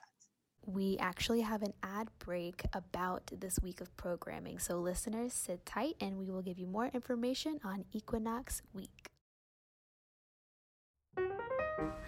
we 0.67 0.97
actually 0.99 1.41
have 1.41 1.63
an 1.63 1.73
ad 1.83 2.09
break 2.19 2.63
about 2.73 3.31
this 3.37 3.59
week 3.63 3.81
of 3.81 3.95
programming. 3.97 4.59
So, 4.59 4.79
listeners, 4.79 5.33
sit 5.33 5.67
tight 5.67 5.97
and 6.01 6.19
we 6.19 6.31
will 6.31 6.43
give 6.43 6.59
you 6.59 6.67
more 6.67 6.87
information 6.87 7.59
on 7.65 7.85
Equinox 7.93 8.63
Week. 8.73 9.12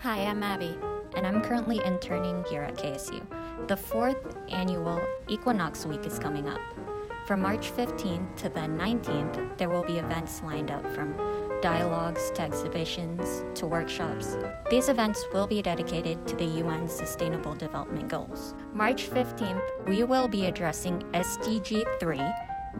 Hi, 0.04 0.18
I'm 0.26 0.42
Abby, 0.42 0.76
and 1.16 1.26
I'm 1.26 1.40
currently 1.40 1.82
interning 1.82 2.44
here 2.50 2.60
at 2.60 2.76
KSU. 2.76 3.26
The 3.68 3.76
fourth 3.78 4.36
annual 4.50 5.00
Equinox 5.28 5.86
Week 5.86 6.04
is 6.04 6.18
coming 6.18 6.46
up. 6.46 6.60
From 7.26 7.40
March 7.40 7.72
15th 7.72 8.36
to 8.36 8.50
the 8.50 8.60
19th, 8.60 9.56
there 9.56 9.70
will 9.70 9.82
be 9.82 9.96
events 9.96 10.42
lined 10.42 10.70
up 10.70 10.86
from 10.92 11.14
dialogues 11.62 12.30
to 12.32 12.42
exhibitions 12.42 13.44
to 13.58 13.66
workshops. 13.66 14.36
These 14.68 14.90
events 14.90 15.24
will 15.32 15.46
be 15.46 15.62
dedicated 15.62 16.26
to 16.26 16.36
the 16.36 16.60
UN's 16.60 16.92
Sustainable 16.92 17.54
Development 17.54 18.06
Goals. 18.06 18.54
March 18.74 19.08
15th, 19.08 19.86
we 19.86 20.04
will 20.04 20.28
be 20.28 20.44
addressing 20.44 20.98
SDG 21.14 21.82
3, 21.98 22.20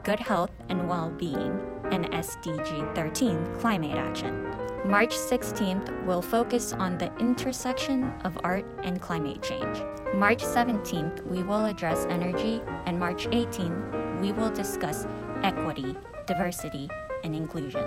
Good 0.02 0.20
Health 0.20 0.50
and 0.68 0.86
Well-Being, 0.86 1.58
and 1.90 2.04
SDG 2.12 2.94
13, 2.94 3.54
Climate 3.60 3.96
Action. 3.96 4.63
March 4.84 5.14
16th 5.14 6.04
will 6.04 6.20
focus 6.20 6.74
on 6.74 6.98
the 6.98 7.10
intersection 7.16 8.12
of 8.22 8.38
art 8.44 8.66
and 8.82 9.00
climate 9.00 9.42
change. 9.42 9.82
March 10.14 10.44
17th, 10.44 11.24
we 11.26 11.42
will 11.42 11.64
address 11.64 12.04
energy, 12.10 12.60
and 12.84 13.00
March 13.00 13.26
18th, 13.28 14.20
we 14.20 14.32
will 14.32 14.50
discuss 14.50 15.06
equity, 15.42 15.96
diversity, 16.26 16.90
and 17.24 17.34
inclusion. 17.34 17.82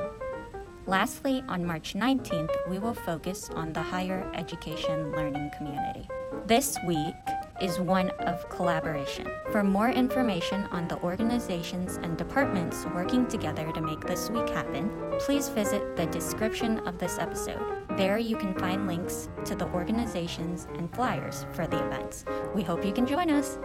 Lastly, 0.87 1.43
on 1.47 1.63
March 1.63 1.93
19th, 1.93 2.49
we 2.67 2.79
will 2.79 2.95
focus 2.95 3.51
on 3.53 3.73
the 3.73 3.81
higher 3.81 4.27
education 4.33 5.11
learning 5.11 5.51
community. 5.55 6.09
This 6.47 6.79
week 6.87 7.13
is 7.61 7.79
one 7.79 8.09
of 8.19 8.47
collaboration. 8.49 9.27
For 9.51 9.63
more 9.63 9.89
information 9.89 10.65
on 10.71 10.87
the 10.87 10.99
organizations 11.01 11.97
and 11.97 12.17
departments 12.17 12.85
working 12.93 13.27
together 13.27 13.71
to 13.71 13.81
make 13.81 14.01
this 14.01 14.29
week 14.29 14.49
happen, 14.49 14.91
please 15.19 15.49
visit 15.49 15.95
the 15.95 16.05
description 16.07 16.79
of 16.87 16.97
this 16.97 17.17
episode. 17.19 17.87
There 17.97 18.17
you 18.17 18.35
can 18.35 18.53
find 18.53 18.87
links 18.87 19.29
to 19.45 19.55
the 19.55 19.67
organizations 19.73 20.67
and 20.75 20.93
flyers 20.93 21.45
for 21.53 21.67
the 21.67 21.83
events. 21.85 22.25
We 22.53 22.63
hope 22.63 22.85
you 22.85 22.91
can 22.93 23.05
join 23.05 23.29
us. 23.29 23.57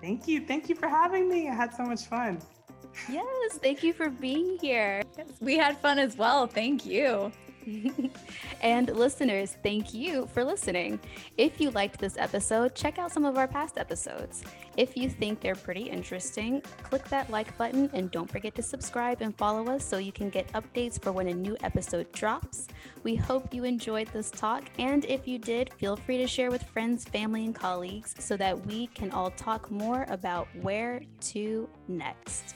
Thank 0.00 0.26
you. 0.26 0.46
Thank 0.46 0.68
you 0.68 0.74
for 0.74 0.88
having 0.88 1.28
me. 1.28 1.48
I 1.48 1.54
had 1.54 1.74
so 1.74 1.84
much 1.84 2.06
fun. 2.06 2.40
Yes, 3.08 3.58
thank 3.58 3.82
you 3.82 3.92
for 3.92 4.08
being 4.08 4.58
here. 4.58 5.02
We 5.40 5.56
had 5.56 5.78
fun 5.78 5.98
as 5.98 6.16
well. 6.16 6.46
Thank 6.46 6.84
you. 6.86 7.30
and 8.62 8.88
listeners, 8.88 9.56
thank 9.62 9.94
you 9.94 10.26
for 10.26 10.44
listening. 10.44 11.00
If 11.36 11.60
you 11.60 11.70
liked 11.70 11.98
this 11.98 12.16
episode, 12.16 12.74
check 12.74 12.98
out 12.98 13.12
some 13.12 13.24
of 13.24 13.36
our 13.36 13.48
past 13.48 13.78
episodes. 13.78 14.42
If 14.76 14.96
you 14.96 15.08
think 15.08 15.40
they're 15.40 15.54
pretty 15.54 15.82
interesting, 15.82 16.62
click 16.82 17.04
that 17.08 17.30
like 17.30 17.56
button 17.58 17.90
and 17.92 18.10
don't 18.10 18.30
forget 18.30 18.54
to 18.56 18.62
subscribe 18.62 19.20
and 19.20 19.36
follow 19.36 19.68
us 19.68 19.84
so 19.84 19.98
you 19.98 20.12
can 20.12 20.30
get 20.30 20.50
updates 20.52 21.00
for 21.00 21.12
when 21.12 21.28
a 21.28 21.34
new 21.34 21.56
episode 21.62 22.10
drops. 22.12 22.68
We 23.02 23.16
hope 23.16 23.52
you 23.54 23.64
enjoyed 23.64 24.08
this 24.08 24.30
talk, 24.30 24.64
and 24.78 25.04
if 25.06 25.26
you 25.26 25.38
did, 25.38 25.72
feel 25.74 25.96
free 25.96 26.18
to 26.18 26.26
share 26.26 26.50
with 26.50 26.62
friends, 26.62 27.04
family, 27.04 27.44
and 27.44 27.54
colleagues 27.54 28.14
so 28.18 28.36
that 28.36 28.66
we 28.66 28.88
can 28.88 29.10
all 29.10 29.30
talk 29.32 29.70
more 29.70 30.06
about 30.08 30.48
where 30.60 31.02
to 31.20 31.68
next. 31.88 32.54